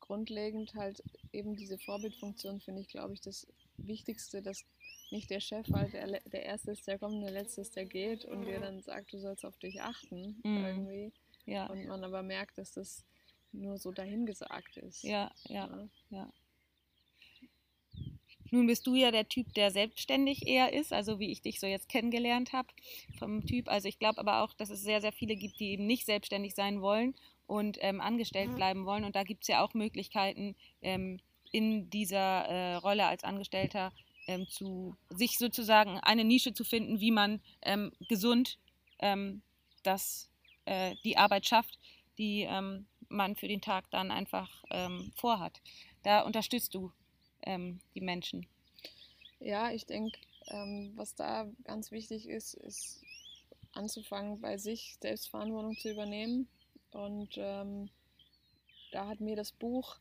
grundlegend 0.00 0.74
halt 0.74 1.02
eben 1.32 1.56
diese 1.56 1.78
Vorbildfunktion 1.78 2.60
finde 2.60 2.82
ich, 2.82 2.88
glaube 2.88 3.14
ich, 3.14 3.20
das 3.20 3.46
Wichtigste, 3.76 4.42
dass 4.42 4.64
nicht 5.10 5.30
der 5.30 5.40
Chef 5.40 5.66
halt 5.72 5.92
der, 5.92 6.20
der 6.20 6.44
Erste 6.44 6.72
ist, 6.72 6.86
der 6.86 6.98
kommt, 6.98 7.22
der 7.22 7.30
Letzte 7.30 7.60
ist, 7.60 7.76
der 7.76 7.84
geht 7.84 8.24
und 8.24 8.44
dir 8.44 8.60
dann 8.60 8.82
sagt, 8.82 9.12
du 9.12 9.18
sollst 9.18 9.44
auf 9.44 9.56
dich 9.58 9.80
achten 9.80 10.40
mhm. 10.42 10.64
irgendwie. 10.64 11.12
Ja. 11.46 11.66
Und 11.66 11.86
man 11.86 12.04
aber 12.04 12.22
merkt, 12.22 12.58
dass 12.58 12.72
das 12.72 13.04
nur 13.52 13.78
so 13.78 13.92
dahingesagt 13.92 14.76
ist. 14.78 15.02
Ja, 15.04 15.30
ja, 15.44 15.66
ja, 15.66 15.88
ja. 16.10 16.32
Nun 18.50 18.66
bist 18.66 18.86
du 18.86 18.94
ja 18.94 19.10
der 19.10 19.28
Typ, 19.28 19.52
der 19.54 19.70
selbstständig 19.70 20.46
eher 20.46 20.72
ist, 20.72 20.92
also 20.92 21.18
wie 21.18 21.32
ich 21.32 21.42
dich 21.42 21.58
so 21.58 21.66
jetzt 21.66 21.88
kennengelernt 21.88 22.52
habe 22.52 22.68
vom 23.18 23.44
Typ. 23.46 23.68
Also 23.68 23.88
ich 23.88 23.98
glaube 23.98 24.18
aber 24.18 24.42
auch, 24.42 24.52
dass 24.54 24.70
es 24.70 24.82
sehr, 24.82 25.00
sehr 25.00 25.12
viele 25.12 25.34
gibt, 25.34 25.58
die 25.58 25.70
eben 25.72 25.86
nicht 25.86 26.06
selbstständig 26.06 26.54
sein 26.54 26.80
wollen 26.80 27.14
und 27.46 27.78
ähm, 27.80 28.00
angestellt 28.00 28.50
mhm. 28.50 28.54
bleiben 28.56 28.86
wollen. 28.86 29.04
Und 29.04 29.16
da 29.16 29.22
gibt 29.22 29.42
es 29.42 29.48
ja 29.48 29.62
auch 29.62 29.74
Möglichkeiten, 29.74 30.56
ähm, 30.82 31.20
in 31.52 31.88
dieser 31.90 32.46
äh, 32.46 32.74
Rolle 32.76 33.06
als 33.06 33.22
Angestellter 33.22 33.92
ähm, 34.26 34.46
zu 34.48 34.96
sich 35.10 35.38
sozusagen 35.38 36.00
eine 36.00 36.24
Nische 36.24 36.52
zu 36.52 36.64
finden, 36.64 37.00
wie 37.00 37.12
man 37.12 37.40
ähm, 37.62 37.92
gesund 38.08 38.58
ähm, 38.98 39.42
das, 39.82 40.30
äh, 40.64 40.96
die 41.04 41.16
Arbeit 41.16 41.46
schafft, 41.46 41.78
die 42.18 42.42
ähm, 42.42 42.86
man 43.08 43.36
für 43.36 43.48
den 43.48 43.60
Tag 43.60 43.90
dann 43.90 44.10
einfach 44.10 44.64
vorhat. 45.14 45.60
Da 46.02 46.22
unterstützt 46.22 46.74
du 46.74 46.90
die 47.46 48.00
Menschen. 48.00 48.46
Ja, 49.38 49.70
ich 49.70 49.84
denke, 49.84 50.18
was 50.96 51.14
da 51.14 51.46
ganz 51.62 51.92
wichtig 51.92 52.26
ist, 52.26 52.54
ist 52.54 53.04
anzufangen, 53.72 54.40
bei 54.40 54.56
sich 54.56 54.96
Selbstverantwortung 55.00 55.76
zu 55.76 55.90
übernehmen 55.90 56.48
und 56.94 57.30
ähm, 57.36 57.90
da 58.92 59.08
hat 59.08 59.20
mir 59.20 59.36
das 59.36 59.52
Buch 59.52 59.98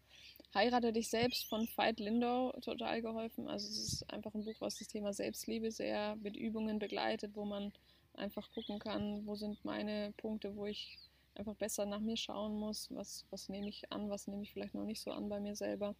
Heirate 0.54 0.94
dich 0.94 1.10
selbst 1.10 1.50
von 1.50 1.68
Veit 1.76 2.00
Lindau 2.00 2.52
total 2.62 3.02
geholfen. 3.02 3.48
Also 3.48 3.68
es 3.68 3.94
ist 3.94 4.14
einfach 4.14 4.34
ein 4.36 4.46
Buch, 4.46 4.56
was 4.60 4.78
das 4.78 4.88
Thema 4.88 5.12
Selbstliebe 5.12 5.72
sehr 5.72 6.16
mit 6.18 6.36
Übungen 6.36 6.78
begleitet, 6.78 7.36
wo 7.36 7.44
man 7.46 7.74
einfach 8.14 8.52
gucken 8.52 8.78
kann, 8.78 9.26
wo 9.26 9.34
sind 9.36 9.66
meine 9.66 10.14
Punkte, 10.18 10.56
wo 10.56 10.68
ich 10.68 11.00
einfach 11.34 11.56
besser 11.56 11.88
nach 11.88 12.00
mir 12.00 12.18
schauen 12.18 12.54
muss, 12.56 12.90
was, 12.92 13.26
was 13.32 13.50
nehme 13.50 13.70
ich 13.70 13.92
an, 13.92 14.12
was 14.12 14.28
nehme 14.28 14.44
ich 14.44 14.54
vielleicht 14.54 14.76
noch 14.76 14.86
nicht 14.86 15.02
so 15.02 15.12
an 15.12 15.30
bei 15.30 15.40
mir 15.40 15.56
selber. 15.56 15.96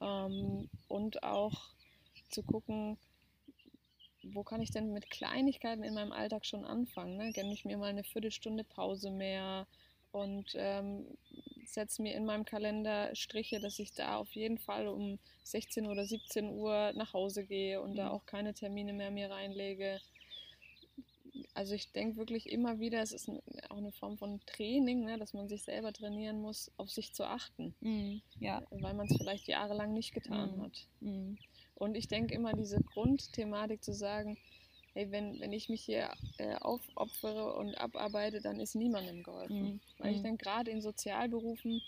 Ähm, 0.00 0.68
und 0.88 1.22
auch 1.22 1.70
zu 2.30 2.42
gucken, 2.42 2.98
wo 4.24 4.42
kann 4.42 4.60
ich 4.60 4.72
denn 4.72 4.92
mit 4.92 5.10
Kleinigkeiten 5.10 5.84
in 5.84 5.94
meinem 5.94 6.12
Alltag 6.12 6.44
schon 6.44 6.64
anfangen? 6.64 7.16
Ne? 7.16 7.32
Gönne 7.32 7.52
ich 7.52 7.64
mir 7.64 7.78
mal 7.78 7.90
eine 7.90 8.02
Viertelstunde 8.02 8.64
Pause 8.64 9.10
mehr? 9.12 9.68
Und 10.12 10.52
ähm, 10.56 11.06
setze 11.66 12.02
mir 12.02 12.14
in 12.14 12.24
meinem 12.24 12.44
Kalender 12.44 13.14
Striche, 13.14 13.60
dass 13.60 13.78
ich 13.78 13.92
da 13.92 14.16
auf 14.16 14.30
jeden 14.32 14.58
Fall 14.58 14.88
um 14.88 15.18
16 15.44 15.86
oder 15.86 16.04
17 16.04 16.48
Uhr 16.48 16.92
nach 16.94 17.12
Hause 17.12 17.44
gehe 17.44 17.80
und 17.80 17.92
mhm. 17.92 17.96
da 17.96 18.10
auch 18.10 18.26
keine 18.26 18.54
Termine 18.54 18.92
mehr 18.92 19.10
mir 19.10 19.30
reinlege. 19.30 20.00
Also 21.54 21.74
ich 21.74 21.92
denke 21.92 22.16
wirklich 22.16 22.48
immer 22.50 22.78
wieder, 22.78 23.02
es 23.02 23.12
ist 23.12 23.28
auch 23.68 23.76
eine 23.76 23.92
Form 23.92 24.16
von 24.16 24.40
Training, 24.46 25.04
ne, 25.04 25.18
dass 25.18 25.34
man 25.34 25.48
sich 25.48 25.64
selber 25.64 25.92
trainieren 25.92 26.40
muss, 26.40 26.70
auf 26.76 26.90
sich 26.90 27.12
zu 27.14 27.24
achten. 27.24 27.74
Mhm. 27.80 28.22
Ja. 28.40 28.62
Weil 28.70 28.94
man 28.94 29.06
es 29.06 29.16
vielleicht 29.16 29.48
jahrelang 29.48 29.92
nicht 29.92 30.12
getan 30.14 30.56
mhm. 30.56 30.62
hat. 30.62 30.86
Mhm. 31.00 31.38
Und 31.74 31.96
ich 31.96 32.08
denke 32.08 32.34
immer, 32.34 32.54
diese 32.54 32.80
Grundthematik 32.82 33.84
zu 33.84 33.92
sagen, 33.92 34.36
hey, 34.98 35.10
wenn, 35.12 35.38
wenn 35.40 35.52
ich 35.52 35.68
mich 35.68 35.82
hier 35.82 36.10
äh, 36.38 36.56
aufopfere 36.56 37.54
und 37.54 37.76
abarbeite, 37.76 38.40
dann 38.40 38.58
ist 38.58 38.74
niemandem 38.74 39.22
geholfen. 39.22 39.62
Mhm. 39.62 39.80
Weil 39.98 40.12
ich 40.12 40.18
mhm. 40.18 40.24
denke, 40.24 40.44
gerade 40.44 40.70
in 40.70 40.82
Sozialberufen 40.82 41.80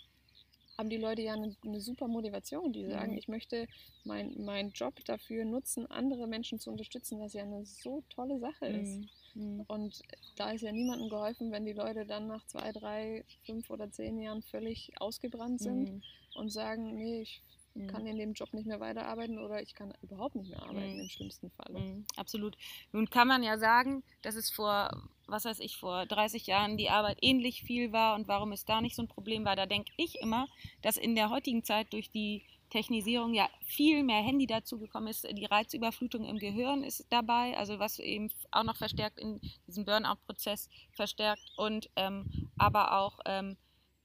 haben 0.79 0.91
die 0.91 0.97
Leute 0.97 1.23
ja 1.23 1.35
eine, 1.35 1.55
eine 1.65 1.81
super 1.81 2.07
Motivation, 2.07 2.73
die 2.73 2.87
sagen, 2.87 3.13
mhm. 3.13 3.19
ich 3.19 3.27
möchte 3.27 3.67
meinen 4.05 4.45
mein 4.45 4.71
Job 4.71 4.95
dafür 5.05 5.45
nutzen, 5.45 5.91
andere 5.91 6.29
Menschen 6.29 6.61
zu 6.61 6.71
unterstützen, 6.71 7.19
was 7.21 7.33
ja 7.33 7.43
eine 7.43 7.67
so 7.67 8.05
tolle 8.11 8.39
Sache 8.39 8.67
ist. 8.67 9.01
Mhm. 9.35 9.57
mhm. 9.57 9.65
Und 9.67 10.03
da 10.37 10.53
ist 10.53 10.63
ja 10.63 10.71
niemandem 10.71 11.09
geholfen, 11.09 11.51
wenn 11.51 11.67
die 11.67 11.73
Leute 11.73 12.07
dann 12.07 12.29
nach 12.29 12.47
zwei, 12.47 12.71
drei, 12.71 13.25
fünf 13.45 13.69
oder 13.71 13.91
zehn 13.91 14.21
Jahren 14.21 14.43
völlig 14.43 14.93
ausgebrannt 15.01 15.61
sind 15.61 15.91
mhm. 15.91 16.03
und 16.37 16.51
sagen, 16.51 16.95
nee, 16.95 17.23
ich 17.23 17.43
mhm. 17.75 17.87
kann 17.87 18.07
in 18.07 18.19
dem 18.19 18.33
Job 18.33 18.53
nicht 18.53 18.67
mehr 18.67 18.81
weiterarbeiten 18.81 19.39
oder 19.39 19.63
ich 19.63 19.75
kann 19.75 19.93
überhaupt 20.03 20.35
nicht 20.35 20.51
mehr 20.51 20.63
arbeiten 20.63 20.95
mhm. 20.95 21.01
im 21.01 21.09
schlimmsten 21.09 21.51
Fall. 21.51 21.73
Mhm. 21.73 22.05
Absolut. 22.17 22.57
Nun 22.93 23.09
kann 23.09 23.29
man 23.29 23.43
ja 23.43 23.59
sagen, 23.59 24.03
dass 24.23 24.35
es 24.35 24.51
vor, 24.51 24.91
was 25.27 25.45
weiß 25.45 25.61
ich, 25.61 25.77
vor 25.77 26.07
30 26.07 26.47
Jahren 26.47 26.77
die 26.77 26.91
Arbeit 26.91 27.19
ähnlich 27.23 27.63
viel 27.63 27.93
war 27.93 28.15
und 28.15 28.29
warum 28.29 28.53
es 28.53 28.65
da 28.65 28.81
nicht 28.81 28.97
so 28.97 29.03
ein 29.03 29.09
Problem 29.09 29.45
war. 29.45 29.57
Da 29.57 29.67
denke 29.67 29.93
ich 29.97 30.21
immer, 30.21 30.47
dass 30.83 30.97
in 30.97 31.15
der 31.15 31.31
heutigen 31.31 31.65
Zeit 31.65 31.93
durch 31.93 32.11
die 32.11 32.43
Technisierung 32.71 33.35
ja 33.35 33.49
viel 33.67 34.03
mehr 34.03 34.23
Handy 34.23 34.47
dazugekommen 34.47 35.09
ist. 35.09 35.27
Die 35.31 35.45
Reizüberflutung 35.45 36.25
im 36.25 36.39
Gehirn 36.39 36.85
ist 36.85 37.05
dabei, 37.11 37.57
also 37.57 37.79
was 37.79 37.99
eben 37.99 38.31
auch 38.53 38.63
noch 38.63 38.77
verstärkt 38.77 39.19
in 39.19 39.41
diesem 39.67 39.85
Burnout-Prozess 39.85 40.69
verstärkt 40.93 41.43
und 41.57 41.91
ähm, 41.97 42.49
aber 42.57 42.97
auch 42.99 43.19
ähm, 43.27 43.57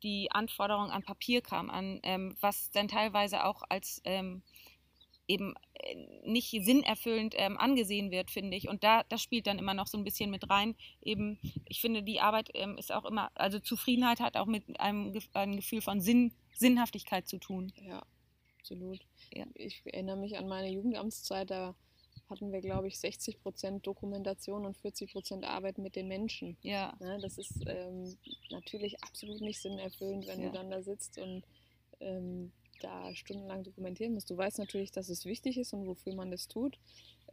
die 0.05 0.31
Anforderung 0.31 0.91
an 0.91 1.03
Papierkram, 1.03 1.69
an 1.71 1.99
ähm, 2.03 2.37
was 2.39 2.69
dann 2.69 2.87
teilweise 2.87 3.43
auch 3.43 3.63
als 3.67 4.01
ähm, 4.05 4.43
eben 5.27 5.55
äh, 5.73 5.95
nicht 6.23 6.51
sinnerfüllend 6.51 7.33
ähm, 7.37 7.57
angesehen 7.57 8.11
wird, 8.11 8.29
finde 8.29 8.55
ich. 8.55 8.69
Und 8.69 8.83
da 8.83 9.03
das 9.09 9.23
spielt 9.23 9.47
dann 9.47 9.57
immer 9.57 9.73
noch 9.73 9.87
so 9.87 9.97
ein 9.97 10.03
bisschen 10.03 10.29
mit 10.29 10.47
rein. 10.47 10.75
Eben, 11.01 11.39
ich 11.67 11.81
finde, 11.81 12.03
die 12.03 12.21
Arbeit 12.21 12.51
ähm, 12.53 12.77
ist 12.77 12.93
auch 12.93 13.05
immer, 13.05 13.31
also 13.33 13.59
Zufriedenheit 13.59 14.19
hat 14.19 14.37
auch 14.37 14.45
mit 14.45 14.79
einem, 14.79 15.19
einem 15.33 15.55
Gefühl 15.55 15.81
von 15.81 15.99
Sinn, 15.99 16.31
Sinnhaftigkeit 16.53 17.27
zu 17.27 17.39
tun. 17.39 17.73
Ja, 17.81 18.03
absolut. 18.59 18.99
Ja. 19.33 19.47
Ich 19.55 19.81
erinnere 19.85 20.17
mich 20.17 20.37
an 20.37 20.47
meine 20.47 20.69
Jugendamtszeit, 20.69 21.49
da 21.49 21.75
hatten 22.29 22.51
wir, 22.51 22.61
glaube 22.61 22.87
ich, 22.87 22.99
60 22.99 23.41
Prozent 23.41 23.85
Dokumentation 23.85 24.65
und 24.65 24.77
40 24.77 25.11
Prozent 25.11 25.45
Arbeit 25.45 25.77
mit 25.77 25.95
den 25.95 26.07
Menschen. 26.07 26.57
Ja. 26.61 26.95
ja 26.99 27.05
ne, 27.05 27.19
das 27.21 27.37
ist 27.37 27.53
ähm, 27.67 28.17
natürlich 28.49 29.01
absolut 29.03 29.41
nicht 29.41 29.61
sinnerfüllend, 29.61 30.27
wenn 30.27 30.41
ja. 30.41 30.47
du 30.47 30.53
dann 30.53 30.71
da 30.71 30.81
sitzt 30.81 31.17
und 31.17 31.43
ähm, 31.99 32.51
da 32.81 33.13
stundenlang 33.15 33.63
dokumentieren 33.63 34.13
musst. 34.13 34.29
Du 34.29 34.37
weißt 34.37 34.59
natürlich, 34.59 34.91
dass 34.91 35.09
es 35.09 35.25
wichtig 35.25 35.57
ist 35.57 35.73
und 35.73 35.87
wofür 35.87 36.13
man 36.13 36.31
das 36.31 36.47
tut. 36.47 36.77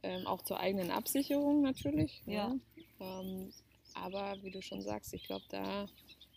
Ähm, 0.02 0.26
auch 0.26 0.42
zur 0.42 0.59
eigenen 0.59 0.90
Absicherung 0.90 1.62
natürlich. 1.62 2.22
Ja. 2.26 2.48
Ne? 2.48 2.61
Ähm, 3.00 3.52
aber 3.94 4.37
wie 4.42 4.50
du 4.50 4.62
schon 4.62 4.83
sagst, 4.83 5.14
ich 5.14 5.24
glaube, 5.24 5.44
da 5.48 5.87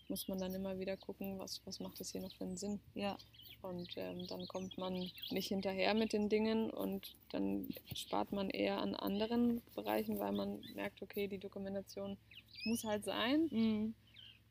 muss 0.08 0.28
man 0.28 0.38
dann 0.38 0.54
immer 0.54 0.78
wieder 0.78 0.98
gucken, 0.98 1.40
was, 1.40 1.62
was 1.66 1.80
macht 1.80 2.00
das 2.00 2.12
hier 2.12 2.22
noch 2.22 2.34
für 2.34 2.44
einen 2.44 2.58
Sinn. 2.58 2.80
Ja. 2.94 3.18
Und 3.66 3.96
ähm, 3.98 4.28
dann 4.28 4.48
kommt 4.48 4.78
man 4.78 5.12
nicht 5.32 5.48
hinterher 5.48 5.94
mit 5.94 6.14
den 6.14 6.30
Dingen 6.30 6.70
und 6.70 7.16
dann 7.32 7.68
spart 7.96 8.32
man 8.32 8.50
eher 8.50 8.78
an 8.80 8.96
anderen 8.96 9.62
Bereichen, 9.74 10.20
weil 10.20 10.32
man 10.32 10.62
merkt, 10.76 11.02
okay, 11.02 11.28
die 11.28 11.40
Dokumentation 11.40 12.18
muss 12.66 12.84
halt 12.84 13.04
sein. 13.06 13.48
Mhm. 13.52 13.96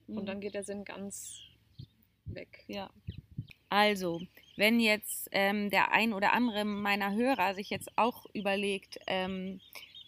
Und 0.08 0.22
mhm. 0.22 0.26
dann 0.26 0.40
geht 0.40 0.54
der 0.54 0.64
Sinn 0.64 0.84
ganz 0.84 1.40
weg. 2.26 2.64
Ja. 2.66 2.90
Also, 3.68 4.20
wenn 4.56 4.80
jetzt 4.80 5.28
ähm, 5.32 5.70
der 5.70 5.92
ein 5.92 6.12
oder 6.12 6.32
andere 6.32 6.64
meiner 6.64 7.14
Hörer 7.14 7.54
sich 7.54 7.70
jetzt 7.70 7.90
auch 7.96 8.26
überlegt, 8.34 8.98
ähm, 9.06 9.60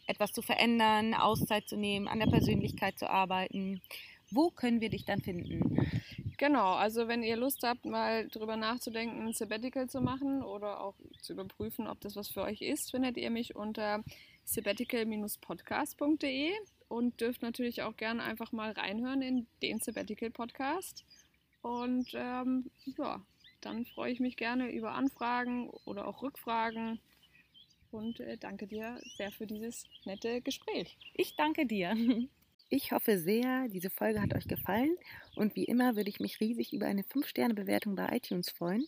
etwas 0.07 0.33
zu 0.33 0.43
verändern, 0.43 1.15
Auszeit 1.15 1.69
zu 1.69 1.77
nehmen, 1.77 2.07
an 2.09 2.21
der 2.21 2.27
Persönlichkeit 2.27 2.99
zu 2.99 3.11
arbeiten, 3.11 3.83
wo 4.31 4.51
können 4.51 4.81
wir 4.81 4.91
dich 4.91 5.05
dann 5.05 5.21
finden? 5.21 5.91
Genau, 6.39 6.75
also 6.75 7.09
wenn 7.09 7.23
ihr 7.23 7.37
Lust 7.37 7.63
habt, 7.63 7.87
mal 7.87 8.29
drüber 8.29 8.57
nachzudenken, 8.57 9.27
ein 9.27 9.33
Sabbatical 9.33 9.89
zu 9.89 10.03
machen 10.03 10.43
oder 10.43 10.81
auch 10.81 10.95
zu 11.23 11.33
überprüfen, 11.33 11.87
ob 11.87 11.99
das 12.01 12.15
was 12.15 12.29
für 12.29 12.43
euch 12.43 12.61
ist, 12.61 12.91
findet 12.91 13.17
ihr 13.17 13.31
mich 13.31 13.57
unter 13.57 14.05
sabbatical-podcast.de 14.45 16.53
und 16.89 17.21
dürft 17.21 17.43
natürlich 17.43 17.83
auch 17.83 17.97
gerne 17.97 18.23
einfach 18.23 18.53
mal 18.53 18.71
reinhören 18.73 19.23
in 19.23 19.47
den 19.63 19.81
Sabbatical 19.81 20.31
Podcast. 20.31 21.05
Und 21.63 22.13
ähm, 22.15 22.71
ja, 22.99 23.21
dann 23.63 23.87
freue 23.87 24.13
ich 24.13 24.21
mich 24.21 24.37
gerne 24.37 24.71
über 24.71 24.93
Anfragen 24.93 25.71
oder 25.85 26.07
auch 26.07 26.23
Rückfragen 26.23 27.01
und 27.91 28.21
äh, 28.21 28.37
danke 28.37 28.67
dir 28.67 29.01
sehr 29.17 29.33
für 29.33 29.47
dieses 29.47 29.87
nette 30.05 30.43
Gespräch. 30.43 30.99
Ich 31.15 31.35
danke 31.37 31.65
dir. 31.67 31.97
Ich 32.69 32.91
hoffe 32.91 33.19
sehr, 33.19 33.69
diese 33.69 33.91
Folge 33.91 34.21
hat 34.21 34.35
euch 34.35 34.49
gefallen 34.49 34.97
und 35.37 35.55
wie 35.55 35.65
immer 35.65 35.95
würde 35.95 36.11
ich 36.11 36.19
mich 36.19 36.41
riesig 36.41 36.73
über 36.73 36.87
eine 36.87 37.03
5-Sterne-Bewertung 37.05 37.95
bei 37.95 38.09
iTunes 38.17 38.51
freuen. 38.51 38.87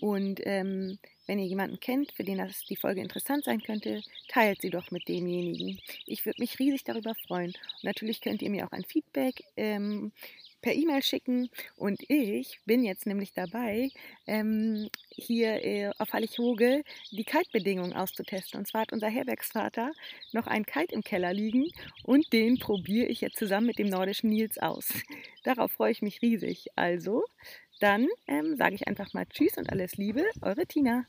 Und 0.00 0.40
ähm, 0.44 0.98
wenn 1.26 1.40
ihr 1.40 1.46
jemanden 1.46 1.80
kennt, 1.80 2.12
für 2.12 2.22
den 2.22 2.38
das 2.38 2.62
die 2.66 2.76
Folge 2.76 3.00
interessant 3.00 3.44
sein 3.44 3.60
könnte, 3.60 4.02
teilt 4.28 4.60
sie 4.62 4.70
doch 4.70 4.92
mit 4.92 5.08
demjenigen. 5.08 5.80
Ich 6.06 6.24
würde 6.24 6.40
mich 6.40 6.60
riesig 6.60 6.84
darüber 6.84 7.14
freuen. 7.26 7.50
Und 7.50 7.84
natürlich 7.84 8.20
könnt 8.20 8.42
ihr 8.42 8.50
mir 8.50 8.64
auch 8.64 8.72
ein 8.72 8.84
Feedback 8.84 9.42
ähm, 9.56 10.12
per 10.66 10.74
E-Mail 10.74 11.00
schicken. 11.00 11.48
Und 11.76 12.02
ich 12.08 12.58
bin 12.66 12.82
jetzt 12.82 13.06
nämlich 13.06 13.32
dabei, 13.32 13.88
ähm, 14.26 14.88
hier 15.10 15.64
äh, 15.64 15.92
auf 15.98 16.12
Hallig-Hoge 16.12 16.82
die 17.12 17.22
Kite-Bedingungen 17.22 17.92
auszutesten. 17.92 18.58
Und 18.58 18.66
zwar 18.66 18.80
hat 18.80 18.92
unser 18.92 19.08
Herbergsvater 19.08 19.92
noch 20.32 20.48
einen 20.48 20.66
Kite 20.66 20.92
im 20.92 21.04
Keller 21.04 21.32
liegen 21.32 21.68
und 22.02 22.32
den 22.32 22.58
probiere 22.58 23.06
ich 23.06 23.20
jetzt 23.20 23.38
zusammen 23.38 23.68
mit 23.68 23.78
dem 23.78 23.88
nordischen 23.88 24.30
Nils 24.30 24.58
aus. 24.58 24.88
Darauf 25.44 25.70
freue 25.70 25.92
ich 25.92 26.02
mich 26.02 26.20
riesig. 26.20 26.66
Also, 26.74 27.22
dann 27.78 28.08
ähm, 28.26 28.56
sage 28.56 28.74
ich 28.74 28.88
einfach 28.88 29.14
mal 29.14 29.26
Tschüss 29.26 29.58
und 29.58 29.70
alles 29.70 29.94
Liebe, 29.96 30.24
eure 30.42 30.66
Tina. 30.66 31.06